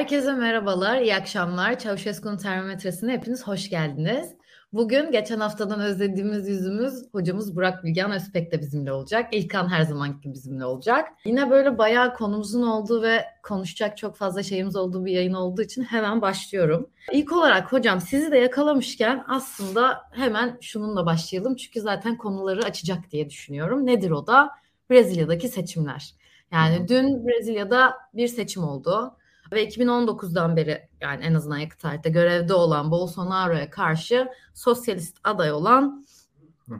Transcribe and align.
Herkese 0.00 0.32
merhabalar, 0.32 1.00
iyi 1.00 1.14
akşamlar. 1.14 1.78
Çavuşesku'nun 1.78 2.36
termometresine 2.36 3.12
hepiniz 3.12 3.46
hoş 3.46 3.70
geldiniz. 3.70 4.34
Bugün 4.72 5.12
geçen 5.12 5.40
haftadan 5.40 5.80
özlediğimiz 5.80 6.48
yüzümüz 6.48 6.94
hocamız 7.12 7.56
Burak 7.56 7.84
Bilgen 7.84 8.10
Özpek 8.12 8.52
de 8.52 8.60
bizimle 8.60 8.92
olacak. 8.92 9.34
İlkan 9.34 9.68
her 9.68 9.82
zamanki 9.82 10.32
bizimle 10.32 10.64
olacak. 10.64 11.08
Yine 11.24 11.50
böyle 11.50 11.78
bayağı 11.78 12.14
konumuzun 12.14 12.62
olduğu 12.62 13.02
ve 13.02 13.24
konuşacak 13.42 13.96
çok 13.96 14.16
fazla 14.16 14.42
şeyimiz 14.42 14.76
olduğu 14.76 15.04
bir 15.04 15.12
yayın 15.12 15.32
olduğu 15.32 15.62
için 15.62 15.82
hemen 15.82 16.22
başlıyorum. 16.22 16.90
İlk 17.12 17.32
olarak 17.32 17.72
hocam 17.72 18.00
sizi 18.00 18.30
de 18.30 18.38
yakalamışken 18.38 19.24
aslında 19.28 20.00
hemen 20.12 20.58
şununla 20.60 21.06
başlayalım. 21.06 21.56
Çünkü 21.56 21.80
zaten 21.80 22.16
konuları 22.16 22.64
açacak 22.64 23.10
diye 23.10 23.30
düşünüyorum. 23.30 23.86
Nedir 23.86 24.10
o 24.10 24.26
da? 24.26 24.50
Brezilya'daki 24.90 25.48
seçimler. 25.48 26.14
Yani 26.52 26.88
dün 26.88 27.26
Brezilya'da 27.26 27.94
bir 28.14 28.28
seçim 28.28 28.64
oldu. 28.64 29.16
Ve 29.52 29.68
2019'dan 29.68 30.56
beri 30.56 30.88
yani 31.00 31.24
en 31.24 31.34
azından 31.34 31.58
yakın 31.58 31.78
tarihte 31.78 32.10
görevde 32.10 32.54
olan 32.54 32.90
Bolsonaro'ya 32.90 33.70
karşı 33.70 34.28
sosyalist 34.54 35.18
aday 35.24 35.52
olan 35.52 36.06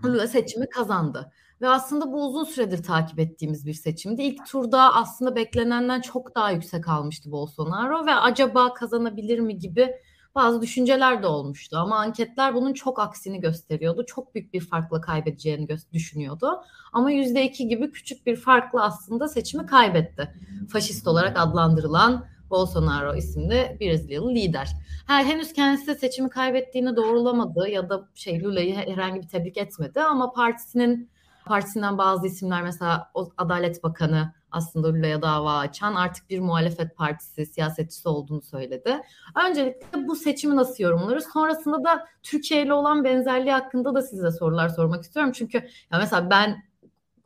Lula 0.05 0.27
seçimi 0.27 0.69
kazandı. 0.69 1.33
Ve 1.61 1.69
aslında 1.69 2.13
bu 2.13 2.27
uzun 2.27 2.45
süredir 2.45 2.83
takip 2.83 3.19
ettiğimiz 3.19 3.67
bir 3.67 3.75
seçimdi. 3.75 4.23
İlk 4.23 4.47
turda 4.47 4.95
aslında 4.95 5.37
beklenenden 5.37 6.01
çok 6.01 6.35
daha 6.35 6.51
yüksek 6.51 6.89
almıştı 6.89 7.31
Bolsonaro 7.31 8.07
ve 8.07 8.15
acaba 8.15 8.75
kazanabilir 8.75 9.39
mi 9.39 9.59
gibi 9.59 9.95
bazı 10.35 10.63
düşünceler 10.63 11.23
de 11.23 11.27
olmuştu. 11.27 11.77
Ama 11.77 11.97
anketler 11.97 12.55
bunun 12.55 12.73
çok 12.73 12.99
aksini 12.99 13.41
gösteriyordu. 13.41 14.07
Çok 14.07 14.35
büyük 14.35 14.53
bir 14.53 14.61
farkla 14.61 15.01
kaybedeceğini 15.01 15.69
düşünüyordu. 15.93 16.63
Ama 16.93 17.13
%2 17.13 17.69
gibi 17.69 17.91
küçük 17.91 18.27
bir 18.27 18.37
farkla 18.37 18.85
aslında 18.85 19.29
seçimi 19.29 19.67
kaybetti. 19.67 20.35
Faşist 20.69 21.07
olarak 21.07 21.39
adlandırılan 21.39 22.27
Bolsonaro 22.51 23.15
isimli 23.15 23.77
Brezilyalı 23.81 24.35
lider. 24.35 24.71
Her 25.07 25.25
henüz 25.25 25.53
kendisi 25.53 25.95
seçimi 25.95 26.31
kaybettiğini 26.31 26.97
doğrulamadı 26.97 27.69
ya 27.69 27.89
da 27.89 28.09
şey 28.15 28.43
Lula'yı 28.43 28.75
herhangi 28.75 29.23
bir 29.23 29.29
tebrik 29.29 29.57
etmedi 29.57 30.01
ama 30.01 30.33
partisinin 30.33 31.11
partisinden 31.47 31.99
bazı 31.99 32.27
isimler 32.27 32.63
mesela 32.63 33.13
Adalet 33.37 33.83
Bakanı 33.83 34.33
aslında 34.53 34.89
Lula'ya 34.89 35.23
dava 35.23 35.59
açan 35.59 35.95
artık 35.95 36.31
bir 36.31 36.41
muhalefet 36.41 36.97
partisi 36.97 37.47
siyasetçisi 37.47 38.09
olduğunu 38.09 38.43
söyledi. 38.43 39.01
Öncelikle 39.49 40.09
bu 40.09 40.17
seçimi 40.17 40.57
nasıl 40.57 40.85
yorumlarız? 40.85 41.27
Sonrasında 41.33 41.85
da 41.85 42.07
Türkiye 42.23 42.63
ile 42.63 42.73
olan 42.73 43.05
benzerliği 43.05 43.53
hakkında 43.53 43.95
da 43.95 44.03
size 44.03 44.31
sorular 44.31 44.69
sormak 44.69 45.03
istiyorum. 45.05 45.33
Çünkü 45.33 45.59
ya 45.93 45.99
mesela 45.99 46.31
ben 46.31 46.70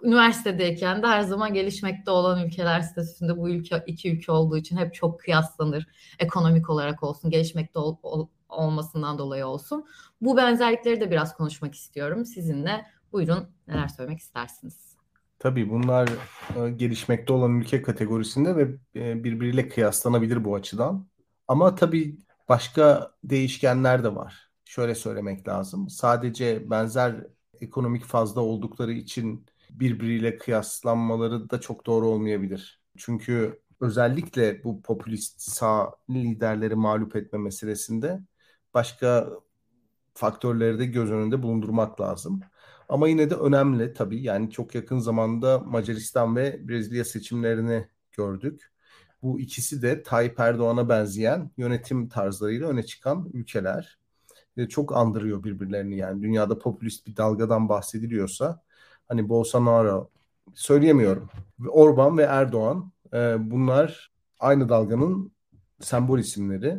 üniversitedeyken 0.03 1.03
de 1.03 1.06
her 1.06 1.20
zaman 1.20 1.55
gelişmekte 1.55 2.11
olan 2.11 2.47
ülkeler 2.47 2.81
statüsünde 2.81 3.37
bu 3.37 3.50
ülke 3.50 3.84
iki 3.87 4.12
ülke 4.12 4.33
olduğu 4.33 4.56
için 4.56 4.77
hep 4.77 4.95
çok 4.95 5.20
kıyaslanır. 5.20 5.87
Ekonomik 6.19 6.70
olarak 6.70 7.03
olsun, 7.03 7.31
gelişmekte 7.31 7.78
ol, 7.78 7.97
ol, 8.03 8.28
olmasından 8.48 9.19
dolayı 9.19 9.47
olsun. 9.47 9.87
Bu 10.20 10.37
benzerlikleri 10.37 11.00
de 11.00 11.11
biraz 11.11 11.37
konuşmak 11.37 11.75
istiyorum 11.75 12.25
sizinle. 12.25 12.87
Buyurun 13.12 13.48
neler 13.69 13.89
söylemek 13.89 14.19
istersiniz? 14.19 14.97
Tabii 15.39 15.70
bunlar 15.70 16.09
e, 16.56 16.70
gelişmekte 16.70 17.33
olan 17.33 17.61
ülke 17.61 17.83
kategorisinde 17.83 18.56
ve 18.56 18.69
e, 18.97 19.25
birbiriyle 19.25 19.69
kıyaslanabilir 19.69 20.45
bu 20.45 20.55
açıdan. 20.55 21.06
Ama 21.48 21.75
tabii 21.75 22.19
başka 22.48 23.11
değişkenler 23.25 24.05
de 24.05 24.15
var. 24.15 24.50
Şöyle 24.65 24.95
söylemek 24.95 25.48
lazım. 25.48 25.89
Sadece 25.89 26.70
benzer 26.70 27.27
ekonomik 27.61 28.05
fazla 28.05 28.41
oldukları 28.41 28.92
için 28.92 29.47
birbiriyle 29.75 30.39
kıyaslanmaları 30.39 31.50
da 31.50 31.61
çok 31.61 31.86
doğru 31.86 32.06
olmayabilir. 32.08 32.80
Çünkü 32.97 33.61
özellikle 33.81 34.65
bu 34.65 34.82
popülist 34.82 35.41
sağ 35.41 35.93
liderleri 36.10 36.75
mağlup 36.75 37.16
etme 37.16 37.38
meselesinde 37.38 38.21
başka 38.75 39.31
faktörleri 40.15 40.78
de 40.78 40.87
göz 40.87 41.10
önünde 41.10 41.43
bulundurmak 41.43 42.00
lazım. 42.00 42.41
Ama 42.88 43.09
yine 43.09 43.31
de 43.31 43.34
önemli 43.34 43.94
tabii. 43.94 44.22
Yani 44.22 44.50
çok 44.50 44.75
yakın 44.75 44.99
zamanda 44.99 45.59
Macaristan 45.59 46.37
ve 46.37 46.69
Brezilya 46.69 47.04
seçimlerini 47.04 47.88
gördük. 48.12 48.72
Bu 49.22 49.41
ikisi 49.41 49.82
de 49.82 50.03
Tayyip 50.03 50.41
Erdoğan'a 50.41 50.88
benzeyen 50.88 51.50
yönetim 51.56 52.09
tarzlarıyla 52.09 52.69
öne 52.69 52.82
çıkan 52.82 53.31
ülkeler. 53.32 53.99
Çok 54.69 54.97
andırıyor 54.97 55.44
birbirlerini 55.44 55.97
yani. 55.97 56.22
Dünyada 56.22 56.59
popülist 56.59 57.06
bir 57.06 57.16
dalgadan 57.16 57.69
bahsediliyorsa 57.69 58.62
hani 59.09 59.28
Bolsonaro 59.28 60.10
söyleyemiyorum. 60.54 61.28
Orban 61.69 62.19
ve 62.19 62.22
Erdoğan 62.22 62.92
e, 63.12 63.37
bunlar 63.50 64.12
aynı 64.41 64.69
dalganın 64.69 65.32
sembol 65.81 66.19
isimleri. 66.19 66.78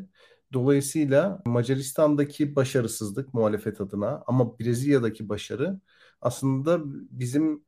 Dolayısıyla 0.53 1.41
Macaristan'daki 1.46 2.56
başarısızlık 2.56 3.34
muhalefet 3.34 3.81
adına 3.81 4.24
ama 4.28 4.59
Brezilya'daki 4.59 5.30
başarı 5.30 5.80
aslında 6.22 6.80
bizim 7.12 7.66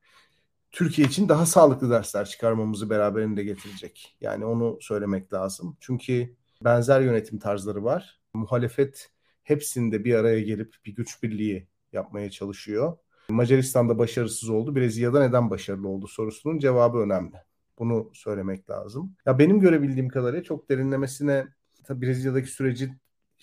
Türkiye 0.71 1.07
için 1.07 1.29
daha 1.29 1.45
sağlıklı 1.45 1.89
dersler 1.89 2.25
çıkarmamızı 2.25 2.89
beraberinde 2.89 3.43
getirecek. 3.43 4.17
Yani 4.21 4.45
onu 4.45 4.77
söylemek 4.81 5.33
lazım. 5.33 5.77
Çünkü 5.79 6.35
benzer 6.63 7.01
yönetim 7.01 7.39
tarzları 7.39 7.83
var. 7.83 8.21
Muhalefet 8.33 9.11
hepsinde 9.43 10.03
bir 10.03 10.15
araya 10.15 10.41
gelip 10.41 10.75
bir 10.85 10.95
güç 10.95 11.23
birliği 11.23 11.67
yapmaya 11.93 12.31
çalışıyor. 12.31 12.97
Macaristan'da 13.29 13.97
başarısız 13.97 14.49
oldu. 14.49 14.75
Brezilya'da 14.75 15.27
neden 15.27 15.49
başarılı 15.49 15.87
oldu 15.87 16.07
sorusunun 16.07 16.59
cevabı 16.59 16.97
önemli. 16.97 17.35
Bunu 17.79 18.11
söylemek 18.13 18.69
lazım. 18.69 19.15
Ya 19.25 19.39
benim 19.39 19.59
görebildiğim 19.59 20.09
kadarıyla 20.09 20.43
çok 20.43 20.69
derinlemesine 20.69 21.47
tabii 21.83 22.05
Brezilya'daki 22.05 22.47
süreci 22.47 22.93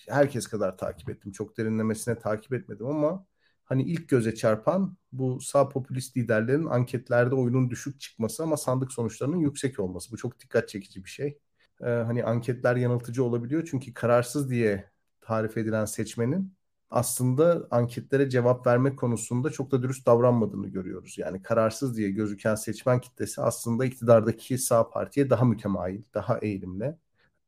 herkes 0.09 0.47
kadar 0.47 0.77
takip 0.77 1.09
ettim. 1.09 1.31
Çok 1.31 1.57
derinlemesine 1.57 2.19
takip 2.19 2.53
etmedim 2.53 2.87
ama 2.87 3.25
hani 3.63 3.83
ilk 3.83 4.09
göze 4.09 4.35
çarpan 4.35 4.97
bu 5.11 5.41
sağ 5.41 5.69
popülist 5.69 6.17
liderlerin 6.17 6.65
anketlerde 6.65 7.35
oyunun 7.35 7.69
düşük 7.69 7.99
çıkması 8.01 8.43
ama 8.43 8.57
sandık 8.57 8.91
sonuçlarının 8.91 9.37
yüksek 9.37 9.79
olması. 9.79 10.11
Bu 10.11 10.17
çok 10.17 10.39
dikkat 10.39 10.69
çekici 10.69 11.03
bir 11.03 11.09
şey. 11.09 11.39
Ee, 11.81 11.85
hani 11.85 12.23
anketler 12.23 12.75
yanıltıcı 12.75 13.23
olabiliyor 13.23 13.67
çünkü 13.71 13.93
kararsız 13.93 14.49
diye 14.49 14.89
tarif 15.21 15.57
edilen 15.57 15.85
seçmenin 15.85 16.54
aslında 16.89 17.67
anketlere 17.71 18.29
cevap 18.29 18.67
verme 18.67 18.95
konusunda 18.95 19.49
çok 19.49 19.71
da 19.71 19.83
dürüst 19.83 20.05
davranmadığını 20.07 20.67
görüyoruz. 20.67 21.17
Yani 21.17 21.41
kararsız 21.41 21.97
diye 21.97 22.11
gözüken 22.11 22.55
seçmen 22.55 23.01
kitlesi 23.01 23.41
aslında 23.41 23.85
iktidardaki 23.85 24.57
sağ 24.57 24.89
partiye 24.89 25.29
daha 25.29 25.45
mütemayil, 25.45 26.03
daha 26.13 26.37
eğilimli. 26.39 26.95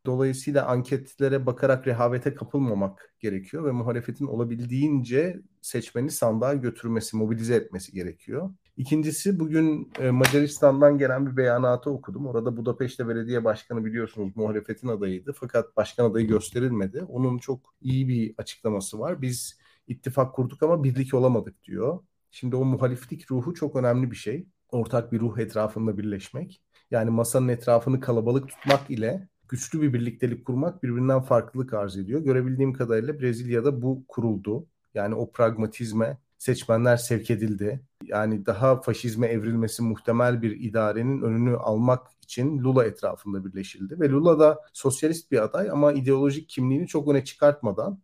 Dolayısıyla 0.06 0.66
anketlere 0.66 1.46
bakarak 1.46 1.88
rehavete 1.88 2.36
kapılmamak 2.36 3.14
gerekiyor 3.20 3.66
ve 3.66 3.72
muhalefetin 3.72 4.28
olabildiğince 4.28 5.42
seçmeni 5.62 6.12
sandığa 6.12 6.54
götürmesi, 6.54 7.18
mobilize 7.18 7.56
etmesi 7.56 7.92
gerekiyor. 7.92 8.50
İkincisi 8.78 9.40
bugün 9.40 9.92
e, 10.00 10.12
Macaristan'dan 10.12 10.98
gelen 10.98 11.26
bir 11.32 11.38
beyanatı 11.38 11.90
okudum. 11.90 12.28
Orada 12.28 12.58
Budapeşte 12.58 13.08
Belediye 13.08 13.44
Başkanı 13.44 13.86
biliyorsunuz 13.86 14.36
muhalefetin 14.36 14.88
adayıydı. 14.88 15.34
Fakat 15.34 15.78
başkan 15.78 16.10
adayı 16.10 16.28
gösterilmedi. 16.28 17.04
Onun 17.04 17.38
çok 17.38 17.74
iyi 17.82 18.08
bir 18.08 18.36
açıklaması 18.38 19.00
var. 19.00 19.22
Biz 19.22 19.60
ittifak 19.88 20.36
kurduk 20.36 20.64
ama 20.64 20.84
birlik 20.84 21.14
olamadık 21.14 21.64
diyor. 21.64 22.00
Şimdi 22.32 22.56
o 22.56 22.66
muhaliflik 22.66 23.32
ruhu 23.32 23.54
çok 23.54 23.76
önemli 23.76 24.12
bir 24.12 24.16
şey. 24.16 24.48
Ortak 24.72 25.12
bir 25.12 25.20
ruh 25.20 25.38
etrafında 25.38 25.98
birleşmek. 25.98 26.62
Yani 26.92 27.10
masanın 27.10 27.48
etrafını 27.48 28.00
kalabalık 28.00 28.50
tutmak 28.50 28.90
ile 28.90 29.28
güçlü 29.50 29.82
bir 29.82 29.94
birliktelik 29.94 30.46
kurmak 30.46 30.84
birbirinden 30.84 31.22
farklılık 31.22 31.74
arz 31.74 31.98
ediyor. 31.98 32.22
Görebildiğim 32.22 32.74
kadarıyla 32.74 33.20
Brezilya'da 33.20 33.82
bu 33.82 34.06
kuruldu. 34.08 34.68
Yani 34.94 35.16
o 35.16 35.32
pragmatizme 35.32 36.18
seçmenler 36.38 36.98
sevk 36.98 37.32
edildi. 37.32 37.82
Yani 38.04 38.46
daha 38.46 38.82
faşizme 38.82 39.28
evrilmesi 39.28 39.84
muhtemel 39.84 40.42
bir 40.42 40.52
idarenin 40.60 41.22
önünü 41.22 41.58
almak 41.58 42.08
için 42.22 42.60
Lula 42.60 42.86
etrafında 42.86 43.46
birleşildi. 43.46 44.00
Ve 44.00 44.10
Lula 44.10 44.40
da 44.40 44.60
sosyalist 44.74 45.32
bir 45.32 45.44
aday 45.44 45.70
ama 45.72 45.94
ideolojik 45.94 46.50
kimliğini 46.50 46.88
çok 46.88 47.08
öne 47.08 47.24
çıkartmadan 47.24 48.02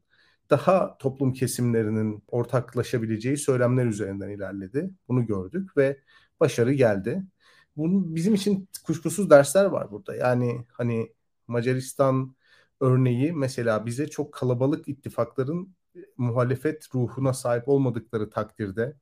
daha 0.49 0.97
toplum 0.97 1.33
kesimlerinin 1.33 2.23
ortaklaşabileceği 2.27 3.37
söylemler 3.37 3.85
üzerinden 3.85 4.29
ilerledi. 4.29 4.89
Bunu 5.07 5.25
gördük 5.25 5.77
ve 5.77 5.99
başarı 6.39 6.73
geldi. 6.73 7.23
Bunun 7.77 8.15
bizim 8.15 8.33
için 8.35 8.69
kuşkusuz 8.85 9.29
dersler 9.29 9.65
var 9.65 9.91
burada. 9.91 10.15
Yani 10.15 10.65
hani 10.71 11.13
Macaristan 11.47 12.35
örneği 12.81 13.33
mesela 13.33 13.85
bize 13.85 14.07
çok 14.07 14.33
kalabalık 14.33 14.87
ittifakların 14.87 15.75
muhalefet 16.17 16.95
ruhuna 16.95 17.33
sahip 17.33 17.69
olmadıkları 17.69 18.29
takdirde 18.29 18.95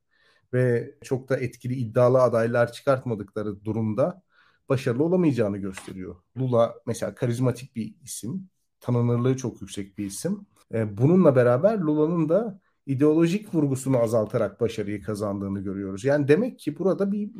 ve 0.52 0.94
çok 1.02 1.28
da 1.28 1.36
etkili 1.36 1.74
iddialı 1.74 2.22
adaylar 2.22 2.72
çıkartmadıkları 2.72 3.64
durumda 3.64 4.22
başarılı 4.68 5.04
olamayacağını 5.04 5.58
gösteriyor. 5.58 6.16
Lula 6.38 6.74
mesela 6.86 7.14
karizmatik 7.14 7.76
bir 7.76 7.94
isim, 8.02 8.48
tanınırlığı 8.80 9.36
çok 9.36 9.60
yüksek 9.60 9.98
bir 9.98 10.06
isim. 10.06 10.46
E, 10.74 10.96
bununla 10.98 11.36
beraber 11.36 11.78
Lula'nın 11.78 12.28
da 12.28 12.60
ideolojik 12.86 13.54
vurgusunu 13.54 13.98
azaltarak 13.98 14.60
başarıyı 14.60 15.02
kazandığını 15.02 15.60
görüyoruz. 15.60 16.04
Yani 16.04 16.28
demek 16.28 16.58
ki 16.58 16.78
burada 16.78 17.12
bir 17.12 17.30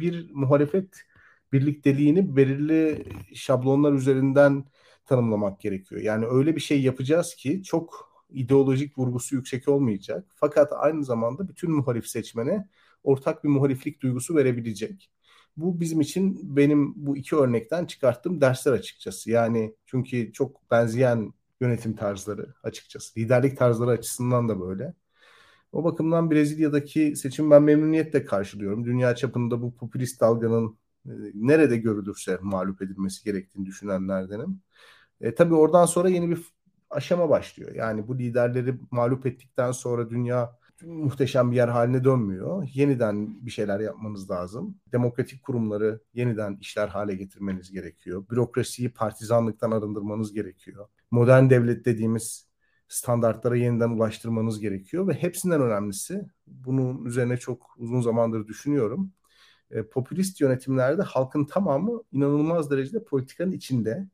bir 0.00 0.30
muhalefet 0.32 0.96
birlikteliğini 1.52 2.36
belirli 2.36 3.04
şablonlar 3.34 3.92
üzerinden 3.92 4.64
tanımlamak 5.06 5.60
gerekiyor. 5.60 6.00
Yani 6.00 6.26
öyle 6.26 6.56
bir 6.56 6.60
şey 6.60 6.82
yapacağız 6.82 7.34
ki 7.34 7.62
çok 7.62 8.11
ideolojik 8.34 8.98
vurgusu 8.98 9.34
yüksek 9.36 9.68
olmayacak. 9.68 10.26
Fakat 10.34 10.72
aynı 10.72 11.04
zamanda 11.04 11.48
bütün 11.48 11.70
muhalif 11.70 12.06
seçmene 12.06 12.68
ortak 13.04 13.44
bir 13.44 13.48
muhaliflik 13.48 14.02
duygusu 14.02 14.36
verebilecek. 14.36 15.10
Bu 15.56 15.80
bizim 15.80 16.00
için 16.00 16.56
benim 16.56 16.92
bu 16.96 17.16
iki 17.16 17.36
örnekten 17.36 17.84
çıkarttığım 17.86 18.40
dersler 18.40 18.72
açıkçası. 18.72 19.30
Yani 19.30 19.74
çünkü 19.86 20.32
çok 20.32 20.70
benzeyen 20.70 21.32
yönetim 21.60 21.96
tarzları 21.96 22.54
açıkçası. 22.62 23.20
Liderlik 23.20 23.58
tarzları 23.58 23.90
açısından 23.90 24.48
da 24.48 24.60
böyle. 24.60 24.94
O 25.72 25.84
bakımdan 25.84 26.30
Brezilya'daki 26.30 27.16
seçim 27.16 27.50
ben 27.50 27.62
memnuniyetle 27.62 28.24
karşılıyorum. 28.24 28.84
Dünya 28.84 29.14
çapında 29.16 29.62
bu 29.62 29.74
popülist 29.76 30.20
dalganın 30.20 30.78
e, 31.06 31.10
nerede 31.34 31.76
görülürse 31.76 32.38
mağlup 32.42 32.82
edilmesi 32.82 33.24
gerektiğini 33.24 33.66
düşünenlerdenim. 33.66 34.60
E, 35.20 35.34
tabii 35.34 35.54
oradan 35.54 35.86
sonra 35.86 36.08
yeni 36.08 36.30
bir 36.30 36.38
aşama 36.92 37.28
başlıyor. 37.28 37.74
Yani 37.74 38.08
bu 38.08 38.18
liderleri 38.18 38.74
mağlup 38.90 39.26
ettikten 39.26 39.72
sonra 39.72 40.10
dünya 40.10 40.56
muhteşem 40.82 41.50
bir 41.50 41.56
yer 41.56 41.68
haline 41.68 42.04
dönmüyor. 42.04 42.68
Yeniden 42.74 43.46
bir 43.46 43.50
şeyler 43.50 43.80
yapmanız 43.80 44.30
lazım. 44.30 44.76
Demokratik 44.92 45.42
kurumları 45.42 46.00
yeniden 46.14 46.58
işler 46.60 46.88
hale 46.88 47.14
getirmeniz 47.14 47.72
gerekiyor. 47.72 48.24
Bürokrasiyi 48.30 48.92
partizanlıktan 48.92 49.70
arındırmanız 49.70 50.32
gerekiyor. 50.32 50.88
Modern 51.10 51.50
devlet 51.50 51.84
dediğimiz 51.84 52.48
standartlara 52.88 53.56
yeniden 53.56 53.90
ulaştırmanız 53.90 54.60
gerekiyor 54.60 55.08
ve 55.08 55.12
hepsinden 55.12 55.60
önemlisi 55.60 56.26
bunun 56.46 57.04
üzerine 57.04 57.36
çok 57.36 57.74
uzun 57.78 58.00
zamandır 58.00 58.46
düşünüyorum. 58.46 59.12
E, 59.70 59.82
popülist 59.82 60.40
yönetimlerde 60.40 61.02
halkın 61.02 61.44
tamamı 61.44 62.02
inanılmaz 62.12 62.70
derecede 62.70 63.04
politikanın 63.04 63.52
içinde 63.52 64.08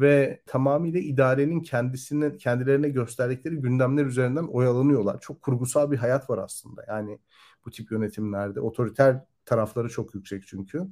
ve 0.00 0.42
tamamıyla 0.46 1.00
idarenin 1.00 1.60
kendisine 1.60 2.36
kendilerine 2.36 2.88
gösterdikleri 2.88 3.56
gündemler 3.56 4.06
üzerinden 4.06 4.44
oyalanıyorlar. 4.44 5.20
Çok 5.20 5.42
kurgusal 5.42 5.90
bir 5.90 5.96
hayat 5.96 6.30
var 6.30 6.38
aslında. 6.38 6.84
Yani 6.88 7.18
bu 7.66 7.70
tip 7.70 7.92
yönetimlerde 7.92 8.60
otoriter 8.60 9.24
tarafları 9.44 9.88
çok 9.88 10.14
yüksek 10.14 10.46
çünkü 10.46 10.86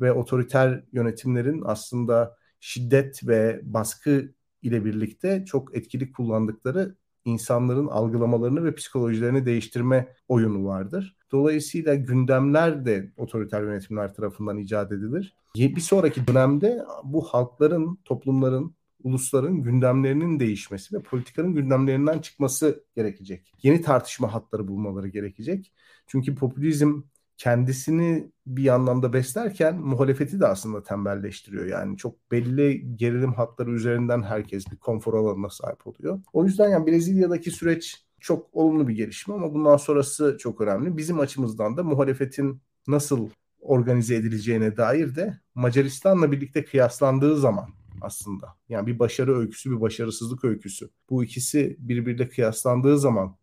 ve 0.00 0.12
otoriter 0.12 0.84
yönetimlerin 0.92 1.62
aslında 1.64 2.36
şiddet 2.60 3.28
ve 3.28 3.60
baskı 3.62 4.34
ile 4.62 4.84
birlikte 4.84 5.44
çok 5.44 5.76
etkili 5.76 6.12
kullandıkları 6.12 6.96
insanların 7.26 7.86
algılamalarını 7.86 8.64
ve 8.64 8.74
psikolojilerini 8.74 9.46
değiştirme 9.46 10.08
oyunu 10.28 10.64
vardır. 10.66 11.16
Dolayısıyla 11.32 11.94
gündemler 11.94 12.84
de 12.84 13.12
otoriter 13.16 13.62
yönetimler 13.62 14.14
tarafından 14.14 14.58
icat 14.58 14.92
edilir. 14.92 15.34
Bir 15.56 15.80
sonraki 15.80 16.26
dönemde 16.26 16.84
bu 17.04 17.24
halkların, 17.24 17.98
toplumların, 18.04 18.74
ulusların 19.02 19.62
gündemlerinin 19.62 20.40
değişmesi 20.40 20.96
ve 20.96 21.02
politikanın 21.02 21.54
gündemlerinden 21.54 22.18
çıkması 22.18 22.84
gerekecek. 22.96 23.52
Yeni 23.62 23.82
tartışma 23.82 24.34
hatları 24.34 24.68
bulmaları 24.68 25.08
gerekecek. 25.08 25.72
Çünkü 26.06 26.34
popülizm 26.34 27.02
kendisini 27.38 28.30
bir 28.46 28.68
anlamda 28.68 29.12
beslerken 29.12 29.76
muhalefeti 29.76 30.40
de 30.40 30.46
aslında 30.46 30.82
tembelleştiriyor. 30.82 31.66
Yani 31.66 31.96
çok 31.96 32.30
belli 32.30 32.96
gerilim 32.96 33.32
hatları 33.32 33.70
üzerinden 33.70 34.22
herkes 34.22 34.70
bir 34.70 34.76
konfor 34.76 35.14
alanına 35.14 35.50
sahip 35.50 35.86
oluyor. 35.86 36.20
O 36.32 36.44
yüzden 36.44 36.68
yani 36.68 36.86
Brezilya'daki 36.86 37.50
süreç 37.50 38.06
çok 38.20 38.48
olumlu 38.52 38.88
bir 38.88 38.94
gelişme 38.94 39.34
ama 39.34 39.54
bundan 39.54 39.76
sonrası 39.76 40.36
çok 40.40 40.60
önemli. 40.60 40.96
Bizim 40.96 41.20
açımızdan 41.20 41.76
da 41.76 41.82
muhalefetin 41.82 42.60
nasıl 42.88 43.30
organize 43.60 44.14
edileceğine 44.14 44.76
dair 44.76 45.14
de 45.14 45.40
Macaristan'la 45.54 46.32
birlikte 46.32 46.64
kıyaslandığı 46.64 47.36
zaman 47.36 47.68
aslında 48.00 48.56
yani 48.68 48.86
bir 48.86 48.98
başarı 48.98 49.38
öyküsü 49.38 49.70
bir 49.70 49.80
başarısızlık 49.80 50.44
öyküsü 50.44 50.90
bu 51.10 51.24
ikisi 51.24 51.76
birbiriyle 51.78 52.28
kıyaslandığı 52.28 52.98
zaman 52.98 53.36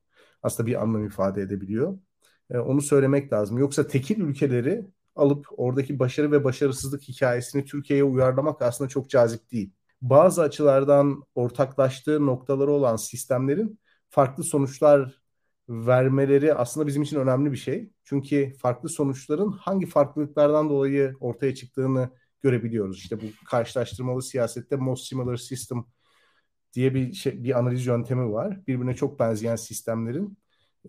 aslında 0.43 0.67
bir 0.67 0.81
anlam 0.83 1.05
ifade 1.05 1.41
edebiliyor. 1.41 1.97
E, 2.51 2.57
onu 2.57 2.81
söylemek 2.81 3.33
lazım. 3.33 3.57
Yoksa 3.57 3.87
tekil 3.87 4.19
ülkeleri 4.21 4.85
alıp 5.15 5.47
oradaki 5.57 5.99
başarı 5.99 6.31
ve 6.31 6.43
başarısızlık 6.43 7.01
hikayesini 7.01 7.65
Türkiye'ye 7.65 8.03
uyarlamak 8.03 8.61
aslında 8.61 8.89
çok 8.89 9.09
cazip 9.09 9.51
değil. 9.51 9.71
Bazı 10.01 10.41
açılardan 10.41 11.23
ortaklaştığı 11.35 12.25
noktaları 12.25 12.71
olan 12.71 12.95
sistemlerin 12.95 13.79
farklı 14.09 14.43
sonuçlar 14.43 15.23
vermeleri 15.69 16.53
aslında 16.53 16.87
bizim 16.87 17.03
için 17.03 17.17
önemli 17.19 17.51
bir 17.51 17.57
şey. 17.57 17.89
Çünkü 18.03 18.53
farklı 18.61 18.89
sonuçların 18.89 19.51
hangi 19.51 19.85
farklılıklardan 19.85 20.69
dolayı 20.69 21.13
ortaya 21.19 21.55
çıktığını 21.55 22.09
görebiliyoruz. 22.41 22.97
İşte 22.97 23.21
bu 23.21 23.25
karşılaştırmalı 23.45 24.21
siyasette 24.21 24.75
most 24.75 25.07
similar 25.07 25.37
system 25.37 25.85
diye 26.73 26.93
bir 26.95 27.13
şey, 27.13 27.43
bir 27.43 27.59
analiz 27.59 27.85
yöntemi 27.85 28.31
var. 28.31 28.67
Birbirine 28.67 28.95
çok 28.95 29.19
benzeyen 29.19 29.55
sistemlerin 29.55 30.37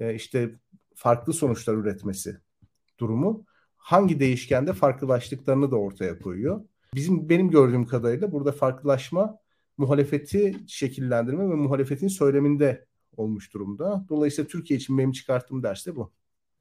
e, 0.00 0.14
işte 0.14 0.54
farklı 0.94 1.32
sonuçlar 1.32 1.74
üretmesi 1.74 2.36
durumu 2.98 3.44
hangi 3.76 4.20
değişkende 4.20 4.72
farklılaştıklarını 4.72 5.70
da 5.70 5.76
ortaya 5.76 6.18
koyuyor. 6.18 6.60
Bizim 6.94 7.28
benim 7.28 7.50
gördüğüm 7.50 7.86
kadarıyla 7.86 8.32
burada 8.32 8.52
farklılaşma 8.52 9.38
muhalefeti 9.76 10.56
şekillendirme 10.66 11.50
ve 11.50 11.54
muhalefetin 11.54 12.08
söyleminde 12.08 12.86
olmuş 13.16 13.54
durumda. 13.54 14.06
Dolayısıyla 14.08 14.48
Türkiye 14.48 14.78
için 14.78 14.98
benim 14.98 15.12
çıkarttığım 15.12 15.62
ders 15.62 15.86
de 15.86 15.96
bu. 15.96 16.12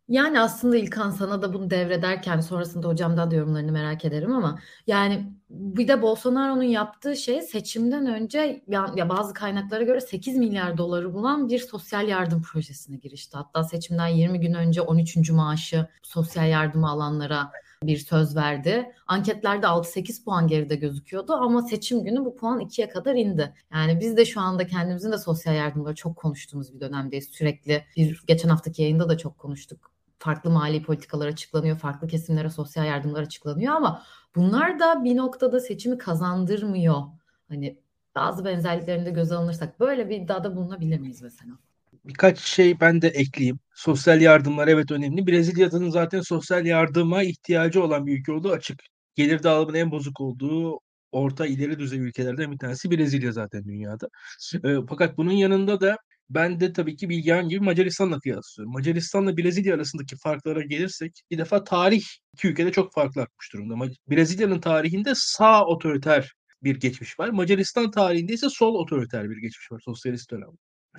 Yani 0.07 0.39
aslında 0.39 0.77
İlkan 0.77 1.11
sana 1.11 1.41
da 1.41 1.53
bunu 1.53 1.69
devrederken 1.69 2.39
sonrasında 2.39 2.87
hocamdan 2.87 3.31
da 3.31 3.35
yorumlarını 3.35 3.71
merak 3.71 4.05
ederim 4.05 4.31
ama 4.31 4.59
yani 4.87 5.33
bir 5.49 5.87
de 5.87 6.01
Bolsonaro'nun 6.01 6.63
yaptığı 6.63 7.15
şey 7.15 7.41
seçimden 7.41 8.05
önce 8.05 8.63
ya, 8.67 8.91
ya 8.95 9.09
bazı 9.09 9.33
kaynaklara 9.33 9.83
göre 9.83 10.01
8 10.01 10.37
milyar 10.37 10.77
doları 10.77 11.13
bulan 11.13 11.49
bir 11.49 11.59
sosyal 11.59 12.07
yardım 12.07 12.41
projesine 12.41 12.97
girişti. 12.97 13.37
Hatta 13.37 13.63
seçimden 13.63 14.07
20 14.07 14.39
gün 14.39 14.53
önce 14.53 14.81
13. 14.81 15.29
maaşı 15.31 15.87
sosyal 16.03 16.49
yardım 16.49 16.83
alanlara 16.85 17.51
bir 17.83 17.97
söz 17.97 18.35
verdi. 18.35 18.91
Anketlerde 19.07 19.65
6-8 19.65 20.23
puan 20.23 20.47
geride 20.47 20.75
gözüküyordu 20.75 21.33
ama 21.33 21.61
seçim 21.61 22.03
günü 22.03 22.25
bu 22.25 22.35
puan 22.35 22.59
2'ye 22.59 22.89
kadar 22.89 23.15
indi. 23.15 23.53
Yani 23.73 23.99
biz 23.99 24.17
de 24.17 24.25
şu 24.25 24.41
anda 24.41 24.67
kendimizin 24.67 25.11
de 25.11 25.17
sosyal 25.17 25.55
yardımları 25.55 25.95
çok 25.95 26.15
konuştuğumuz 26.15 26.73
bir 26.73 26.79
dönemdeyiz. 26.79 27.29
Sürekli 27.31 27.85
bir 27.97 28.23
geçen 28.27 28.49
haftaki 28.49 28.81
yayında 28.81 29.09
da 29.09 29.17
çok 29.17 29.37
konuştuk. 29.37 29.92
Farklı 30.23 30.49
mali 30.49 30.83
politikalar 30.83 31.27
açıklanıyor, 31.27 31.77
farklı 31.77 32.07
kesimlere 32.07 32.49
sosyal 32.49 32.85
yardımlar 32.85 33.21
açıklanıyor 33.21 33.73
ama 33.73 34.03
bunlar 34.35 34.79
da 34.79 35.03
bir 35.03 35.17
noktada 35.17 35.59
seçimi 35.59 35.97
kazandırmıyor. 35.97 37.01
Hani 37.49 37.77
bazı 38.15 38.45
benzerliklerini 38.45 39.05
de 39.05 39.11
göze 39.11 39.35
alınırsak 39.35 39.79
böyle 39.79 40.09
bir 40.09 40.21
iddiada 40.21 40.55
bulunabilir 40.55 40.99
miyiz 40.99 41.21
mesela? 41.21 41.53
birkaç 42.05 42.39
şey 42.39 42.79
ben 42.79 43.01
de 43.01 43.07
ekleyeyim. 43.07 43.59
Sosyal 43.75 44.21
yardımlar 44.21 44.67
evet 44.67 44.91
önemli. 44.91 45.27
Brezilya'nın 45.27 45.89
zaten 45.89 46.21
sosyal 46.21 46.65
yardıma 46.65 47.23
ihtiyacı 47.23 47.83
olan 47.83 48.05
bir 48.05 48.19
ülke 48.19 48.31
olduğu 48.31 48.51
açık. 48.51 48.83
Gelir 49.15 49.43
dağılımının 49.43 49.77
en 49.77 49.91
bozuk 49.91 50.21
olduğu 50.21 50.79
orta 51.11 51.45
ileri 51.45 51.79
düzey 51.79 51.99
ülkelerden 51.99 52.51
bir 52.51 52.57
tanesi 52.57 52.91
Brezilya 52.91 53.31
zaten 53.31 53.65
dünyada. 53.65 54.09
E, 54.63 54.75
fakat 54.89 55.17
bunun 55.17 55.31
yanında 55.31 55.81
da 55.81 55.97
ben 56.33 56.59
de 56.59 56.73
tabii 56.73 56.95
ki 56.95 57.09
Bilgehan 57.09 57.49
gibi 57.49 57.65
Macaristan'la 57.65 58.19
kıyaslıyorum. 58.19 58.73
Macaristan'la 58.73 59.37
Brezilya 59.37 59.75
arasındaki 59.75 60.15
farklara 60.17 60.61
gelirsek 60.61 61.11
bir 61.31 61.37
defa 61.37 61.63
tarih 61.63 62.03
iki 62.33 62.47
ülkede 62.47 62.71
çok 62.71 62.93
farklı 62.93 63.21
akmış 63.21 63.53
durumda. 63.53 63.89
Brezilya'nın 64.09 64.59
tarihinde 64.59 65.13
sağ 65.15 65.65
otoriter 65.65 66.33
bir 66.63 66.79
geçmiş 66.79 67.19
var. 67.19 67.29
Macaristan 67.29 67.91
tarihinde 67.91 68.33
ise 68.33 68.49
sol 68.49 68.75
otoriter 68.75 69.29
bir 69.29 69.37
geçmiş 69.37 69.71
var. 69.71 69.81
Sosyalist 69.85 70.31
dönem. 70.31 70.49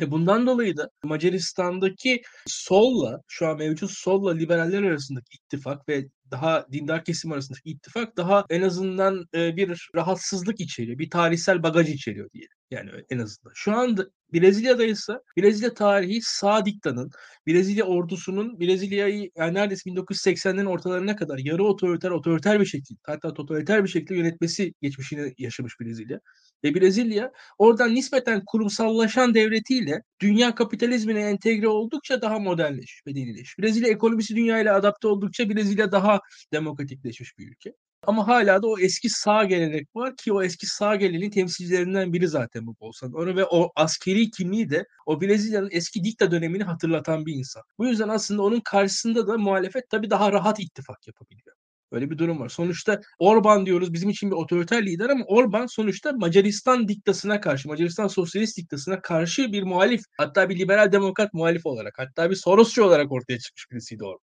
E 0.01 0.11
bundan 0.11 0.47
dolayı 0.47 0.77
da 0.77 0.91
Macaristan'daki 1.05 2.23
solla, 2.47 3.21
şu 3.29 3.47
an 3.47 3.59
mevcut 3.59 3.91
solla 3.91 4.33
liberaller 4.33 4.83
arasındaki 4.83 5.37
ittifak 5.37 5.89
ve 5.89 6.05
daha 6.35 6.67
dindar 6.73 7.05
kesim 7.05 7.33
arasındaki 7.33 7.71
ittifak 7.71 8.17
daha 8.17 8.45
en 8.51 8.63
azından 8.63 9.27
e, 9.35 9.57
bir 9.57 9.91
rahatsızlık 9.95 10.61
içeriyor. 10.61 10.99
Bir 10.99 11.11
tarihsel 11.11 11.63
bagaj 11.63 11.91
içeriyor 11.91 12.31
diye. 12.31 12.47
Yani 12.71 12.91
en 13.11 13.19
azından. 13.19 13.53
Şu 13.55 13.73
anda 13.73 14.07
Brezilya'da 14.33 14.85
ise 14.85 15.13
Brezilya 15.39 15.75
tarihi 15.75 16.21
sağ 16.23 16.65
diktanın, 16.65 17.11
Brezilya 17.47 17.85
ordusunun 17.85 18.61
Brezilya'yı 18.61 19.31
yani 19.37 19.55
neredeyse 19.55 19.91
1980'lerin 19.91 20.67
ortalarına 20.67 21.17
kadar 21.17 21.39
yarı 21.39 21.65
otoriter, 21.65 22.11
otoriter 22.11 22.61
bir 22.61 22.67
şekilde 22.67 23.01
hatta 23.07 23.35
totaliter 23.35 23.85
bir 23.85 23.89
şekilde 23.89 24.15
yönetmesi 24.15 24.75
geçmişini 24.83 25.35
yaşamış 25.39 25.81
Brezilya. 25.81 26.21
Ve 26.65 26.75
Brezilya 26.75 27.33
oradan 27.59 27.95
nispeten 27.95 28.43
kurumsallaşan 28.47 29.35
devletiyle 29.35 30.03
dünya 30.21 30.55
kapitalizmine 30.55 31.21
entegre 31.21 31.69
oldukça 31.69 32.23
daha 32.23 32.39
modernleş 32.39 33.03
ve 33.07 33.15
denileş. 33.15 33.59
Brezilya 33.59 33.89
ekonomisi 33.89 34.37
dünyayla 34.37 34.75
adapte 34.77 35.09
oldukça 35.09 35.51
Brezilya 35.51 35.93
daha 35.93 36.21
demokratikleşmiş 36.53 37.39
bir 37.39 37.49
ülke. 37.49 37.73
Ama 38.07 38.29
hala 38.29 38.63
da 38.63 38.67
o 38.67 38.79
eski 38.79 39.09
sağ 39.11 39.45
gelenek 39.45 39.97
var 39.97 40.17
ki 40.17 40.33
o 40.33 40.43
eski 40.43 40.67
sağ 40.67 40.97
geleneğin 40.97 41.31
temsilcilerinden 41.31 42.13
biri 42.13 42.29
zaten 42.29 42.67
bu 42.67 42.77
Bolsonaro 42.81 43.37
ve 43.37 43.45
o 43.45 43.73
askeri 43.77 44.31
kimliği 44.31 44.71
de 44.71 44.87
o 45.07 45.21
Brezilya'nın 45.21 45.69
eski 45.73 46.05
dikta 46.05 46.31
dönemini 46.31 46.63
hatırlatan 46.63 47.27
bir 47.27 47.35
insan. 47.35 47.63
Bu 47.79 47.87
yüzden 47.87 48.09
aslında 48.09 48.43
onun 48.43 48.61
karşısında 48.61 49.27
da 49.27 49.39
muhalefet 49.39 49.91
tabii 49.91 50.11
daha 50.11 50.33
rahat 50.33 50.61
ittifak 50.61 51.07
yapabiliyor. 51.07 51.57
Öyle 51.95 52.11
bir 52.11 52.19
durum 52.19 52.41
var. 52.41 52.49
Sonuçta 52.49 53.01
Orban 53.19 53.67
diyoruz 53.67 53.93
bizim 53.93 54.11
için 54.11 54.31
bir 54.31 54.37
otoriter 54.37 54.87
lider 54.87 55.11
ama 55.11 55.25
Orban 55.25 55.67
sonuçta 55.67 56.13
Macaristan 56.13 56.89
diktasına 56.89 57.41
karşı, 57.41 57.69
Macaristan 57.69 58.09
sosyalist 58.09 58.59
diktasına 58.59 59.01
karşı 59.01 59.53
bir 59.53 59.63
muhalif, 59.63 60.03
hatta 60.19 60.49
bir 60.49 60.59
liberal 60.59 60.93
demokrat 60.93 61.35
muhalif 61.35 61.67
olarak, 61.67 61.95
hatta 61.99 62.31
bir 62.31 62.37
Sorosçu 62.37 62.85
olarak 62.85 63.13
ortaya 63.13 63.39
çıkmış 63.39 63.71
birisiydi 63.71 64.05
Orban. 64.05 64.21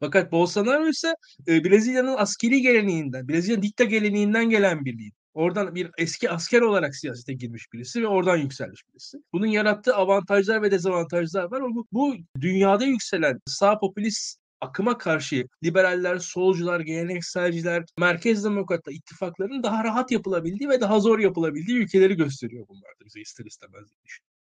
Fakat 0.00 0.32
Bolsonaro 0.32 0.88
ise 0.88 1.14
e, 1.48 1.64
Brezilya'nın 1.64 2.16
askeri 2.16 2.62
geleneğinden, 2.62 3.28
Brezilya 3.28 3.62
dikta 3.62 3.84
geleneğinden 3.84 4.50
gelen 4.50 4.84
bir 4.84 4.92
lider. 4.92 5.26
Oradan 5.34 5.74
bir 5.74 5.90
eski 5.98 6.30
asker 6.30 6.60
olarak 6.60 6.96
siyasete 6.96 7.32
girmiş 7.32 7.72
birisi 7.72 8.02
ve 8.02 8.06
oradan 8.06 8.36
yükselmiş 8.36 8.82
birisi. 8.88 9.18
Bunun 9.32 9.46
yarattığı 9.46 9.94
avantajlar 9.94 10.62
ve 10.62 10.70
dezavantajlar 10.70 11.50
var. 11.50 11.62
Bu, 11.62 11.86
bu 11.92 12.16
dünyada 12.40 12.84
yükselen 12.84 13.40
sağ 13.46 13.78
popülist 13.78 14.38
akıma 14.60 14.98
karşı 14.98 15.48
liberaller, 15.64 16.18
solcular, 16.18 16.80
gelenekselciler, 16.80 17.84
merkez 17.98 18.44
demokratlar 18.44 18.92
ittifakların 18.92 19.62
daha 19.62 19.84
rahat 19.84 20.10
yapılabildiği 20.10 20.70
ve 20.70 20.80
daha 20.80 21.00
zor 21.00 21.18
yapılabildiği 21.18 21.78
ülkeleri 21.78 22.16
gösteriyor 22.16 22.68
bunlar 22.68 22.90
da 23.00 23.04
bize 23.04 23.20
ister 23.20 23.44
istemez 23.44 23.84
düşünüyorum. 24.04 24.35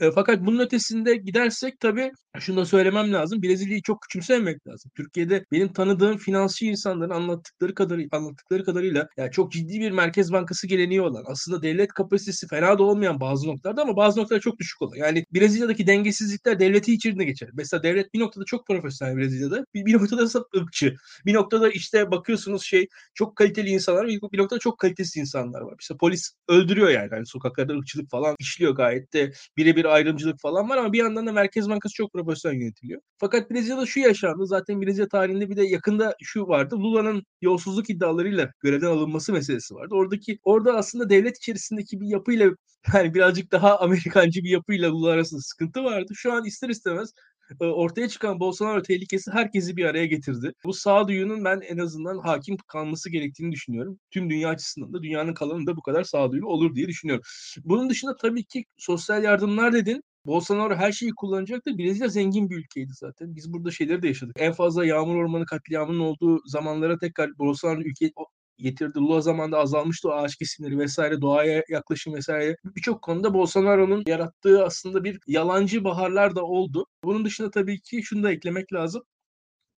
E, 0.00 0.10
fakat 0.10 0.46
bunun 0.46 0.58
ötesinde 0.58 1.16
gidersek 1.16 1.80
tabii 1.80 2.10
şunu 2.38 2.56
da 2.56 2.64
söylemem 2.64 3.12
lazım. 3.12 3.42
Brezilya'yı 3.42 3.82
çok 3.82 4.02
küçümsememek 4.02 4.66
lazım. 4.68 4.90
Türkiye'de 4.96 5.44
benim 5.52 5.72
tanıdığım 5.72 6.16
finansçı 6.16 6.64
insanların 6.64 7.10
anlattıkları 7.10 7.74
kadarıyla, 7.74 8.18
anlattıkları 8.18 8.64
kadarıyla 8.64 9.08
yani 9.16 9.30
çok 9.30 9.52
ciddi 9.52 9.80
bir 9.80 9.90
Merkez 9.90 10.32
Bankası 10.32 10.66
geleneği 10.66 11.00
olan, 11.00 11.24
aslında 11.26 11.62
devlet 11.62 11.92
kapasitesi 11.92 12.46
fena 12.48 12.78
da 12.78 12.82
olmayan 12.82 13.20
bazı 13.20 13.48
noktalarda 13.48 13.82
ama 13.82 13.96
bazı 13.96 14.20
noktalarda 14.20 14.42
çok 14.42 14.58
düşük 14.58 14.82
olan. 14.82 14.96
Yani 14.96 15.24
Brezilya'daki 15.34 15.86
dengesizlikler 15.86 16.58
devleti 16.60 16.92
içerisinde 16.92 17.24
geçer. 17.24 17.50
Mesela 17.52 17.82
devlet 17.82 18.14
bir 18.14 18.20
noktada 18.20 18.44
çok 18.44 18.66
profesyonel 18.66 19.16
Brezilya'da, 19.16 19.64
bir, 19.74 19.86
bir 19.86 19.92
noktada 19.94 20.24
ise 20.24 20.38
ırkçı. 20.56 20.94
Bir 21.26 21.34
noktada 21.34 21.70
işte 21.70 22.10
bakıyorsunuz 22.10 22.62
şey 22.62 22.86
çok 23.14 23.36
kaliteli 23.36 23.68
insanlar, 23.68 24.06
bir, 24.06 24.20
bir 24.32 24.38
noktada 24.38 24.60
çok 24.60 24.78
kalitesiz 24.78 25.16
insanlar 25.16 25.60
var. 25.60 25.74
İşte 25.80 25.96
polis 25.96 26.32
öldürüyor 26.48 26.88
yani. 26.88 27.08
yani 27.12 27.26
sokaklarda 27.26 27.72
ırkçılık 27.72 28.10
falan 28.10 28.36
işliyor 28.38 28.74
gayet 28.74 29.12
de 29.12 29.32
birebir 29.56 29.81
bir 29.82 29.94
ayrımcılık 29.94 30.40
falan 30.40 30.68
var 30.68 30.76
ama 30.76 30.92
bir 30.92 30.98
yandan 30.98 31.26
da 31.26 31.32
Merkez 31.32 31.68
Bankası 31.68 31.94
çok 31.94 32.12
profesyonel 32.12 32.56
yönetiliyor. 32.60 33.00
Fakat 33.18 33.50
Brezilya'da 33.50 33.86
şu 33.86 34.00
yaşandı. 34.00 34.46
Zaten 34.46 34.82
Brezilya 34.82 35.08
tarihinde 35.08 35.50
bir 35.50 35.56
de 35.56 35.64
yakında 35.64 36.16
şu 36.22 36.48
vardı. 36.48 36.76
Lula'nın 36.76 37.22
yolsuzluk 37.42 37.90
iddialarıyla 37.90 38.50
görevden 38.60 38.86
alınması 38.86 39.32
meselesi 39.32 39.74
vardı. 39.74 39.94
Oradaki 39.94 40.38
orada 40.42 40.76
aslında 40.76 41.10
devlet 41.10 41.36
içerisindeki 41.36 42.00
bir 42.00 42.06
yapıyla 42.06 42.50
yani 42.94 43.14
birazcık 43.14 43.52
daha 43.52 43.78
Amerikancı 43.78 44.40
bir 44.42 44.50
yapıyla 44.50 44.90
Lula 44.92 45.10
arasında 45.10 45.40
sıkıntı 45.40 45.84
vardı. 45.84 46.12
Şu 46.16 46.32
an 46.32 46.44
ister 46.44 46.68
istemez 46.68 47.12
ortaya 47.60 48.08
çıkan 48.08 48.40
Bolsonaro 48.40 48.82
tehlikesi 48.82 49.30
herkesi 49.30 49.76
bir 49.76 49.84
araya 49.84 50.06
getirdi. 50.06 50.52
Bu 50.64 50.72
sağduyunun 50.72 51.44
ben 51.44 51.60
en 51.60 51.78
azından 51.78 52.18
hakim 52.18 52.56
kalması 52.56 53.10
gerektiğini 53.10 53.52
düşünüyorum. 53.52 53.98
Tüm 54.10 54.30
dünya 54.30 54.48
açısından 54.48 54.92
da 54.92 55.02
dünyanın 55.02 55.34
kalanında 55.34 55.76
bu 55.76 55.82
kadar 55.82 56.04
sağduyu 56.04 56.46
olur 56.46 56.74
diye 56.74 56.88
düşünüyorum. 56.88 57.24
Bunun 57.64 57.90
dışında 57.90 58.16
tabii 58.16 58.44
ki 58.44 58.64
sosyal 58.76 59.24
yardımlar 59.24 59.72
dedin. 59.72 60.02
Bolsonaro 60.26 60.74
her 60.74 60.92
şeyi 60.92 61.12
kullanacaktı. 61.14 61.78
Brezilya 61.78 62.08
zengin 62.08 62.50
bir 62.50 62.56
ülkeydi 62.56 62.92
zaten. 62.94 63.36
Biz 63.36 63.52
burada 63.52 63.70
şeyleri 63.70 64.02
de 64.02 64.08
yaşadık. 64.08 64.36
En 64.38 64.52
fazla 64.52 64.84
yağmur 64.84 65.16
ormanı 65.16 65.46
katliamının 65.46 66.00
olduğu 66.00 66.40
zamanlara 66.46 66.98
tekrar 66.98 67.38
Bolsonaro 67.38 67.80
ülke 67.80 68.12
getirdi. 68.62 68.98
Lula 68.98 69.20
zamanında 69.20 69.58
azalmıştı 69.58 70.08
o 70.08 70.12
ağaç 70.12 70.36
kesimleri 70.36 70.78
vesaire, 70.78 71.20
doğaya 71.20 71.64
yaklaşım 71.68 72.14
vesaire. 72.14 72.56
Birçok 72.64 73.02
konuda 73.02 73.34
Bolsonaro'nun 73.34 74.02
yarattığı 74.06 74.64
aslında 74.64 75.04
bir 75.04 75.18
yalancı 75.26 75.84
baharlar 75.84 76.36
da 76.36 76.44
oldu. 76.44 76.86
Bunun 77.04 77.24
dışında 77.24 77.50
tabii 77.50 77.80
ki 77.80 78.02
şunu 78.02 78.22
da 78.22 78.32
eklemek 78.32 78.72
lazım. 78.72 79.02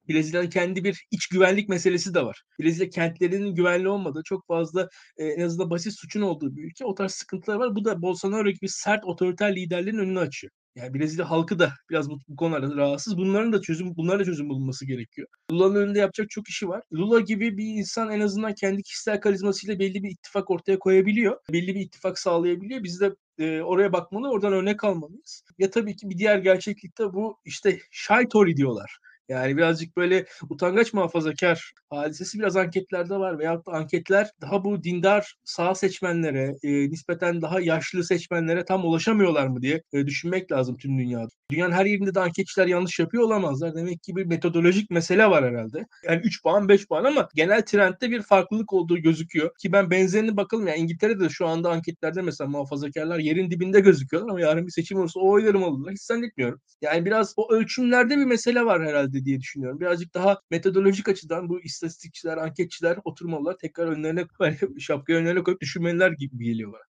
Brezilya'nın 0.09 0.49
kendi 0.49 0.83
bir 0.83 1.05
iç 1.11 1.27
güvenlik 1.27 1.69
meselesi 1.69 2.13
de 2.13 2.25
var. 2.25 2.43
Brezilya 2.59 2.89
kentlerinin 2.89 3.55
güvenli 3.55 3.89
olmadığı, 3.89 4.21
çok 4.25 4.47
fazla 4.47 4.89
e, 5.17 5.25
en 5.25 5.41
azından 5.41 5.69
basit 5.69 5.93
suçun 5.99 6.21
olduğu 6.21 6.55
bir 6.55 6.63
ülke. 6.63 6.85
O 6.85 6.95
tarz 6.95 7.11
sıkıntılar 7.11 7.55
var. 7.55 7.75
Bu 7.75 7.85
da 7.85 8.01
Bolsonaro 8.01 8.49
gibi 8.49 8.69
sert 8.69 9.05
otoriter 9.05 9.55
liderlerin 9.55 9.97
önünü 9.97 10.19
açıyor. 10.19 10.51
Yani 10.75 10.93
Brezilya 10.93 11.29
halkı 11.29 11.59
da 11.59 11.73
biraz 11.89 12.09
bu, 12.09 12.19
bu 12.27 12.35
konularda 12.35 12.75
rahatsız. 12.75 13.17
Bunların 13.17 13.53
da 13.53 13.61
çözüm, 13.61 13.95
bunlara 13.95 14.19
da 14.19 14.25
çözüm 14.25 14.49
bulunması 14.49 14.85
gerekiyor. 14.85 15.27
Lula'nın 15.51 15.75
önünde 15.75 15.99
yapacak 15.99 16.29
çok 16.29 16.49
işi 16.49 16.67
var. 16.67 16.83
Lula 16.93 17.19
gibi 17.19 17.57
bir 17.57 17.65
insan 17.65 18.11
en 18.11 18.19
azından 18.19 18.53
kendi 18.53 18.83
kişisel 18.83 19.21
karizmasıyla 19.21 19.79
belli 19.79 20.03
bir 20.03 20.11
ittifak 20.11 20.51
ortaya 20.51 20.79
koyabiliyor. 20.79 21.37
Belli 21.51 21.75
bir 21.75 21.81
ittifak 21.81 22.19
sağlayabiliyor. 22.19 22.83
Biz 22.83 23.01
de 23.01 23.15
e, 23.39 23.61
oraya 23.61 23.93
bakmalı, 23.93 24.29
oradan 24.29 24.53
örnek 24.53 24.83
almalıyız. 24.83 25.43
Ya 25.57 25.69
tabii 25.69 25.95
ki 25.95 26.09
bir 26.09 26.17
diğer 26.17 26.37
gerçeklikte 26.37 27.13
bu 27.13 27.39
işte 27.45 27.79
Shy 27.91 28.55
diyorlar. 28.55 28.97
Yani 29.29 29.57
birazcık 29.57 29.97
böyle 29.97 30.25
utangaç 30.49 30.93
muhafazakar 30.93 31.73
hadisesi 31.89 32.39
biraz 32.39 32.55
anketlerde 32.55 33.15
var. 33.15 33.39
Veyahut 33.39 33.65
da 33.67 33.71
anketler 33.71 34.29
daha 34.41 34.63
bu 34.63 34.83
dindar 34.83 35.35
sağ 35.43 35.75
seçmenlere, 35.75 36.55
e, 36.63 36.89
nispeten 36.89 37.41
daha 37.41 37.59
yaşlı 37.61 38.03
seçmenlere 38.03 38.65
tam 38.65 38.85
ulaşamıyorlar 38.85 39.47
mı 39.47 39.61
diye 39.61 39.83
e, 39.93 40.05
düşünmek 40.07 40.51
lazım 40.51 40.77
tüm 40.77 40.97
dünyada. 40.99 41.42
Dünyanın 41.53 41.71
her 41.71 41.85
yerinde 41.85 42.15
de 42.15 42.19
anketçiler 42.19 42.67
yanlış 42.67 42.99
yapıyor 42.99 43.23
olamazlar. 43.23 43.75
Demek 43.75 44.03
ki 44.03 44.15
bir 44.15 44.25
metodolojik 44.25 44.89
mesele 44.89 45.29
var 45.29 45.45
herhalde. 45.45 45.85
Yani 46.03 46.21
3 46.23 46.43
puan 46.43 46.69
5 46.69 46.87
puan 46.87 47.03
ama 47.03 47.29
genel 47.35 47.61
trendde 47.61 48.11
bir 48.11 48.21
farklılık 48.21 48.73
olduğu 48.73 48.97
gözüküyor. 48.97 49.51
Ki 49.59 49.71
ben 49.71 49.91
benzerini 49.91 50.37
bakalım 50.37 50.67
yani 50.67 50.79
İngiltere'de 50.79 51.29
şu 51.29 51.47
anda 51.47 51.69
anketlerde 51.69 52.21
mesela 52.21 52.49
muhafazakarlar 52.49 53.19
yerin 53.19 53.51
dibinde 53.51 53.79
gözüküyorlar 53.79 54.29
ama 54.29 54.41
yarın 54.41 54.67
bir 54.67 54.71
seçim 54.71 54.97
olursa 54.99 55.19
o 55.19 55.31
oyları 55.31 55.59
mı 55.59 55.65
alırlar 55.65 55.93
hiç 55.93 56.01
zannetmiyorum. 56.01 56.61
Yani 56.81 57.05
biraz 57.05 57.33
o 57.37 57.53
ölçümlerde 57.53 58.17
bir 58.17 58.25
mesele 58.25 58.65
var 58.65 58.85
herhalde 58.87 59.25
diye 59.25 59.39
düşünüyorum. 59.39 59.79
Birazcık 59.79 60.13
daha 60.13 60.39
metodolojik 60.51 61.09
açıdan 61.09 61.49
bu 61.49 61.61
istatistikçiler, 61.61 62.37
anketçiler 62.37 62.97
oturmalılar. 63.03 63.57
Tekrar 63.57 63.87
önlerine 63.87 64.25
şapkayı 64.79 65.19
önlerine 65.19 65.43
koyup 65.43 65.61
düşünmeliler 65.61 66.11
gibi 66.11 66.45
geliyorlar. 66.45 66.92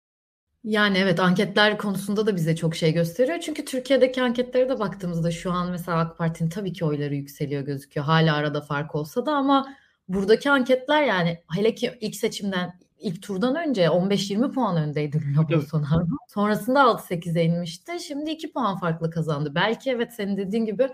Yani 0.64 0.98
evet 0.98 1.20
anketler 1.20 1.78
konusunda 1.78 2.26
da 2.26 2.36
bize 2.36 2.56
çok 2.56 2.76
şey 2.76 2.92
gösteriyor. 2.92 3.40
Çünkü 3.40 3.64
Türkiye'deki 3.64 4.22
anketlere 4.22 4.68
de 4.68 4.78
baktığımızda 4.78 5.30
şu 5.30 5.52
an 5.52 5.70
mesela 5.70 5.98
AK 5.98 6.18
Parti'nin 6.18 6.50
tabii 6.50 6.72
ki 6.72 6.84
oyları 6.84 7.14
yükseliyor 7.14 7.62
gözüküyor. 7.62 8.06
Hala 8.06 8.34
arada 8.34 8.60
fark 8.60 8.94
olsa 8.94 9.26
da 9.26 9.32
ama 9.32 9.74
buradaki 10.08 10.50
anketler 10.50 11.02
yani 11.02 11.38
hele 11.54 11.74
ki 11.74 11.98
ilk 12.00 12.16
seçimden 12.16 12.78
ilk 12.98 13.22
turdan 13.22 13.56
önce 13.56 13.84
15-20 13.84 14.52
puan 14.52 14.76
öndeydi 14.76 15.20
Lula 15.36 15.48
Bolsonaro. 15.48 16.06
Sonrasında 16.28 16.80
6-8'e 16.80 17.44
inmişti. 17.44 18.00
Şimdi 18.00 18.30
2 18.30 18.52
puan 18.52 18.78
farklı 18.78 19.10
kazandı. 19.10 19.52
Belki 19.54 19.90
evet 19.90 20.12
senin 20.14 20.36
dediğin 20.36 20.66
gibi 20.66 20.88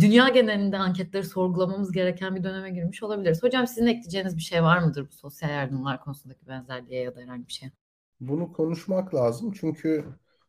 dünya 0.00 0.28
genelinde 0.28 0.78
anketleri 0.78 1.24
sorgulamamız 1.24 1.92
gereken 1.92 2.36
bir 2.36 2.44
döneme 2.44 2.70
girmiş 2.70 3.02
olabiliriz. 3.02 3.42
Hocam 3.42 3.66
sizin 3.66 3.86
ekleyeceğiniz 3.86 4.36
bir 4.36 4.42
şey 4.42 4.62
var 4.62 4.78
mıdır 4.78 5.08
bu 5.08 5.12
sosyal 5.12 5.50
yardımlar 5.50 6.00
konusundaki 6.00 6.46
benzerliğe 6.48 7.02
ya 7.02 7.16
da 7.16 7.20
herhangi 7.20 7.48
bir 7.48 7.52
şey? 7.52 7.70
Bunu 8.20 8.52
konuşmak 8.52 9.14
lazım 9.14 9.52
çünkü 9.52 10.04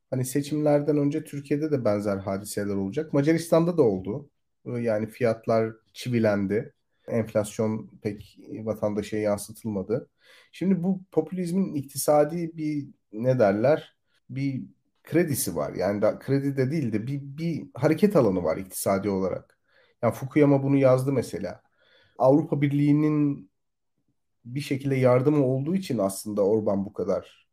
hani 0.10 0.26
seçimlerden 0.26 0.98
önce 0.98 1.24
Türkiye'de 1.24 1.72
de 1.72 1.86
benzer 1.86 2.18
hadiseler 2.18 2.76
olacak. 2.76 3.14
Macaristan'da 3.14 3.78
da 3.78 3.82
oldu. 3.84 4.30
Yani 4.66 5.08
fiyatlar 5.08 5.74
çivilendi. 5.94 6.74
Enflasyon 7.08 7.92
pek 8.02 8.40
vatandaşa 8.64 9.18
yansıtılmadı. 9.18 10.10
Şimdi 10.52 10.84
bu 10.84 11.02
popülizmin 11.12 11.74
iktisadi 11.76 12.52
bir 12.58 12.88
ne 13.12 13.40
derler? 13.40 13.98
Bir 14.30 14.64
kredisi 15.04 15.56
var. 15.56 15.74
Yani 15.74 16.02
da, 16.02 16.20
kredi 16.20 16.58
de 16.58 16.72
değil 16.72 16.94
de 16.94 17.08
bir, 17.08 17.22
bir 17.22 17.68
hareket 17.74 18.16
alanı 18.16 18.44
var 18.44 18.58
iktisadi 18.58 19.10
olarak. 19.10 19.58
Yani 20.02 20.14
Fukuyama 20.14 20.64
bunu 20.64 20.78
yazdı 20.78 21.14
mesela. 21.14 21.62
Avrupa 22.18 22.62
Birliği'nin 22.62 23.52
bir 24.46 24.62
şekilde 24.62 24.96
yardımı 24.96 25.46
olduğu 25.46 25.76
için 25.76 25.98
aslında 25.98 26.46
Orban 26.46 26.86
bu 26.86 26.94
kadar 26.94 27.47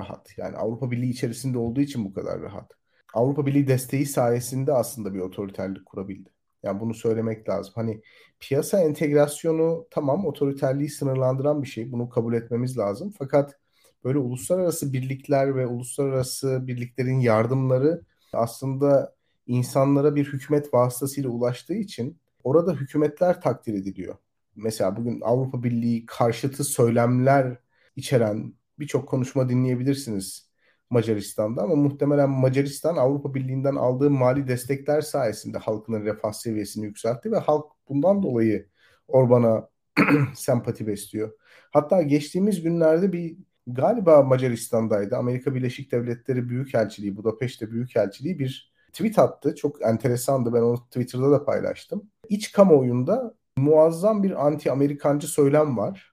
rahat. 0.00 0.38
Yani 0.38 0.56
Avrupa 0.56 0.90
Birliği 0.90 1.10
içerisinde 1.10 1.58
olduğu 1.58 1.80
için 1.80 2.04
bu 2.04 2.14
kadar 2.14 2.42
rahat. 2.42 2.72
Avrupa 3.14 3.46
Birliği 3.46 3.68
desteği 3.68 4.06
sayesinde 4.06 4.72
aslında 4.72 5.14
bir 5.14 5.20
otoriterlik 5.20 5.86
kurabildi. 5.86 6.30
Yani 6.62 6.80
bunu 6.80 6.94
söylemek 6.94 7.48
lazım. 7.48 7.72
Hani 7.76 8.02
piyasa 8.40 8.80
entegrasyonu 8.80 9.86
tamam 9.90 10.26
otoriterliği 10.26 10.88
sınırlandıran 10.88 11.62
bir 11.62 11.68
şey. 11.68 11.92
Bunu 11.92 12.08
kabul 12.08 12.34
etmemiz 12.34 12.78
lazım. 12.78 13.14
Fakat 13.18 13.58
böyle 14.04 14.18
uluslararası 14.18 14.92
birlikler 14.92 15.56
ve 15.56 15.66
uluslararası 15.66 16.66
birliklerin 16.66 17.20
yardımları 17.20 18.02
aslında 18.32 19.14
insanlara 19.46 20.14
bir 20.14 20.32
hükümet 20.32 20.74
vasıtasıyla 20.74 21.30
ulaştığı 21.30 21.74
için 21.74 22.18
orada 22.44 22.72
hükümetler 22.72 23.40
takdir 23.40 23.74
ediliyor. 23.74 24.14
Mesela 24.56 24.96
bugün 24.96 25.20
Avrupa 25.20 25.62
Birliği 25.62 26.06
karşıtı 26.06 26.64
söylemler 26.64 27.58
içeren 27.96 28.54
birçok 28.80 29.08
konuşma 29.08 29.48
dinleyebilirsiniz 29.48 30.50
Macaristan'da 30.90 31.62
ama 31.62 31.74
muhtemelen 31.74 32.30
Macaristan 32.30 32.96
Avrupa 32.96 33.34
Birliği'nden 33.34 33.74
aldığı 33.74 34.10
mali 34.10 34.48
destekler 34.48 35.00
sayesinde 35.00 35.58
halkının 35.58 36.04
refah 36.04 36.32
seviyesini 36.32 36.86
yükseltti 36.86 37.32
ve 37.32 37.38
halk 37.38 37.64
bundan 37.88 38.22
dolayı 38.22 38.66
Orban'a 39.08 39.68
sempati 40.34 40.86
besliyor. 40.86 41.32
Hatta 41.72 42.02
geçtiğimiz 42.02 42.62
günlerde 42.62 43.12
bir 43.12 43.36
galiba 43.66 44.22
Macaristan'daydı. 44.22 45.16
Amerika 45.16 45.54
Birleşik 45.54 45.92
Devletleri 45.92 46.48
Büyükelçiliği, 46.48 47.16
Budapeşte 47.16 47.70
Büyükelçiliği 47.70 48.38
bir 48.38 48.72
tweet 48.92 49.18
attı. 49.18 49.54
Çok 49.54 49.82
enteresandı. 49.82 50.54
Ben 50.54 50.60
onu 50.60 50.84
Twitter'da 50.84 51.30
da 51.30 51.44
paylaştım. 51.44 52.10
İç 52.28 52.52
kamuoyunda 52.52 53.34
muazzam 53.56 54.22
bir 54.22 54.46
anti-Amerikancı 54.46 55.26
söylem 55.26 55.76
var 55.76 56.09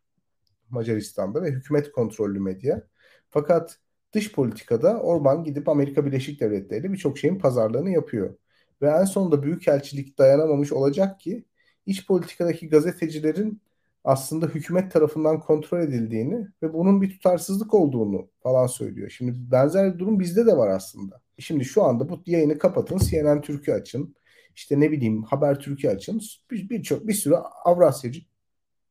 Macaristan'da 0.69 1.43
ve 1.43 1.51
hükümet 1.51 1.91
kontrollü 1.91 2.39
medya. 2.39 2.83
Fakat 3.29 3.79
dış 4.13 4.31
politikada 4.31 4.99
Orban 5.01 5.43
gidip 5.43 5.69
Amerika 5.69 6.05
Birleşik 6.05 6.41
Devletleri 6.41 6.81
ile 6.81 6.93
birçok 6.93 7.17
şeyin 7.17 7.39
pazarlığını 7.39 7.89
yapıyor. 7.89 8.35
Ve 8.81 8.89
en 8.89 9.05
sonunda 9.05 9.43
büyükelçilik 9.43 10.17
dayanamamış 10.17 10.71
olacak 10.71 11.19
ki 11.19 11.45
iç 11.85 12.07
politikadaki 12.07 12.69
gazetecilerin 12.69 13.61
aslında 14.03 14.45
hükümet 14.45 14.91
tarafından 14.91 15.39
kontrol 15.39 15.79
edildiğini 15.79 16.47
ve 16.63 16.73
bunun 16.73 17.01
bir 17.01 17.09
tutarsızlık 17.09 17.73
olduğunu 17.73 18.29
falan 18.43 18.67
söylüyor. 18.67 19.09
Şimdi 19.09 19.51
benzer 19.51 19.99
durum 19.99 20.19
bizde 20.19 20.45
de 20.45 20.57
var 20.57 20.69
aslında. 20.69 21.21
Şimdi 21.39 21.65
şu 21.65 21.83
anda 21.83 22.09
bu 22.09 22.21
yayını 22.25 22.57
kapatın, 22.57 22.97
CNN 22.97 23.41
Türkiye 23.41 23.77
açın, 23.77 24.15
işte 24.55 24.79
ne 24.79 24.91
bileyim 24.91 25.23
Haber 25.23 25.59
Türkiye 25.59 25.93
açın. 25.93 26.21
Birçok 26.51 27.03
bir, 27.03 27.07
bir 27.07 27.13
sürü 27.13 27.35
Avrasyacı 27.65 28.21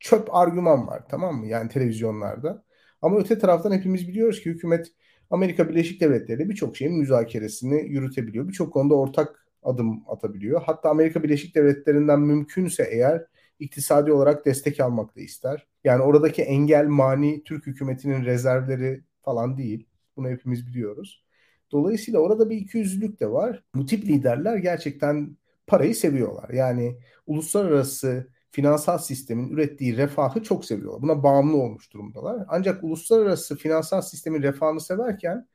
çöp 0.00 0.34
argüman 0.34 0.86
var 0.86 1.02
tamam 1.08 1.36
mı? 1.36 1.46
Yani 1.46 1.68
televizyonlarda. 1.68 2.64
Ama 3.02 3.18
öte 3.18 3.38
taraftan 3.38 3.72
hepimiz 3.72 4.08
biliyoruz 4.08 4.40
ki 4.40 4.50
hükümet 4.50 4.86
Amerika 5.30 5.68
Birleşik 5.68 6.00
Devletleri 6.00 6.48
birçok 6.48 6.76
şeyin 6.76 6.94
müzakeresini 6.98 7.88
yürütebiliyor. 7.88 8.48
Birçok 8.48 8.72
konuda 8.72 8.94
ortak 8.94 9.46
adım 9.62 10.04
atabiliyor. 10.08 10.62
Hatta 10.66 10.90
Amerika 10.90 11.22
Birleşik 11.22 11.54
Devletleri'nden 11.54 12.20
mümkünse 12.20 12.88
eğer 12.90 13.26
iktisadi 13.58 14.12
olarak 14.12 14.46
destek 14.46 14.80
almak 14.80 15.16
da 15.16 15.20
ister. 15.20 15.66
Yani 15.84 16.02
oradaki 16.02 16.42
engel 16.42 16.86
mani 16.86 17.42
Türk 17.44 17.66
hükümetinin 17.66 18.24
rezervleri 18.24 19.02
falan 19.22 19.58
değil. 19.58 19.88
Bunu 20.16 20.28
hepimiz 20.28 20.66
biliyoruz. 20.66 21.24
Dolayısıyla 21.72 22.20
orada 22.20 22.50
bir 22.50 22.56
ikiyüzlülük 22.56 23.20
de 23.20 23.30
var. 23.30 23.64
Bu 23.74 23.86
tip 23.86 24.04
liderler 24.04 24.56
gerçekten 24.56 25.36
parayı 25.66 25.94
seviyorlar. 25.94 26.50
Yani 26.50 26.98
uluslararası 27.26 28.28
finansal 28.56 28.98
sistemin 28.98 29.50
ürettiği 29.50 29.96
refahı 29.96 30.42
çok 30.42 30.64
seviyorlar. 30.64 31.02
Buna 31.02 31.22
bağımlı 31.22 31.56
olmuş 31.56 31.92
durumdalar. 31.92 32.44
Ancak 32.48 32.84
uluslararası 32.84 33.56
finansal 33.56 34.00
sistemin 34.00 34.42
refahını 34.42 34.80
severken 34.80 35.48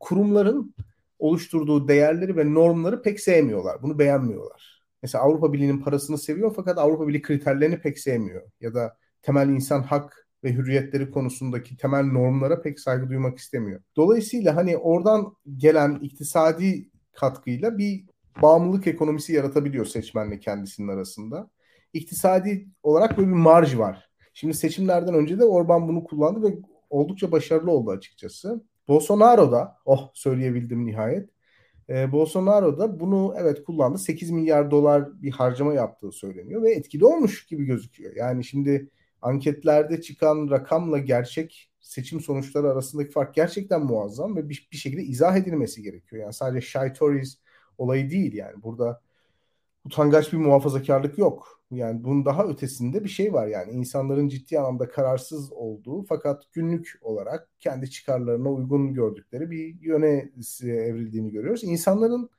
kurumların 0.00 0.74
oluşturduğu 1.18 1.88
değerleri 1.88 2.36
ve 2.36 2.54
normları 2.54 3.02
pek 3.02 3.20
sevmiyorlar. 3.20 3.82
Bunu 3.82 3.98
beğenmiyorlar. 3.98 4.82
Mesela 5.02 5.24
Avrupa 5.24 5.52
Birliği'nin 5.52 5.80
parasını 5.80 6.18
seviyor 6.18 6.52
fakat 6.56 6.78
Avrupa 6.78 7.08
Birliği 7.08 7.22
kriterlerini 7.22 7.80
pek 7.80 7.98
sevmiyor. 7.98 8.42
Ya 8.60 8.74
da 8.74 8.96
temel 9.22 9.48
insan 9.48 9.82
hak 9.82 10.28
ve 10.44 10.52
hürriyetleri 10.52 11.10
konusundaki 11.10 11.76
temel 11.76 12.04
normlara 12.04 12.62
pek 12.62 12.80
saygı 12.80 13.08
duymak 13.08 13.38
istemiyor. 13.38 13.80
Dolayısıyla 13.96 14.56
hani 14.56 14.76
oradan 14.76 15.36
gelen 15.56 15.98
iktisadi 16.02 16.90
katkıyla 17.12 17.78
bir 17.78 18.04
bağımlılık 18.42 18.86
ekonomisi 18.86 19.32
yaratabiliyor 19.32 19.84
seçmenle 19.84 20.38
kendisinin 20.38 20.88
arasında. 20.88 21.50
İktisadi 21.94 22.68
olarak 22.82 23.18
böyle 23.18 23.28
bir 23.28 23.34
marj 23.34 23.78
var. 23.78 24.10
Şimdi 24.34 24.54
seçimlerden 24.54 25.14
önce 25.14 25.38
de 25.38 25.44
Orban 25.44 25.88
bunu 25.88 26.04
kullandı 26.04 26.42
ve 26.42 26.58
oldukça 26.90 27.32
başarılı 27.32 27.70
oldu 27.70 27.90
açıkçası. 27.90 28.64
Bolsonaro 28.88 29.52
da, 29.52 29.76
oh 29.84 30.10
söyleyebildim 30.14 30.86
nihayet. 30.86 31.30
Ee, 31.88 32.12
Bolsonaro 32.12 32.78
da 32.78 33.00
bunu 33.00 33.34
evet 33.38 33.64
kullandı. 33.64 33.98
8 33.98 34.30
milyar 34.30 34.70
dolar 34.70 35.22
bir 35.22 35.30
harcama 35.30 35.74
yaptığı 35.74 36.12
söyleniyor 36.12 36.62
ve 36.62 36.72
etkili 36.72 37.04
olmuş 37.06 37.46
gibi 37.46 37.64
gözüküyor. 37.64 38.16
Yani 38.16 38.44
şimdi 38.44 38.90
anketlerde 39.22 40.00
çıkan 40.00 40.50
rakamla 40.50 40.98
gerçek 40.98 41.70
seçim 41.80 42.20
sonuçları 42.20 42.70
arasındaki 42.70 43.10
fark 43.10 43.34
gerçekten 43.34 43.84
muazzam 43.84 44.36
ve 44.36 44.48
bir, 44.48 44.68
bir 44.72 44.76
şekilde 44.76 45.02
izah 45.02 45.36
edilmesi 45.36 45.82
gerekiyor. 45.82 46.22
Yani 46.22 46.32
sadece 46.32 46.66
Shy 46.66 46.92
Tories 46.98 47.38
olayı 47.78 48.10
değil 48.10 48.34
yani. 48.34 48.62
Burada 48.62 49.00
utangaç 49.84 50.32
bir 50.32 50.38
muhafazakarlık 50.38 51.18
yok. 51.18 51.62
Yani 51.74 52.04
bunun 52.04 52.24
daha 52.24 52.46
ötesinde 52.46 53.04
bir 53.04 53.08
şey 53.08 53.32
var 53.32 53.46
yani 53.46 53.72
insanların 53.72 54.28
ciddi 54.28 54.58
anlamda 54.58 54.88
kararsız 54.88 55.52
olduğu 55.52 56.02
fakat 56.02 56.52
günlük 56.52 56.98
olarak 57.02 57.48
kendi 57.60 57.90
çıkarlarına 57.90 58.52
uygun 58.52 58.94
gördükleri 58.94 59.50
bir 59.50 59.80
yöne 59.82 60.30
evrildiğini 60.62 61.30
görüyoruz. 61.30 61.64
İnsanların 61.64 62.30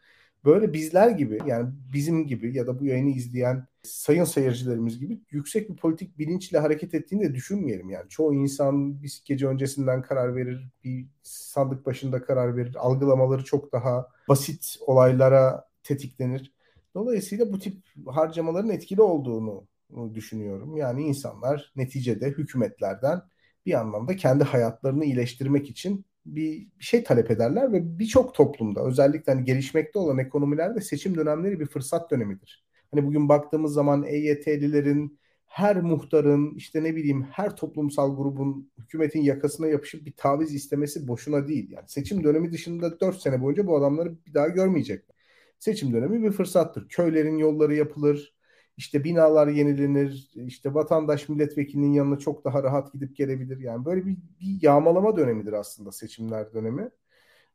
böyle 0.46 0.74
bizler 0.74 1.10
gibi 1.10 1.40
yani 1.46 1.70
bizim 1.94 2.28
gibi 2.28 2.58
ya 2.58 2.68
da 2.68 2.80
bu 2.80 2.86
yayını 2.86 3.10
izleyen 3.10 3.68
sayın 3.84 4.24
seyircilerimiz 4.24 5.00
gibi 5.00 5.20
yüksek 5.32 5.70
bir 5.70 5.76
politik 5.76 6.18
bilinçle 6.20 6.60
hareket 6.60 6.94
ettiğini 6.94 7.24
de 7.24 7.36
düşünmeyelim. 7.36 7.90
Yani 7.90 8.10
çoğu 8.10 8.34
insan 8.34 9.04
bir 9.04 9.22
gece 9.26 9.48
öncesinden 9.48 10.02
karar 10.02 10.36
verir, 10.36 10.70
bir 10.84 11.08
sandık 11.24 11.86
başında 11.86 12.24
karar 12.24 12.58
verir. 12.58 12.76
Algılamaları 12.80 13.44
çok 13.44 13.72
daha 13.72 14.08
basit 14.30 14.78
olaylara 14.82 15.68
tetiklenir. 15.84 16.55
Dolayısıyla 16.96 17.54
bu 17.54 17.60
tip 17.60 17.78
harcamaların 18.06 18.70
etkili 18.70 19.02
olduğunu 19.02 19.68
düşünüyorum. 20.14 20.78
Yani 20.78 21.04
insanlar 21.04 21.72
neticede 21.76 22.28
hükümetlerden 22.28 23.22
bir 23.66 23.74
anlamda 23.74 24.16
kendi 24.16 24.44
hayatlarını 24.44 25.06
iyileştirmek 25.06 25.70
için 25.70 26.06
bir, 26.26 26.68
şey 26.80 27.04
talep 27.04 27.32
ederler 27.32 27.72
ve 27.74 28.00
birçok 28.00 28.34
toplumda 28.36 28.86
özellikle 28.86 29.34
hani 29.34 29.46
gelişmekte 29.46 30.00
olan 30.00 30.18
ekonomilerde 30.18 30.82
seçim 30.82 31.16
dönemleri 31.16 31.60
bir 31.60 31.66
fırsat 31.66 32.12
dönemidir. 32.12 32.66
Hani 32.92 33.06
bugün 33.06 33.30
baktığımız 33.30 33.74
zaman 33.74 34.04
EYT'lilerin 34.04 35.20
her 35.46 35.82
muhtarın 35.82 36.56
işte 36.56 36.84
ne 36.84 36.96
bileyim 36.96 37.24
her 37.24 37.56
toplumsal 37.56 38.16
grubun 38.16 38.72
hükümetin 38.78 39.22
yakasına 39.22 39.68
yapışıp 39.68 40.06
bir 40.06 40.14
taviz 40.18 40.54
istemesi 40.54 41.08
boşuna 41.08 41.48
değil. 41.48 41.72
Yani 41.72 41.86
seçim 41.88 42.24
dönemi 42.24 42.52
dışında 42.52 43.00
4 43.00 43.22
sene 43.22 43.42
boyunca 43.42 43.68
bu 43.68 43.78
adamları 43.78 44.26
bir 44.26 44.34
daha 44.34 44.48
görmeyecekler 44.48 45.15
seçim 45.60 45.94
dönemi 45.94 46.24
bir 46.24 46.32
fırsattır. 46.32 46.90
Köylerin 46.90 47.38
yolları 47.38 47.76
yapılır, 47.76 48.36
işte 48.78 49.04
binalar 49.04 49.48
yenilenir, 49.48 50.32
işte 50.36 50.74
vatandaş 50.74 51.30
milletvekilinin 51.30 51.94
yanına 51.94 52.20
çok 52.20 52.46
daha 52.46 52.64
rahat 52.64 52.94
gidip 52.94 53.16
gelebilir. 53.16 53.60
Yani 53.60 53.86
böyle 53.86 54.06
bir, 54.06 54.18
bir 54.40 54.62
yağmalama 54.62 55.18
dönemidir 55.18 55.54
aslında 55.54 55.92
seçimler 55.92 56.54
dönemi. 56.54 56.90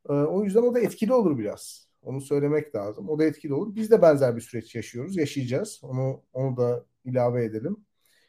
Ee, 0.08 0.12
o 0.12 0.44
yüzden 0.44 0.62
o 0.62 0.74
da 0.74 0.80
etkili 0.80 1.12
olur 1.12 1.38
biraz. 1.38 1.88
Onu 2.02 2.20
söylemek 2.20 2.74
lazım. 2.74 3.08
O 3.08 3.18
da 3.18 3.24
etkili 3.24 3.54
olur. 3.54 3.74
Biz 3.74 3.90
de 3.90 4.02
benzer 4.02 4.36
bir 4.36 4.40
süreç 4.40 4.74
yaşıyoruz, 4.74 5.16
yaşayacağız. 5.16 5.80
Onu 5.82 6.22
onu 6.32 6.56
da 6.56 6.84
ilave 7.04 7.44
edelim. 7.44 7.76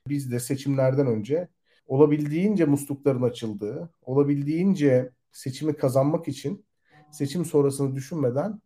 Biz 0.08 0.32
de 0.32 0.40
seçimlerden 0.40 1.08
önce 1.08 1.48
olabildiğince 1.88 2.66
muslukların 2.66 3.22
açıldığı, 3.22 3.90
olabildiğince 4.02 5.10
seçimi 5.32 5.74
kazanmak 5.74 6.28
için 6.28 6.66
seçim 7.12 7.46
sonrasını 7.46 7.96
düşünmeden 7.96 8.62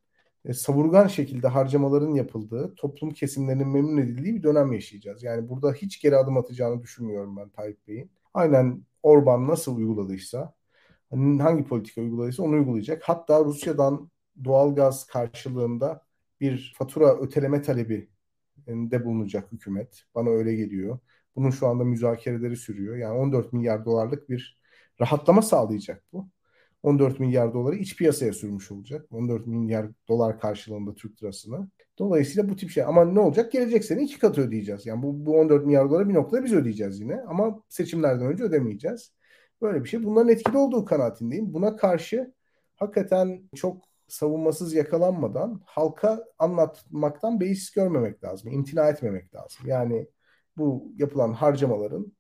e, 0.45 0.53
savurgan 0.53 1.07
şekilde 1.07 1.47
harcamaların 1.47 2.13
yapıldığı, 2.13 2.75
toplum 2.75 3.11
kesimlerinin 3.11 3.67
memnun 3.67 3.97
edildiği 3.97 4.35
bir 4.35 4.43
dönem 4.43 4.73
yaşayacağız. 4.73 5.23
Yani 5.23 5.49
burada 5.49 5.73
hiç 5.73 6.01
geri 6.01 6.17
adım 6.17 6.37
atacağını 6.37 6.81
düşünmüyorum 6.81 7.37
ben 7.37 7.49
Tayyip 7.49 7.87
Bey'in. 7.87 8.11
Aynen 8.33 8.83
Orban 9.03 9.47
nasıl 9.47 9.77
uyguladıysa, 9.77 10.53
hangi 11.11 11.63
politika 11.63 12.01
uyguladıysa 12.01 12.43
onu 12.43 12.55
uygulayacak. 12.55 13.03
Hatta 13.05 13.45
Rusya'dan 13.45 14.11
doğalgaz 14.43 15.07
karşılığında 15.07 16.01
bir 16.41 16.73
fatura 16.77 17.17
öteleme 17.17 17.61
talebi 17.61 18.09
de 18.67 19.05
bulunacak 19.05 19.51
hükümet. 19.51 20.03
Bana 20.15 20.29
öyle 20.29 20.55
geliyor. 20.55 20.99
Bunun 21.35 21.49
şu 21.49 21.67
anda 21.67 21.83
müzakereleri 21.83 22.57
sürüyor. 22.57 22.95
Yani 22.97 23.17
14 23.17 23.53
milyar 23.53 23.85
dolarlık 23.85 24.29
bir 24.29 24.59
rahatlama 25.01 25.41
sağlayacak 25.41 26.03
bu. 26.13 26.29
14 26.85 27.19
milyar 27.19 27.53
doları 27.53 27.75
iç 27.75 27.95
piyasaya 27.95 28.33
sürmüş 28.33 28.71
olacak. 28.71 29.05
14 29.11 29.47
milyar 29.47 29.87
dolar 30.07 30.39
karşılığında 30.39 30.95
Türk 30.95 31.23
lirasını. 31.23 31.69
Dolayısıyla 31.99 32.49
bu 32.49 32.55
tip 32.55 32.69
şey. 32.69 32.83
Ama 32.83 33.05
ne 33.05 33.19
olacak? 33.19 33.51
Gelecek 33.51 33.85
sene 33.85 34.03
iki 34.03 34.19
katı 34.19 34.41
ödeyeceğiz. 34.41 34.85
Yani 34.85 35.03
bu, 35.03 35.25
bu 35.25 35.39
14 35.39 35.65
milyar 35.65 35.89
doları 35.89 36.09
bir 36.09 36.13
noktada 36.13 36.43
biz 36.43 36.53
ödeyeceğiz 36.53 36.99
yine. 36.99 37.21
Ama 37.21 37.63
seçimlerden 37.69 38.27
önce 38.27 38.43
ödemeyeceğiz. 38.43 39.13
Böyle 39.61 39.83
bir 39.83 39.89
şey. 39.89 40.03
Bunların 40.03 40.29
etkili 40.29 40.57
olduğu 40.57 40.85
kanaatindeyim. 40.85 41.53
Buna 41.53 41.75
karşı 41.75 42.33
hakikaten 42.75 43.49
çok 43.55 43.83
savunmasız 44.07 44.73
yakalanmadan 44.73 45.61
halka 45.65 46.25
anlatmaktan 46.39 47.39
beis 47.39 47.71
görmemek 47.71 48.23
lazım. 48.23 48.51
İmtina 48.51 48.89
etmemek 48.89 49.35
lazım. 49.35 49.67
Yani 49.67 50.07
bu 50.57 50.93
yapılan 50.97 51.33
harcamaların 51.33 52.13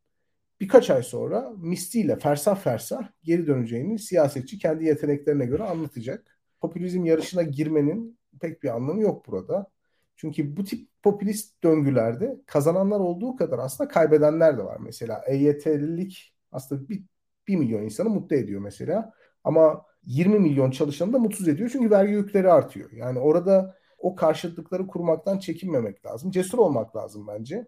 birkaç 0.59 0.89
ay 0.89 1.03
sonra 1.03 1.53
misliyle 1.57 2.15
fersah 2.15 2.55
fersah 2.55 3.07
geri 3.23 3.47
döneceğini 3.47 3.99
siyasetçi 3.99 4.57
kendi 4.57 4.85
yeteneklerine 4.85 5.45
göre 5.45 5.63
anlatacak. 5.63 6.39
Popülizm 6.61 7.05
yarışına 7.05 7.43
girmenin 7.43 8.19
pek 8.41 8.63
bir 8.63 8.75
anlamı 8.75 9.01
yok 9.01 9.27
burada. 9.27 9.71
Çünkü 10.15 10.57
bu 10.57 10.63
tip 10.63 10.89
popülist 11.03 11.63
döngülerde 11.63 12.41
kazananlar 12.45 12.99
olduğu 12.99 13.35
kadar 13.35 13.59
aslında 13.59 13.87
kaybedenler 13.87 14.57
de 14.57 14.63
var. 14.63 14.77
Mesela 14.79 15.23
EYT'lilik 15.27 16.33
aslında 16.51 16.89
bir, 16.89 17.03
bir 17.47 17.55
milyon 17.55 17.83
insanı 17.83 18.09
mutlu 18.09 18.35
ediyor 18.35 18.61
mesela. 18.61 19.13
Ama 19.43 19.85
20 20.05 20.39
milyon 20.39 20.71
çalışanı 20.71 21.13
da 21.13 21.19
mutsuz 21.19 21.47
ediyor 21.47 21.69
çünkü 21.73 21.91
vergi 21.91 22.13
yükleri 22.13 22.51
artıyor. 22.51 22.91
Yani 22.91 23.19
orada 23.19 23.75
o 23.97 24.15
karşıtlıkları 24.15 24.87
kurmaktan 24.87 25.39
çekinmemek 25.39 26.05
lazım. 26.05 26.31
Cesur 26.31 26.57
olmak 26.57 26.95
lazım 26.95 27.27
bence. 27.27 27.67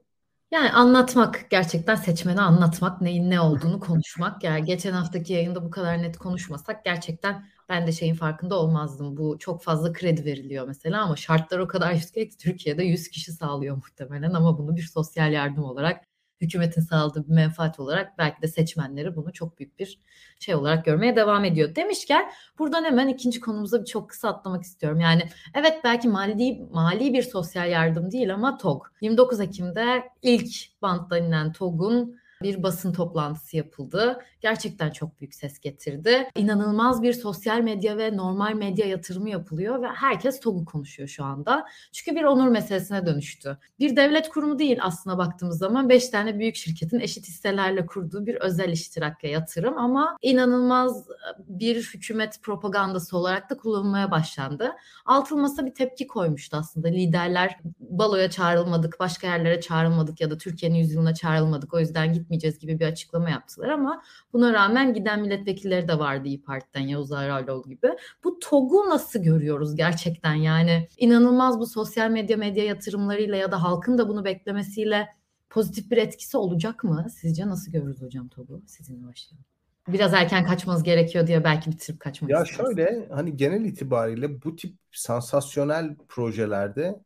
Yani 0.52 0.72
anlatmak, 0.72 1.46
gerçekten 1.50 1.96
seçmene 1.96 2.42
anlatmak, 2.42 3.02
neyin 3.02 3.30
ne 3.30 3.40
olduğunu 3.42 3.80
konuşmak. 3.80 4.44
Yani 4.44 4.66
geçen 4.66 4.92
haftaki 4.92 5.34
yayında 5.34 5.64
bu 5.66 5.72
kadar 5.72 6.02
net 6.02 6.18
konuşmasak 6.18 6.86
gerçekten 6.86 7.46
ben 7.70 7.88
de 7.88 7.92
şeyin 7.92 8.16
farkında 8.16 8.56
olmazdım. 8.60 9.18
Bu 9.18 9.38
çok 9.40 9.64
fazla 9.64 9.94
kredi 9.94 10.26
veriliyor 10.26 10.68
mesela 10.68 11.02
ama 11.04 11.16
şartlar 11.16 11.60
o 11.60 11.68
kadar 11.68 11.92
yüksek 11.94 12.32
ki 12.32 12.38
Türkiye'de 12.38 12.84
100 12.84 13.08
kişi 13.10 13.32
sağlıyor 13.32 13.76
muhtemelen 13.76 14.34
ama 14.34 14.58
bunu 14.58 14.76
bir 14.76 14.82
sosyal 14.94 15.34
yardım 15.34 15.64
olarak 15.64 16.07
hükümetin 16.42 16.82
sağladığı 16.82 17.28
bir 17.28 17.34
menfaat 17.34 17.80
olarak 17.80 18.18
belki 18.18 18.42
de 18.42 18.48
seçmenleri 18.48 19.16
bunu 19.16 19.34
çok 19.34 19.60
büyük 19.60 19.80
bir 19.80 20.00
şey 20.40 20.56
olarak 20.56 20.86
görmeye 20.86 21.16
devam 21.16 21.46
ediyor. 21.46 21.76
Demişken 21.76 22.32
buradan 22.60 22.84
hemen 22.84 23.08
ikinci 23.08 23.40
konumuza 23.40 23.86
çok 23.86 24.10
kısa 24.10 24.30
atlamak 24.30 24.64
istiyorum. 24.64 25.00
Yani 25.00 25.30
evet 25.54 25.82
belki 25.84 26.08
mali 26.08 26.68
mali 26.72 27.14
bir 27.14 27.24
sosyal 27.24 27.70
yardım 27.70 28.12
değil 28.12 28.34
ama 28.34 28.58
TOG. 28.58 28.88
29 29.02 29.40
Ekim'de 29.40 30.04
ilk 30.22 30.82
banttan 30.82 31.24
inen 31.24 31.52
TOG'un 31.52 32.20
bir 32.42 32.64
basın 32.64 32.94
toplantısı 32.94 33.58
yapıldı. 33.58 34.20
Gerçekten 34.42 34.92
çok 34.92 35.20
büyük 35.20 35.36
ses 35.36 35.60
getirdi. 35.60 36.30
İnanılmaz 36.36 37.02
bir 37.02 37.14
sosyal 37.14 37.62
medya 37.62 37.98
ve 37.98 38.18
normal 38.18 38.54
medya 38.54 38.88
yatırımı 38.88 39.30
yapılıyor 39.30 39.82
ve 39.82 39.88
herkes 39.88 40.40
TOG'u 40.40 40.66
konuşuyor 40.66 41.10
şu 41.10 41.24
anda. 41.24 41.66
Çünkü 41.92 42.20
bir 42.20 42.24
onur 42.24 42.48
meselesine 42.48 43.06
dönüştü. 43.06 43.58
Bir 43.80 43.96
devlet 43.96 44.30
kurumu 44.30 44.60
değil 44.60 44.80
aslına 44.82 45.18
baktığımız 45.18 45.58
zaman 45.58 45.90
5 45.90 46.10
tane 46.10 46.40
büyük 46.40 46.56
şirketin 46.56 47.00
eşit 47.00 47.28
hisselerle 47.28 47.86
kurduğu 47.86 48.26
bir 48.26 48.36
özel 48.36 48.70
iştirakla 48.70 49.28
yatırım 49.28 49.78
ama 49.78 50.18
inanılmaz 50.22 51.08
bir 51.40 51.76
hükümet 51.76 52.44
propagandası 52.44 53.18
olarak 53.18 53.50
da 53.50 53.58
kullanılmaya 53.58 54.12
başlandı. 54.12 54.72
Altılmasa 55.06 55.66
bir 55.66 55.74
tepki 55.74 56.08
koymuştu 56.08 56.58
aslında. 56.58 56.88
Liderler 56.88 57.60
baloya 57.80 58.30
çağrılmadık, 58.30 59.00
başka 59.00 59.28
yerlere 59.28 59.62
çağrılmadık 59.62 60.22
ya 60.22 60.32
da 60.32 60.38
Türkiye'nin 60.38 60.78
yüzyılına 60.78 61.14
çağrılmadık. 61.14 61.74
O 61.74 61.80
yüzden 61.80 62.14
git 62.14 62.27
gitmeyeceğiz 62.28 62.60
gibi 62.60 62.80
bir 62.80 62.86
açıklama 62.86 63.30
yaptılar 63.30 63.70
ama 63.70 64.02
buna 64.34 64.54
rağmen 64.54 64.94
giden 64.94 65.22
milletvekilleri 65.22 65.88
de 65.88 66.00
vardı 66.00 66.28
İyi 66.28 66.42
Parti'den 66.42 66.88
Yavuz 66.88 67.12
Ayraloğlu 67.12 67.70
gibi. 67.70 67.88
Bu 68.24 68.40
TOG'u 68.40 68.90
nasıl 68.90 69.20
görüyoruz 69.20 69.76
gerçekten 69.76 70.34
yani 70.34 70.88
inanılmaz 70.98 71.60
bu 71.60 71.66
sosyal 71.68 72.10
medya 72.10 72.38
medya 72.38 72.66
yatırımlarıyla 72.66 73.36
ya 73.36 73.52
da 73.52 73.64
halkın 73.64 73.98
da 73.98 74.10
bunu 74.10 74.26
beklemesiyle 74.26 75.08
pozitif 75.50 75.92
bir 75.92 75.98
etkisi 75.98 76.38
olacak 76.38 76.84
mı? 76.84 77.08
Sizce 77.22 77.48
nasıl 77.48 77.72
görürüz 77.72 78.02
hocam 78.02 78.28
TOG'u? 78.28 78.62
Sizinle 78.68 79.08
başlayalım. 79.08 79.46
Biraz 79.88 80.14
erken 80.14 80.46
kaçmanız 80.46 80.84
gerekiyor 80.84 81.28
diye 81.28 81.44
belki 81.44 81.72
bitirip 81.72 82.00
kaçmak 82.00 82.32
Ya 82.32 82.44
istersiniz. 82.44 82.68
şöyle 82.78 83.08
hani 83.12 83.38
genel 83.38 83.66
itibariyle 83.66 84.42
bu 84.44 84.56
tip 84.56 84.76
sansasyonel 84.92 85.96
projelerde 86.10 87.00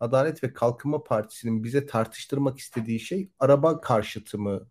Adalet 0.00 0.44
ve 0.44 0.52
Kalkınma 0.52 1.04
Partisi'nin 1.04 1.64
bize 1.64 1.86
tartıştırmak 1.86 2.58
istediği 2.58 3.00
şey 3.00 3.30
araba 3.38 3.80
karşıtı 3.80 4.38
mı 4.38 4.68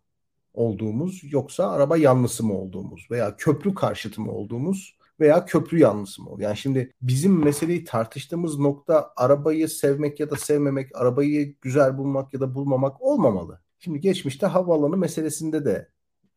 olduğumuz 0.54 1.20
yoksa 1.32 1.70
araba 1.70 1.96
yanlısı 1.96 2.44
mı 2.46 2.58
olduğumuz 2.58 3.06
veya 3.10 3.36
köprü 3.36 3.74
karşıtı 3.74 4.20
mı 4.20 4.32
olduğumuz 4.32 4.96
veya 5.20 5.44
köprü 5.44 5.78
yanlısı 5.78 6.22
mı? 6.22 6.30
Yani 6.38 6.56
şimdi 6.56 6.92
bizim 7.02 7.44
meseleyi 7.44 7.84
tartıştığımız 7.84 8.58
nokta 8.58 9.12
arabayı 9.16 9.68
sevmek 9.68 10.20
ya 10.20 10.30
da 10.30 10.36
sevmemek, 10.36 10.96
arabayı 10.96 11.54
güzel 11.60 11.98
bulmak 11.98 12.34
ya 12.34 12.40
da 12.40 12.54
bulmamak 12.54 13.02
olmamalı. 13.02 13.60
Şimdi 13.78 14.00
geçmişte 14.00 14.46
havaalanı 14.46 14.96
meselesinde 14.96 15.64
de 15.64 15.88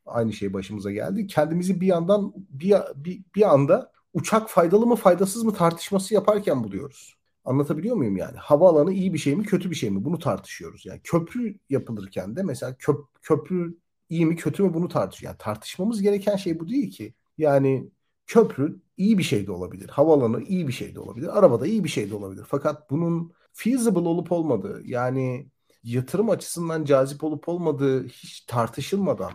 aynı 0.05 0.33
şey 0.33 0.53
başımıza 0.53 0.91
geldi. 0.91 1.27
Kendimizi 1.27 1.81
bir 1.81 1.87
yandan 1.87 2.33
bir, 2.35 2.75
bir, 2.95 3.23
bir 3.35 3.53
anda 3.53 3.91
uçak 4.13 4.49
faydalı 4.49 4.85
mı 4.87 4.95
faydasız 4.95 5.43
mı 5.43 5.53
tartışması 5.53 6.13
yaparken 6.13 6.63
buluyoruz. 6.63 7.18
Anlatabiliyor 7.45 7.95
muyum 7.95 8.17
yani? 8.17 8.37
Havaalanı 8.37 8.93
iyi 8.93 9.13
bir 9.13 9.17
şey 9.17 9.35
mi 9.35 9.43
kötü 9.43 9.69
bir 9.71 9.75
şey 9.75 9.89
mi? 9.89 10.05
Bunu 10.05 10.19
tartışıyoruz. 10.19 10.85
Yani 10.85 11.01
köprü 11.03 11.59
yapılırken 11.69 12.35
de 12.35 12.43
mesela 12.43 12.75
köp, 12.79 12.97
köprü 13.21 13.77
iyi 14.09 14.25
mi 14.25 14.35
kötü 14.35 14.63
mü 14.63 14.73
bunu 14.73 14.87
tartışıyor. 14.87 15.31
Yani 15.31 15.37
tartışmamız 15.37 16.01
gereken 16.01 16.35
şey 16.35 16.59
bu 16.59 16.69
değil 16.69 16.91
ki. 16.91 17.13
Yani 17.37 17.91
köprü 18.27 18.81
iyi 18.97 19.17
bir 19.17 19.23
şey 19.23 19.47
de 19.47 19.51
olabilir. 19.51 19.89
Havaalanı 19.89 20.41
iyi 20.43 20.67
bir 20.67 20.73
şey 20.73 20.95
de 20.95 20.99
olabilir. 20.99 21.37
Arabada 21.37 21.67
iyi 21.67 21.83
bir 21.83 21.89
şey 21.89 22.09
de 22.09 22.15
olabilir. 22.15 22.45
Fakat 22.47 22.89
bunun 22.91 23.33
feasible 23.53 23.99
olup 23.99 24.31
olmadığı 24.31 24.81
yani 24.85 25.49
yatırım 25.83 26.29
açısından 26.29 26.85
cazip 26.85 27.23
olup 27.23 27.49
olmadığı 27.49 28.07
hiç 28.07 28.41
tartışılmadan 28.41 29.31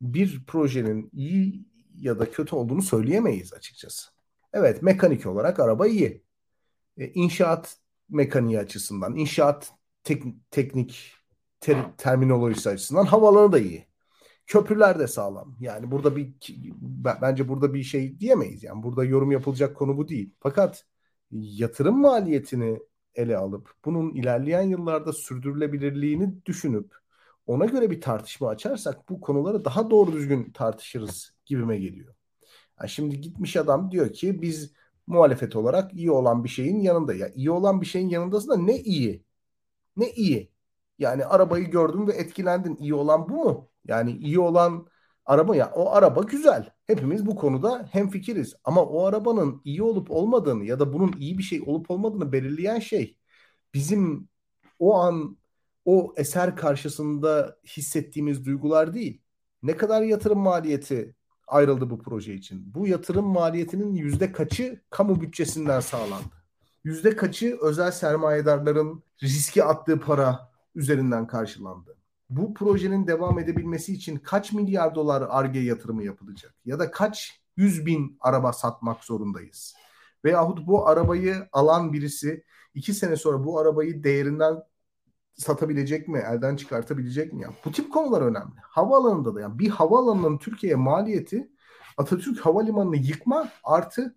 bir 0.00 0.44
projenin 0.46 1.10
iyi 1.12 1.66
ya 1.94 2.18
da 2.18 2.30
kötü 2.30 2.56
olduğunu 2.56 2.82
söyleyemeyiz 2.82 3.52
açıkçası. 3.52 4.10
Evet 4.52 4.82
mekanik 4.82 5.26
olarak 5.26 5.60
araba 5.60 5.86
iyi 5.86 6.24
e, 6.96 7.08
inşaat 7.08 7.76
mekaniği 8.08 8.58
açısından, 8.58 9.16
inşaat 9.16 9.72
tek, 10.04 10.22
teknik 10.50 11.12
ter, 11.60 11.96
terminolojisi 11.98 12.70
açısından 12.70 13.04
havalanı 13.04 13.52
da 13.52 13.58
iyi. 13.58 13.86
Köprüler 14.46 14.98
de 14.98 15.06
sağlam. 15.06 15.56
Yani 15.60 15.90
burada 15.90 16.16
bir 16.16 16.34
bence 17.22 17.48
burada 17.48 17.74
bir 17.74 17.82
şey 17.82 18.20
diyemeyiz. 18.20 18.62
Yani 18.62 18.82
burada 18.82 19.04
yorum 19.04 19.32
yapılacak 19.32 19.76
konu 19.76 19.96
bu 19.96 20.08
değil. 20.08 20.34
Fakat 20.40 20.84
yatırım 21.30 22.00
maliyetini 22.00 22.78
ele 23.14 23.36
alıp 23.36 23.72
bunun 23.84 24.14
ilerleyen 24.14 24.62
yıllarda 24.62 25.12
sürdürülebilirliğini 25.12 26.44
düşünüp 26.46 26.94
ona 27.46 27.64
göre 27.64 27.90
bir 27.90 28.00
tartışma 28.00 28.48
açarsak 28.48 29.08
bu 29.08 29.20
konuları 29.20 29.64
daha 29.64 29.90
doğru 29.90 30.12
düzgün 30.12 30.52
tartışırız 30.52 31.34
gibime 31.46 31.78
geliyor. 31.78 32.14
Yani 32.80 32.90
şimdi 32.90 33.20
gitmiş 33.20 33.56
adam 33.56 33.90
diyor 33.90 34.12
ki 34.12 34.42
biz 34.42 34.72
muhalefet 35.12 35.56
olarak 35.56 35.94
iyi 35.94 36.10
olan 36.10 36.44
bir 36.44 36.48
şeyin 36.48 36.80
yanında. 36.80 37.14
Ya 37.14 37.28
iyi 37.34 37.50
olan 37.50 37.80
bir 37.80 37.86
şeyin 37.86 38.08
yanındasın 38.08 38.50
da 38.50 38.56
ne 38.56 38.78
iyi? 38.78 39.24
Ne 39.96 40.10
iyi? 40.10 40.52
Yani 40.98 41.24
arabayı 41.26 41.70
gördün 41.70 42.06
ve 42.06 42.12
etkilendin. 42.12 42.76
İyi 42.76 42.94
olan 42.94 43.28
bu 43.28 43.44
mu? 43.44 43.70
Yani 43.86 44.12
iyi 44.12 44.40
olan 44.40 44.86
araba 45.26 45.56
ya 45.56 45.72
o 45.74 45.90
araba 45.90 46.22
güzel. 46.22 46.70
Hepimiz 46.86 47.26
bu 47.26 47.36
konuda 47.36 47.88
hemfikiriz. 47.92 48.54
Ama 48.64 48.84
o 48.84 49.04
arabanın 49.06 49.62
iyi 49.64 49.82
olup 49.82 50.10
olmadığını 50.10 50.64
ya 50.64 50.80
da 50.80 50.92
bunun 50.92 51.12
iyi 51.18 51.38
bir 51.38 51.42
şey 51.42 51.62
olup 51.66 51.90
olmadığını 51.90 52.32
belirleyen 52.32 52.78
şey 52.78 53.18
bizim 53.74 54.28
o 54.78 54.94
an 54.96 55.38
o 55.84 56.14
eser 56.16 56.56
karşısında 56.56 57.58
hissettiğimiz 57.66 58.44
duygular 58.44 58.94
değil. 58.94 59.22
Ne 59.62 59.76
kadar 59.76 60.02
yatırım 60.02 60.38
maliyeti 60.38 61.14
ayrıldı 61.46 61.90
bu 61.90 61.98
proje 61.98 62.34
için. 62.34 62.74
Bu 62.74 62.86
yatırım 62.86 63.26
maliyetinin 63.26 63.94
yüzde 63.94 64.32
kaçı 64.32 64.80
kamu 64.90 65.20
bütçesinden 65.20 65.80
sağlandı? 65.80 66.34
Yüzde 66.84 67.16
kaçı 67.16 67.58
özel 67.60 67.90
sermayedarların 67.90 69.02
riski 69.22 69.64
attığı 69.64 70.00
para 70.00 70.52
üzerinden 70.74 71.26
karşılandı? 71.26 71.96
Bu 72.30 72.54
projenin 72.54 73.06
devam 73.06 73.38
edebilmesi 73.38 73.92
için 73.92 74.16
kaç 74.16 74.52
milyar 74.52 74.94
dolar 74.94 75.24
ARGE 75.28 75.60
yatırımı 75.60 76.04
yapılacak? 76.04 76.54
Ya 76.64 76.78
da 76.78 76.90
kaç 76.90 77.42
yüz 77.56 77.86
bin 77.86 78.16
araba 78.20 78.52
satmak 78.52 79.04
zorundayız? 79.04 79.74
Veyahut 80.24 80.66
bu 80.66 80.88
arabayı 80.88 81.48
alan 81.52 81.92
birisi 81.92 82.44
iki 82.74 82.94
sene 82.94 83.16
sonra 83.16 83.44
bu 83.44 83.58
arabayı 83.58 84.04
değerinden 84.04 84.62
satabilecek 85.34 86.08
mi, 86.08 86.18
elden 86.18 86.56
çıkartabilecek 86.56 87.32
mi? 87.32 87.42
Yani 87.42 87.54
bu 87.64 87.72
tip 87.72 87.92
konular 87.92 88.22
önemli. 88.22 88.54
Havaalanında 88.62 89.34
da 89.34 89.40
yani 89.40 89.58
bir 89.58 89.68
havaalanının 89.68 90.38
Türkiye'ye 90.38 90.76
maliyeti 90.76 91.50
Atatürk 91.96 92.40
Havalimanı'nı 92.40 92.96
yıkma 92.96 93.48
artı 93.64 94.14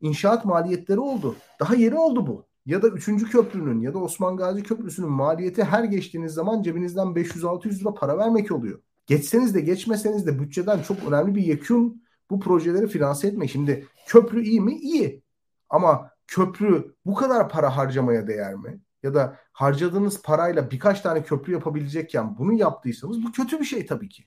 inşaat 0.00 0.44
maliyetleri 0.44 1.00
oldu. 1.00 1.36
Daha 1.60 1.74
yeri 1.74 1.96
oldu 1.96 2.26
bu. 2.26 2.46
Ya 2.66 2.82
da 2.82 2.88
3. 2.88 3.30
köprünün 3.30 3.80
ya 3.80 3.94
da 3.94 3.98
Osman 3.98 4.36
Gazi 4.36 4.62
Köprüsü'nün 4.62 5.10
maliyeti 5.10 5.64
her 5.64 5.84
geçtiğiniz 5.84 6.32
zaman 6.32 6.62
cebinizden 6.62 7.06
500-600 7.06 7.80
lira 7.80 7.94
para 7.94 8.18
vermek 8.18 8.52
oluyor. 8.52 8.80
Geçseniz 9.06 9.54
de 9.54 9.60
geçmeseniz 9.60 10.26
de 10.26 10.38
bütçeden 10.38 10.82
çok 10.82 10.96
önemli 11.08 11.34
bir 11.34 11.42
yekün 11.42 12.04
bu 12.30 12.40
projeleri 12.40 12.86
finanse 12.86 13.28
etme. 13.28 13.48
Şimdi 13.48 13.86
köprü 14.06 14.42
iyi 14.44 14.60
mi? 14.60 14.74
İyi. 14.74 15.22
Ama 15.68 16.10
köprü 16.26 16.94
bu 17.04 17.14
kadar 17.14 17.48
para 17.48 17.76
harcamaya 17.76 18.26
değer 18.26 18.54
mi? 18.54 18.80
Ya 19.02 19.14
da 19.14 19.38
harcadığınız 19.52 20.22
parayla 20.22 20.70
birkaç 20.70 21.00
tane 21.00 21.22
köprü 21.22 21.52
yapabilecekken 21.52 22.38
bunu 22.38 22.52
yaptıysanız 22.52 23.22
bu 23.24 23.32
kötü 23.32 23.60
bir 23.60 23.64
şey 23.64 23.86
tabii 23.86 24.08
ki. 24.08 24.24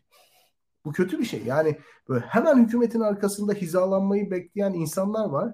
Bu 0.86 0.91
kötü 0.91 1.19
bir 1.19 1.25
şey. 1.25 1.43
Yani 1.45 1.77
böyle 2.09 2.25
hemen 2.25 2.65
hükümetin 2.65 2.99
arkasında 2.99 3.53
hizalanmayı 3.53 4.31
bekleyen 4.31 4.73
insanlar 4.73 5.29
var. 5.29 5.53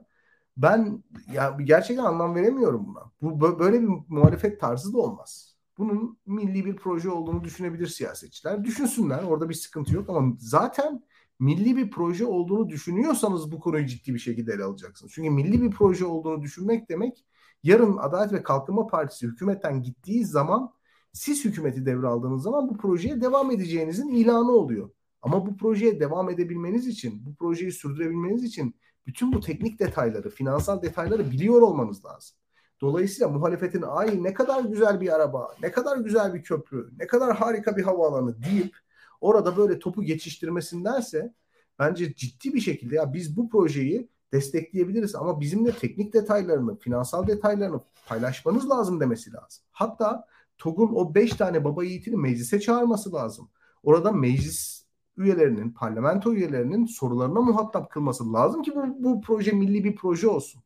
Ben 0.58 1.04
ya 1.34 1.58
gerçekten 1.64 2.04
anlam 2.04 2.36
veremiyorum 2.36 2.88
buna. 2.88 3.12
Bu 3.22 3.60
böyle 3.60 3.82
bir 3.82 3.90
muhalefet 4.08 4.62
tarzı 4.62 4.94
da 4.94 4.98
olmaz. 4.98 5.56
Bunun 5.78 6.18
milli 6.26 6.66
bir 6.66 6.76
proje 6.76 7.10
olduğunu 7.10 7.44
düşünebilir 7.44 7.88
siyasetçiler. 7.88 8.64
Düşünsünler. 8.64 9.24
Orada 9.24 9.50
bir 9.50 9.54
sıkıntı 9.54 9.96
yok 9.96 10.10
ama 10.10 10.36
zaten 10.40 11.04
milli 11.40 11.78
bir 11.78 11.92
proje 11.92 12.26
olduğunu 12.26 12.70
düşünüyorsanız 12.70 13.52
bu 13.52 13.60
konuyu 13.60 13.86
ciddi 13.86 14.14
bir 14.14 14.20
şekilde 14.20 14.54
ele 14.54 14.64
alacaksınız. 14.64 15.12
Çünkü 15.16 15.30
milli 15.30 15.62
bir 15.62 15.72
proje 15.72 16.06
olduğunu 16.06 16.42
düşünmek 16.42 16.90
demek 16.90 17.26
Yarın 17.64 17.98
Adalet 17.98 18.34
ve 18.34 18.44
Kalkınma 18.44 18.88
Partisi 18.88 19.28
hükümetten 19.28 19.84
gittiği 19.84 20.26
zaman 20.26 20.74
siz 21.14 21.46
hükümeti 21.46 21.86
devraldığınız 21.86 22.44
zaman 22.44 22.70
bu 22.70 22.78
projeye 22.78 23.22
devam 23.22 23.52
edeceğinizin 23.52 24.08
ilanı 24.08 24.52
oluyor. 24.52 24.90
Ama 25.22 25.46
bu 25.46 25.58
projeye 25.58 26.00
devam 26.00 26.30
edebilmeniz 26.30 26.88
için, 26.88 27.26
bu 27.26 27.36
projeyi 27.36 27.72
sürdürebilmeniz 27.72 28.44
için 28.44 28.76
bütün 29.08 29.34
bu 29.34 29.40
teknik 29.40 29.80
detayları, 29.80 30.30
finansal 30.30 30.82
detayları 30.82 31.32
biliyor 31.32 31.62
olmanız 31.62 32.06
lazım. 32.06 32.38
Dolayısıyla 32.82 33.28
muhalefetin 33.30 33.82
ay 33.82 34.24
ne 34.24 34.34
kadar 34.34 34.64
güzel 34.64 35.02
bir 35.02 35.16
araba, 35.16 35.56
ne 35.62 35.72
kadar 35.72 35.98
güzel 35.98 36.34
bir 36.34 36.44
köprü, 36.44 36.90
ne 37.00 37.08
kadar 37.08 37.36
harika 37.36 37.78
bir 37.78 37.84
havaalanı 37.84 38.44
deyip 38.44 38.76
orada 39.22 39.58
böyle 39.58 39.80
topu 39.80 40.04
geçiştirmesindense 40.04 41.34
bence 41.80 42.16
ciddi 42.16 42.54
bir 42.54 42.60
şekilde 42.60 42.96
ya 42.96 43.14
biz 43.14 43.38
bu 43.38 43.50
projeyi 43.50 44.10
destekleyebiliriz 44.34 45.16
ama 45.16 45.40
bizimle 45.40 45.72
teknik 45.72 46.14
detaylarını, 46.14 46.78
finansal 46.80 47.28
detaylarını 47.28 47.82
paylaşmanız 48.08 48.70
lazım 48.70 49.00
demesi 49.00 49.34
lazım. 49.34 49.64
Hatta 49.72 50.26
TOG'un 50.58 50.96
o 50.96 51.16
5 51.16 51.32
tane 51.32 51.64
baba 51.64 51.84
yiğitini 51.84 52.16
meclise 52.16 52.60
çağırması 52.60 53.14
lazım. 53.14 53.50
Orada 53.84 54.12
meclis 54.12 54.84
üyelerinin, 55.18 55.72
parlamento 55.72 56.34
üyelerinin 56.34 56.86
sorularına 56.86 57.42
muhatap 57.42 57.92
kılması 57.92 58.34
lazım 58.34 58.62
ki 58.64 58.72
bu, 58.76 59.04
bu 59.04 59.22
proje 59.22 59.52
milli 59.52 59.84
bir 59.84 59.96
proje 59.96 60.28
olsun. 60.28 60.62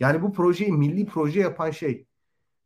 Yani 0.00 0.22
bu 0.22 0.32
projeyi 0.32 0.72
milli 0.72 1.06
proje 1.06 1.40
yapan 1.40 1.70
şey 1.70 2.06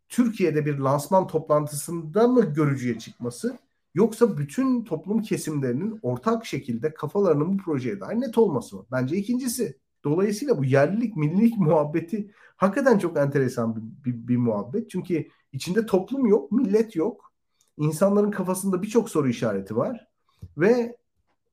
Türkiye'de 0.08 0.66
bir 0.66 0.78
lansman 0.78 1.26
toplantısında 1.26 2.28
mı 2.28 2.54
görücüye 2.54 2.98
çıkması 2.98 3.58
yoksa 3.94 4.38
bütün 4.38 4.84
toplum 4.84 5.22
kesimlerinin 5.22 5.98
ortak 6.02 6.46
şekilde 6.46 6.94
kafalarının 6.94 7.58
bu 7.58 7.62
projeye 7.62 8.00
dair 8.00 8.20
net 8.20 8.38
olması 8.38 8.76
mı? 8.76 8.86
Bence 8.92 9.16
ikincisi. 9.16 9.78
Dolayısıyla 10.04 10.58
bu 10.58 10.64
yerlilik, 10.64 11.16
millilik 11.16 11.56
muhabbeti 11.58 12.30
hakikaten 12.56 12.98
çok 12.98 13.18
enteresan 13.18 13.76
bir, 13.76 13.82
bir, 14.04 14.28
bir 14.28 14.36
muhabbet. 14.36 14.90
Çünkü 14.90 15.28
içinde 15.52 15.86
toplum 15.86 16.26
yok, 16.26 16.52
millet 16.52 16.96
yok. 16.96 17.32
İnsanların 17.76 18.30
kafasında 18.30 18.82
birçok 18.82 19.10
soru 19.10 19.28
işareti 19.28 19.76
var. 19.76 20.08
Ve 20.56 20.96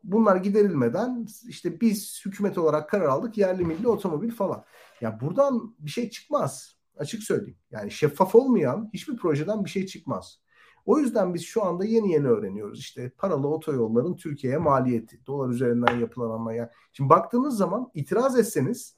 bunlar 0.03 0.35
giderilmeden 0.35 1.27
işte 1.47 1.81
biz 1.81 2.21
hükümet 2.25 2.57
olarak 2.57 2.89
karar 2.89 3.05
aldık 3.05 3.37
yerli 3.37 3.65
milli 3.65 3.87
otomobil 3.87 4.31
falan. 4.31 4.63
Ya 5.01 5.19
buradan 5.21 5.75
bir 5.79 5.91
şey 5.91 6.09
çıkmaz. 6.09 6.75
Açık 6.97 7.23
söyleyeyim. 7.23 7.57
Yani 7.71 7.91
şeffaf 7.91 8.35
olmayan 8.35 8.89
hiçbir 8.93 9.17
projeden 9.17 9.65
bir 9.65 9.69
şey 9.69 9.85
çıkmaz. 9.85 10.41
O 10.85 10.99
yüzden 10.99 11.33
biz 11.33 11.43
şu 11.43 11.63
anda 11.63 11.85
yeni 11.85 12.11
yeni 12.11 12.27
öğreniyoruz. 12.27 12.79
İşte 12.79 13.11
paralı 13.17 13.47
otoyolların 13.47 14.15
Türkiye'ye 14.15 14.57
maliyeti. 14.59 15.25
Dolar 15.27 15.49
üzerinden 15.49 15.99
yapılan 15.99 16.39
anlaya. 16.39 16.71
Şimdi 16.93 17.09
baktığınız 17.09 17.57
zaman 17.57 17.91
itiraz 17.93 18.39
etseniz 18.39 18.97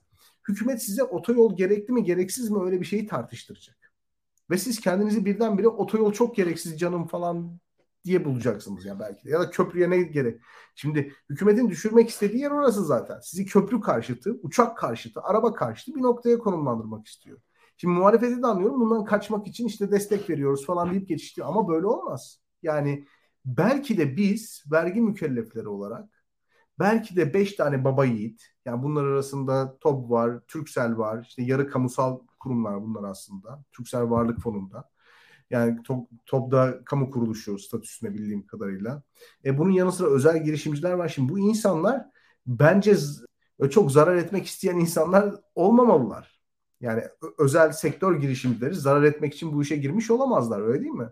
hükümet 0.49 0.83
size 0.83 1.03
otoyol 1.03 1.57
gerekli 1.57 1.93
mi 1.93 2.03
gereksiz 2.03 2.49
mi 2.49 2.63
öyle 2.63 2.79
bir 2.79 2.85
şeyi 2.85 3.07
tartıştıracak. 3.07 3.93
Ve 4.49 4.57
siz 4.57 4.79
kendinizi 4.79 5.25
birdenbire 5.25 5.67
otoyol 5.67 6.13
çok 6.13 6.35
gereksiz 6.35 6.79
canım 6.79 7.07
falan 7.07 7.59
diye 8.05 8.25
bulacaksınız 8.25 8.85
ya 8.85 8.99
belki 8.99 9.25
de. 9.25 9.29
Ya 9.29 9.39
da 9.39 9.49
köprüye 9.49 9.89
ne 9.89 10.01
gerek? 10.01 10.41
Şimdi 10.75 11.13
hükümetin 11.29 11.69
düşürmek 11.69 12.09
istediği 12.09 12.41
yer 12.41 12.51
orası 12.51 12.85
zaten. 12.85 13.19
Sizi 13.19 13.45
köprü 13.45 13.81
karşıtı, 13.81 14.39
uçak 14.43 14.77
karşıtı, 14.77 15.21
araba 15.21 15.53
karşıtı 15.53 15.95
bir 15.95 16.01
noktaya 16.01 16.37
konumlandırmak 16.37 17.07
istiyor. 17.07 17.39
Şimdi 17.77 17.99
muhalefeti 17.99 18.41
de 18.41 18.47
anlıyorum. 18.47 18.79
Bundan 18.81 19.05
kaçmak 19.05 19.47
için 19.47 19.67
işte 19.67 19.91
destek 19.91 20.29
veriyoruz 20.29 20.65
falan 20.65 20.91
deyip 20.91 21.07
geçişti. 21.07 21.43
Ama 21.43 21.67
böyle 21.67 21.87
olmaz. 21.87 22.39
Yani 22.63 23.05
belki 23.45 23.97
de 23.97 24.17
biz 24.17 24.63
vergi 24.71 25.01
mükellefleri 25.01 25.67
olarak 25.67 26.09
belki 26.79 27.15
de 27.15 27.33
beş 27.33 27.55
tane 27.55 27.83
baba 27.83 28.05
yiğit 28.05 28.43
yani 28.65 28.83
bunlar 28.83 29.05
arasında 29.05 29.77
TOB 29.79 30.09
var, 30.09 30.39
Türksel 30.47 30.97
var, 30.97 31.25
işte 31.27 31.43
yarı 31.43 31.69
kamusal 31.69 32.19
kurumlar 32.39 32.81
bunlar 32.83 33.03
aslında. 33.09 33.63
Türksel 33.71 34.09
Varlık 34.09 34.39
Fonu'nda. 34.39 34.89
Yani 35.49 35.83
top, 35.83 36.09
TOB'da 36.25 36.83
kamu 36.85 37.11
kuruluşu 37.11 37.59
statüsüne 37.59 38.13
bildiğim 38.13 38.47
kadarıyla. 38.47 39.03
E, 39.45 39.57
bunun 39.57 39.71
yanı 39.71 39.91
sıra 39.91 40.07
özel 40.07 40.43
girişimciler 40.43 40.93
var. 40.93 41.07
Şimdi 41.09 41.33
bu 41.33 41.39
insanlar 41.39 42.05
bence 42.47 42.95
çok 43.71 43.91
zarar 43.91 44.15
etmek 44.15 44.45
isteyen 44.45 44.77
insanlar 44.77 45.35
olmamalılar. 45.55 46.32
Yani 46.83 47.03
özel 47.37 47.71
sektör 47.71 48.15
girişimcileri 48.15 48.75
zarar 48.75 49.03
etmek 49.03 49.33
için 49.33 49.53
bu 49.53 49.61
işe 49.61 49.75
girmiş 49.75 50.11
olamazlar 50.11 50.61
öyle 50.61 50.81
değil 50.81 50.93
mi? 50.93 51.09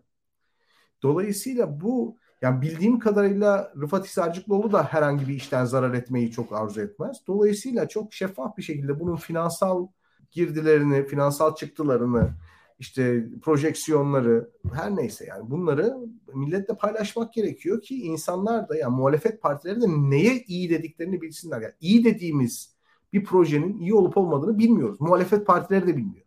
Dolayısıyla 1.04 1.82
bu 1.82 2.18
yani 2.42 2.62
bildiğim 2.62 3.00
kadarıyla 3.00 3.74
Rıfat 3.82 4.06
Hisarcıklıoğlu 4.06 4.72
da 4.72 4.84
herhangi 4.84 5.28
bir 5.28 5.34
işten 5.34 5.66
zarar 5.66 5.94
etmeyi 5.94 6.32
çok 6.32 6.54
arzu 6.54 6.82
etmez. 6.82 7.18
Dolayısıyla 7.28 7.88
çok 7.88 8.14
şeffaf 8.14 8.58
bir 8.58 8.64
şekilde 8.64 9.00
bunun 9.00 9.16
finansal 9.16 9.88
girdilerini, 10.32 11.06
finansal 11.06 11.56
çıktılarını, 11.56 12.34
işte 12.80 13.26
projeksiyonları 13.42 14.52
her 14.74 14.96
neyse 14.96 15.26
yani 15.26 15.52
bunları 15.52 15.98
milletle 16.34 16.78
paylaşmak 16.78 17.34
gerekiyor 17.34 17.82
ki 17.82 17.96
insanlar 17.96 18.70
da 18.70 18.78
yani 18.78 18.96
muhalefet 18.96 19.42
partileri 19.42 19.82
de 19.82 19.86
neye 19.88 20.44
iyi 20.48 20.70
dediklerini 20.70 21.22
bilsinler. 21.22 21.62
Yani 21.62 21.74
iyi 21.82 22.04
dediğimiz 22.04 22.76
bir 23.14 23.24
projenin 23.24 23.80
iyi 23.80 23.94
olup 23.94 24.18
olmadığını 24.18 24.58
bilmiyoruz. 24.58 25.02
Muhalefet 25.02 25.48
partileri 25.48 25.88
de 25.88 25.98
bilmiyor. 25.98 26.26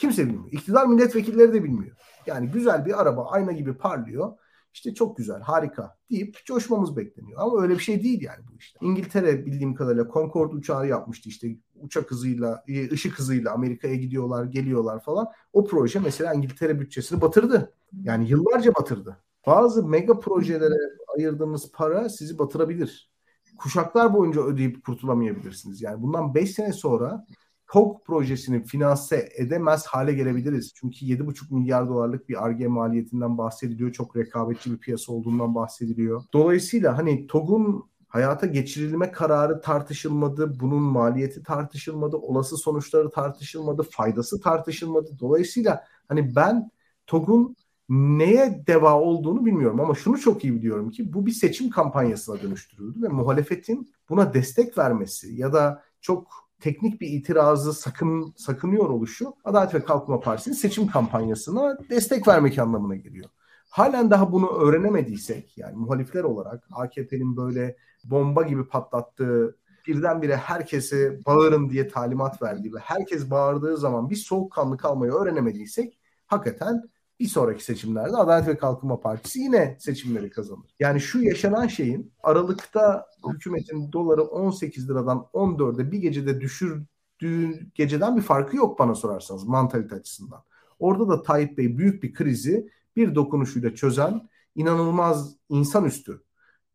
Kimse 0.00 0.26
bilmiyor. 0.26 0.52
İktidar 0.52 0.86
milletvekilleri 0.86 1.52
de 1.52 1.64
bilmiyor. 1.64 1.96
Yani 2.26 2.48
güzel 2.50 2.86
bir 2.86 3.00
araba 3.00 3.26
ayna 3.26 3.52
gibi 3.52 3.74
parlıyor. 3.74 4.32
İşte 4.74 4.94
çok 4.94 5.16
güzel, 5.16 5.40
harika 5.40 5.96
deyip 6.10 6.44
coşmamız 6.44 6.96
bekleniyor. 6.96 7.40
Ama 7.40 7.62
öyle 7.62 7.74
bir 7.74 7.78
şey 7.78 8.02
değil 8.02 8.22
yani 8.22 8.44
bu 8.52 8.56
işte. 8.58 8.78
İngiltere 8.82 9.46
bildiğim 9.46 9.74
kadarıyla 9.74 10.08
Concorde 10.12 10.56
uçağı 10.56 10.88
yapmıştı 10.88 11.28
işte 11.28 11.48
uçak 11.80 12.10
hızıyla, 12.10 12.64
e, 12.68 12.90
ışık 12.90 13.18
hızıyla 13.18 13.52
Amerika'ya 13.52 13.94
gidiyorlar, 13.94 14.44
geliyorlar 14.44 15.02
falan. 15.02 15.26
O 15.52 15.64
proje 15.64 15.98
mesela 15.98 16.34
İngiltere 16.34 16.80
bütçesini 16.80 17.20
batırdı. 17.20 17.72
Yani 18.02 18.28
yıllarca 18.28 18.74
batırdı. 18.74 19.16
Bazı 19.46 19.86
mega 19.86 20.20
projelere 20.20 20.78
ayırdığımız 21.16 21.72
para 21.72 22.08
sizi 22.08 22.38
batırabilir 22.38 23.11
kuşaklar 23.58 24.14
boyunca 24.14 24.40
ödeyip 24.40 24.84
kurtulamayabilirsiniz. 24.84 25.82
Yani 25.82 26.02
bundan 26.02 26.34
5 26.34 26.50
sene 26.50 26.72
sonra 26.72 27.26
TOG 27.72 28.04
projesini 28.06 28.64
finanse 28.64 29.28
edemez 29.36 29.86
hale 29.86 30.12
gelebiliriz. 30.12 30.72
Çünkü 30.74 31.06
7,5 31.06 31.54
milyar 31.54 31.88
dolarlık 31.88 32.28
bir 32.28 32.44
ARGE 32.44 32.66
maliyetinden 32.66 33.38
bahsediliyor. 33.38 33.92
Çok 33.92 34.16
rekabetçi 34.16 34.72
bir 34.72 34.78
piyasa 34.78 35.12
olduğundan 35.12 35.54
bahsediliyor. 35.54 36.22
Dolayısıyla 36.32 36.98
hani 36.98 37.26
TOG'un 37.26 37.84
hayata 38.08 38.46
geçirilme 38.46 39.12
kararı 39.12 39.60
tartışılmadı, 39.60 40.60
bunun 40.60 40.82
maliyeti 40.82 41.42
tartışılmadı, 41.42 42.16
olası 42.16 42.56
sonuçları 42.56 43.10
tartışılmadı, 43.10 43.82
faydası 43.90 44.40
tartışılmadı. 44.40 45.18
Dolayısıyla 45.20 45.84
hani 46.08 46.36
ben 46.36 46.70
TOG'un 47.06 47.56
neye 47.92 48.64
deva 48.66 49.00
olduğunu 49.00 49.46
bilmiyorum 49.46 49.80
ama 49.80 49.94
şunu 49.94 50.18
çok 50.18 50.44
iyi 50.44 50.54
biliyorum 50.54 50.90
ki 50.90 51.12
bu 51.12 51.26
bir 51.26 51.32
seçim 51.32 51.70
kampanyasına 51.70 52.42
dönüştürüldü 52.42 53.02
ve 53.02 53.08
muhalefetin 53.08 53.92
buna 54.08 54.34
destek 54.34 54.78
vermesi 54.78 55.34
ya 55.34 55.52
da 55.52 55.82
çok 56.00 56.26
teknik 56.60 57.00
bir 57.00 57.08
itirazı 57.08 57.72
sakın 57.72 58.34
sakınıyor 58.36 58.90
oluşu 58.90 59.34
Adalet 59.44 59.74
ve 59.74 59.84
Kalkınma 59.84 60.20
Partisi'nin 60.20 60.54
seçim 60.54 60.86
kampanyasına 60.86 61.78
destek 61.90 62.28
vermek 62.28 62.58
anlamına 62.58 62.96
geliyor. 62.96 63.28
Halen 63.70 64.10
daha 64.10 64.32
bunu 64.32 64.48
öğrenemediysek 64.48 65.58
yani 65.58 65.76
muhalifler 65.76 66.24
olarak 66.24 66.68
AKP'nin 66.72 67.36
böyle 67.36 67.76
bomba 68.04 68.42
gibi 68.42 68.68
patlattığı 68.68 69.56
birdenbire 69.86 70.36
herkese 70.36 71.20
bağırın 71.26 71.70
diye 71.70 71.88
talimat 71.88 72.42
verdiği 72.42 72.74
ve 72.74 72.78
herkes 72.78 73.30
bağırdığı 73.30 73.76
zaman 73.76 74.10
bir 74.10 74.16
soğukkanlı 74.16 74.76
kalmayı 74.76 75.12
öğrenemediysek 75.12 75.98
hakikaten 76.26 76.82
bir 77.22 77.28
sonraki 77.28 77.64
seçimlerde 77.64 78.16
Adalet 78.16 78.48
ve 78.48 78.56
Kalkınma 78.56 79.00
Partisi 79.00 79.40
yine 79.40 79.76
seçimleri 79.80 80.30
kazanır. 80.30 80.74
Yani 80.80 81.00
şu 81.00 81.22
yaşanan 81.22 81.66
şeyin 81.66 82.12
Aralık'ta 82.22 83.06
hükümetin 83.28 83.92
doları 83.92 84.22
18 84.22 84.90
liradan 84.90 85.26
14'e 85.32 85.92
bir 85.92 85.98
gecede 85.98 86.40
düşürdüğü 86.40 87.70
geceden 87.74 88.16
bir 88.16 88.22
farkı 88.22 88.56
yok 88.56 88.78
bana 88.78 88.94
sorarsanız 88.94 89.44
mantalite 89.44 89.94
açısından. 89.94 90.44
Orada 90.78 91.08
da 91.08 91.22
Tayyip 91.22 91.58
Bey 91.58 91.78
büyük 91.78 92.02
bir 92.02 92.14
krizi 92.14 92.68
bir 92.96 93.14
dokunuşuyla 93.14 93.74
çözen 93.74 94.28
inanılmaz 94.54 95.36
insanüstü 95.48 96.22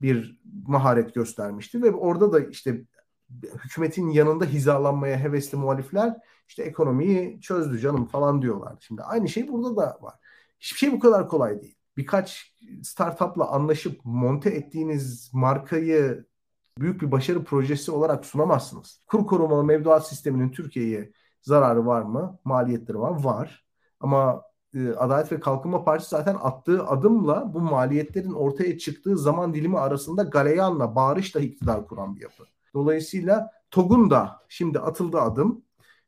bir 0.01 0.39
maharet 0.67 1.15
göstermişti 1.15 1.81
ve 1.81 1.91
orada 1.91 2.31
da 2.31 2.39
işte 2.39 2.85
hükümetin 3.63 4.09
yanında 4.09 4.45
hizalanmaya 4.45 5.17
hevesli 5.17 5.57
muhalifler 5.57 6.17
işte 6.47 6.63
ekonomiyi 6.63 7.41
çözdü 7.41 7.79
canım 7.79 8.05
falan 8.05 8.41
diyorlar. 8.41 8.75
Şimdi 8.79 9.01
aynı 9.03 9.29
şey 9.29 9.47
burada 9.47 9.77
da 9.77 9.97
var. 10.01 10.13
Hiçbir 10.59 10.77
şey 10.77 10.91
bu 10.91 10.99
kadar 10.99 11.29
kolay 11.29 11.61
değil. 11.61 11.75
Birkaç 11.97 12.55
startupla 12.83 13.47
anlaşıp 13.47 13.99
monte 14.03 14.49
ettiğiniz 14.49 15.29
markayı 15.33 16.25
büyük 16.77 17.01
bir 17.01 17.11
başarı 17.11 17.43
projesi 17.43 17.91
olarak 17.91 18.25
sunamazsınız. 18.25 19.01
Kur 19.07 19.27
korumalı 19.27 19.63
mevduat 19.63 20.07
sisteminin 20.07 20.51
Türkiye'ye 20.51 21.11
zararı 21.41 21.85
var 21.85 22.01
mı? 22.01 22.39
Maliyetleri 22.43 22.99
var. 22.99 23.23
Var. 23.23 23.65
Ama 23.99 24.41
e, 24.73 24.89
Adalet 24.89 25.31
ve 25.31 25.39
Kalkınma 25.39 25.83
Partisi 25.83 26.09
zaten 26.09 26.37
attığı 26.41 26.87
adımla 26.87 27.53
bu 27.53 27.59
maliyetlerin 27.59 28.33
ortaya 28.33 28.77
çıktığı 28.77 29.17
zaman 29.17 29.53
dilimi 29.53 29.79
arasında 29.79 30.23
galeyanla, 30.23 30.95
bağırışla 30.95 31.39
iktidar 31.39 31.87
kuran 31.87 32.15
bir 32.15 32.21
yapı. 32.21 32.43
Dolayısıyla 32.73 33.51
TOG'un 33.71 34.09
da 34.09 34.39
şimdi 34.49 34.79
atıldığı 34.79 35.21
adım 35.21 35.61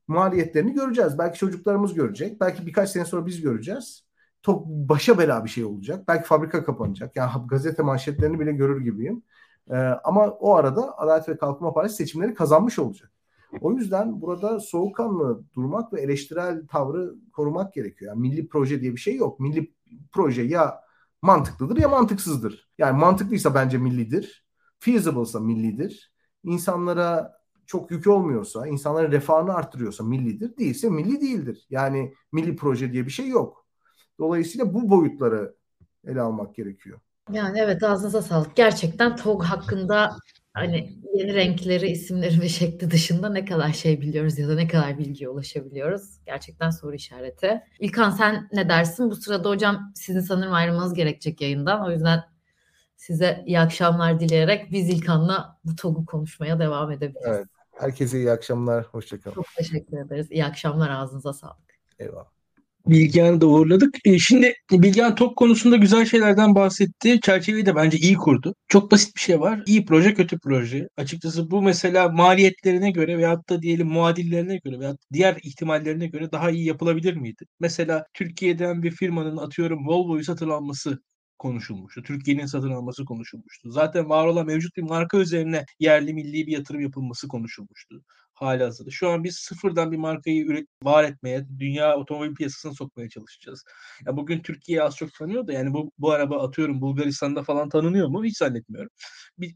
maliyetlerini 0.08 0.74
göreceğiz. 0.74 1.18
Belki 1.18 1.40
çocuklarımız 1.40 1.94
görecek. 1.94 2.42
Belki 2.42 2.68
birkaç 2.68 2.90
sene 2.90 3.06
sonra 3.06 3.26
biz 3.26 3.42
göreceğiz 3.42 4.09
çok 4.42 4.66
başa 4.68 5.18
bela 5.18 5.46
bir 5.46 5.50
şey 5.50 5.66
olacak. 5.66 6.08
Belki 6.08 6.28
fabrika 6.28 6.66
kapanacak. 6.66 7.16
Yani 7.16 7.32
gazete 7.48 7.84
manşetlerini 7.84 8.40
bile 8.40 8.52
görür 8.52 8.82
gibiyim. 8.82 9.24
Ee, 9.72 9.76
ama 9.78 10.28
o 10.28 10.56
arada 10.56 10.98
Adalet 10.98 11.30
ve 11.30 11.38
Kalkınma 11.38 11.74
Partisi 11.74 11.96
seçimleri 11.96 12.34
kazanmış 12.34 12.80
olacak. 12.80 13.12
O 13.62 13.74
yüzden 13.74 14.22
burada 14.22 14.60
soğukkanlı 14.60 15.44
durmak 15.56 15.94
ve 15.94 16.02
eleştirel 16.02 16.68
tavrı 16.68 17.16
korumak 17.34 17.74
gerekiyor. 17.74 18.12
Yani 18.12 18.22
milli 18.22 18.48
proje 18.48 18.82
diye 18.82 18.92
bir 18.92 19.00
şey 19.00 19.16
yok. 19.16 19.40
Milli 19.40 19.74
proje 20.12 20.42
ya 20.42 20.82
mantıklıdır 21.22 21.78
ya 21.78 21.90
mantıksızdır. 21.90 22.70
Yani 22.78 23.00
mantıklıysa 23.00 23.56
bence 23.56 23.78
millidir. 23.78 24.46
Feasible'sa 24.80 25.40
millidir. 25.40 26.14
İnsanlara 26.44 27.40
çok 27.66 27.92
yük 27.92 28.08
olmuyorsa, 28.08 28.68
insanların 28.68 29.12
refahını 29.12 29.54
arttırıyorsa 29.54 30.04
millidir, 30.04 30.58
değilse 30.58 30.90
milli 30.90 31.22
değildir. 31.22 31.68
Yani 31.70 32.14
milli 32.32 32.56
proje 32.56 32.94
diye 32.94 33.06
bir 33.06 33.12
şey 33.12 33.28
yok. 33.28 33.66
Dolayısıyla 34.20 34.74
bu 34.74 34.90
boyutları 34.90 35.56
ele 36.08 36.22
almak 36.22 36.56
gerekiyor. 36.56 37.00
Yani 37.32 37.60
evet 37.60 37.84
ağzınıza 37.84 38.22
sağlık. 38.22 38.56
Gerçekten 38.56 39.16
TOG 39.16 39.44
hakkında 39.44 40.16
hani 40.54 41.00
yeni 41.14 41.34
renkleri, 41.34 41.88
isimleri 41.88 42.42
ve 42.42 42.50
şekli 42.50 42.92
dışında 42.92 43.30
ne 43.30 43.46
kadar 43.46 43.74
şey 43.74 44.02
biliyoruz 44.02 44.40
ya 44.40 44.50
da 44.50 44.56
ne 44.56 44.68
kadar 44.68 44.98
bilgiye 44.98 45.30
ulaşabiliyoruz. 45.30 46.20
Gerçekten 46.26 46.70
soru 46.70 46.96
işareti. 46.96 47.62
İlkan 47.80 48.10
sen 48.10 48.50
ne 48.54 48.70
dersin? 48.70 49.12
Bu 49.12 49.16
sırada 49.16 49.50
hocam 49.50 49.92
sizin 49.96 50.20
sanırım 50.20 50.54
ayrılmanız 50.54 50.94
gerekecek 50.94 51.42
yayından. 51.42 51.86
O 51.86 51.92
yüzden 51.92 52.24
size 52.96 53.44
iyi 53.46 53.60
akşamlar 53.60 54.20
dileyerek 54.20 54.72
biz 54.72 54.90
İlkan'la 54.90 55.60
bu 55.64 55.76
TOG'u 55.76 56.06
konuşmaya 56.06 56.60
devam 56.60 56.92
edebiliriz. 56.92 57.28
Evet. 57.28 57.48
Herkese 57.72 58.18
iyi 58.18 58.32
akşamlar. 58.32 58.86
Hoşçakalın. 58.86 59.36
Çok 59.36 59.46
teşekkür 59.58 59.98
ederiz. 59.98 60.32
İyi 60.32 60.46
akşamlar. 60.46 60.90
Ağzınıza 60.90 61.34
sağlık. 61.34 61.80
Eyvallah. 62.00 62.39
Bilgehan'ı 62.90 63.42
da 63.42 63.48
uğurladık. 63.48 63.96
E, 64.06 64.20
şimdi 64.20 64.54
Bilgehan 64.72 65.16
top 65.16 65.38
konusunda 65.38 65.76
güzel 65.76 66.06
şeylerden 66.06 66.56
bahsetti. 66.56 67.20
Çerçeveyi 67.22 67.66
de 67.66 67.76
bence 67.76 67.98
iyi 67.98 68.16
kurdu. 68.16 68.56
Çok 68.68 68.92
basit 68.92 69.16
bir 69.16 69.22
şey 69.22 69.40
var. 69.40 69.64
İyi 69.66 69.86
proje 69.86 70.14
kötü 70.14 70.40
proje. 70.40 70.88
Açıkçası 70.98 71.52
bu 71.52 71.62
mesela 71.62 72.10
maliyetlerine 72.10 72.92
göre 72.92 73.18
veyahut 73.18 73.50
da 73.50 73.62
diyelim 73.62 73.88
muadillerine 73.88 74.58
göre 74.58 74.80
veyahut 74.80 75.02
diğer 75.14 75.38
ihtimallerine 75.44 76.08
göre 76.08 76.32
daha 76.32 76.52
iyi 76.52 76.66
yapılabilir 76.66 77.14
miydi? 77.16 77.46
Mesela 77.60 78.06
Türkiye'den 78.14 78.84
bir 78.84 78.92
firmanın 78.92 79.38
atıyorum 79.38 79.88
Volvo'yu 79.88 80.24
satın 80.24 80.50
alması 80.50 81.00
konuşulmuştu. 81.38 82.04
Türkiye'nin 82.04 82.46
satın 82.46 82.72
alması 82.72 83.06
konuşulmuştu. 83.06 83.72
Zaten 83.72 84.10
var 84.10 84.26
olan 84.26 84.46
mevcut 84.46 84.78
bir 84.78 84.82
marka 84.82 85.18
üzerine 85.18 85.66
yerli 85.80 86.14
milli 86.14 86.48
bir 86.48 86.52
yatırım 86.52 86.82
yapılması 86.82 87.28
konuşulmuştu 87.28 88.04
hali 88.42 88.64
hazırda. 88.64 88.92
Şu 88.92 89.10
an 89.10 89.24
biz 89.24 89.36
sıfırdan 89.36 89.92
bir 89.92 89.98
markayı 89.98 90.46
üret, 90.46 90.68
var 90.84 91.04
etmeye, 91.04 91.46
dünya 91.60 91.98
otomobil 91.98 92.36
piyasasına 92.36 92.74
sokmaya 92.74 93.10
çalışacağız. 93.10 93.64
Ya 94.06 94.18
bugün 94.18 94.40
Türkiye 94.40 94.84
az 94.84 94.96
çok 94.96 95.14
tanıyor 95.14 95.48
da 95.48 95.54
yani 95.54 95.74
bu, 95.74 95.92
bu 95.98 96.12
araba 96.12 96.48
atıyorum 96.48 96.82
Bulgaristan'da 96.82 97.44
falan 97.44 97.70
tanınıyor 97.70 98.08
mu? 98.08 98.26
Hiç 98.26 98.38
zannetmiyorum. 98.38 98.90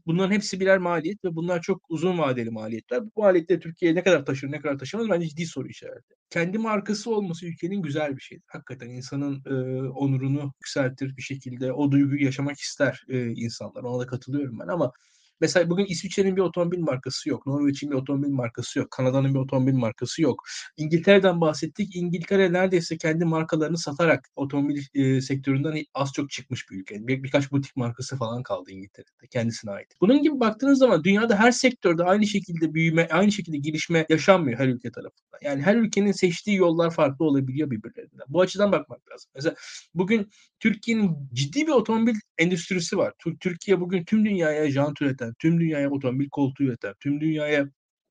Bunların 0.06 0.32
hepsi 0.32 0.60
birer 0.60 0.78
maliyet 0.78 1.24
ve 1.24 1.34
bunlar 1.36 1.62
çok 1.62 1.82
uzun 1.88 2.18
vadeli 2.18 2.50
maliyetler. 2.50 3.04
Bu 3.04 3.20
maliyetleri 3.20 3.60
Türkiye'ye 3.60 3.96
ne 3.96 4.02
kadar 4.02 4.24
taşır, 4.24 4.50
ne 4.50 4.60
kadar 4.60 4.78
taşımaz 4.78 5.08
bence 5.08 5.28
ciddi 5.28 5.46
soru 5.46 5.68
işareti. 5.68 6.14
Kendi 6.30 6.58
markası 6.58 7.10
olması 7.14 7.46
ülkenin 7.46 7.82
güzel 7.82 8.16
bir 8.16 8.22
şey. 8.22 8.38
Hakikaten 8.46 8.90
insanın 8.90 9.42
e, 9.46 9.54
onurunu 9.88 10.52
yükseltir 10.60 11.16
bir 11.16 11.22
şekilde. 11.22 11.72
O 11.72 11.92
duyguyu 11.92 12.24
yaşamak 12.24 12.58
ister 12.58 13.04
e, 13.08 13.26
insanlar. 13.26 13.82
Ona 13.82 14.02
da 14.02 14.06
katılıyorum 14.06 14.58
ben 14.60 14.68
ama 14.68 14.92
Mesela 15.40 15.70
bugün 15.70 15.84
İsviçre'nin 15.84 16.36
bir 16.36 16.40
otomobil 16.40 16.78
markası 16.78 17.28
yok. 17.28 17.46
Norveç'in 17.46 17.90
bir 17.90 17.96
otomobil 17.96 18.28
markası 18.28 18.78
yok. 18.78 18.90
Kanada'nın 18.90 19.34
bir 19.34 19.38
otomobil 19.38 19.74
markası 19.74 20.22
yok. 20.22 20.42
İngiltere'den 20.76 21.40
bahsettik. 21.40 21.96
İngiltere 21.96 22.52
neredeyse 22.52 22.98
kendi 22.98 23.24
markalarını 23.24 23.78
satarak 23.78 24.28
otomobil 24.36 24.82
e, 24.94 25.20
sektöründen 25.20 25.84
az 25.94 26.12
çok 26.12 26.30
çıkmış 26.30 26.70
bir 26.70 26.76
ülke. 26.76 27.06
Bir, 27.06 27.22
birkaç 27.22 27.52
butik 27.52 27.76
markası 27.76 28.16
falan 28.16 28.42
kaldı 28.42 28.70
İngiltere'de 28.70 29.26
kendisine 29.30 29.70
ait. 29.70 29.88
Bunun 30.00 30.22
gibi 30.22 30.40
baktığınız 30.40 30.78
zaman 30.78 31.04
dünyada 31.04 31.36
her 31.36 31.52
sektörde 31.52 32.04
aynı 32.04 32.26
şekilde 32.26 32.74
büyüme, 32.74 33.08
aynı 33.10 33.32
şekilde 33.32 33.56
gelişme 33.56 34.06
yaşanmıyor 34.08 34.58
her 34.58 34.68
ülke 34.68 34.90
tarafından. 34.90 35.38
Yani 35.42 35.62
her 35.62 35.76
ülkenin 35.76 36.12
seçtiği 36.12 36.56
yollar 36.56 36.90
farklı 36.90 37.24
olabiliyor 37.24 37.70
birbirlerinden. 37.70 38.26
Bu 38.28 38.40
açıdan 38.40 38.72
bakmak 38.72 39.10
lazım. 39.12 39.30
Mesela 39.34 39.56
bugün 39.94 40.30
Türkiye'nin 40.60 41.16
ciddi 41.32 41.66
bir 41.66 41.72
otomobil 41.72 42.14
endüstrisi 42.38 42.96
var. 42.96 43.12
Türkiye 43.40 43.80
bugün 43.80 44.04
tüm 44.04 44.24
dünyaya 44.24 44.70
jant 44.70 45.02
üreten, 45.02 45.23
tüm 45.38 45.60
dünyaya 45.60 45.90
otomobil 45.90 46.28
koltuğu 46.30 46.64
üreten, 46.64 46.94
tüm 47.00 47.20
dünyaya 47.20 47.66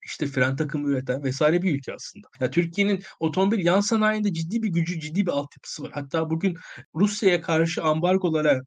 işte 0.05 0.27
fren 0.27 0.55
takımı 0.55 0.89
üreten 0.89 1.23
vesaire 1.23 1.61
bir 1.61 1.75
ülke 1.75 1.93
aslında. 1.93 2.27
Yani 2.39 2.51
Türkiye'nin 2.51 3.03
otomobil 3.19 3.65
yan 3.65 3.79
sanayinde 3.79 4.33
ciddi 4.33 4.63
bir 4.63 4.69
gücü, 4.69 4.99
ciddi 4.99 5.25
bir 5.25 5.31
altyapısı 5.31 5.83
var. 5.83 5.91
Hatta 5.93 6.29
bugün 6.29 6.57
Rusya'ya 6.95 7.41
karşı 7.41 7.83
ambargolara 7.83 8.61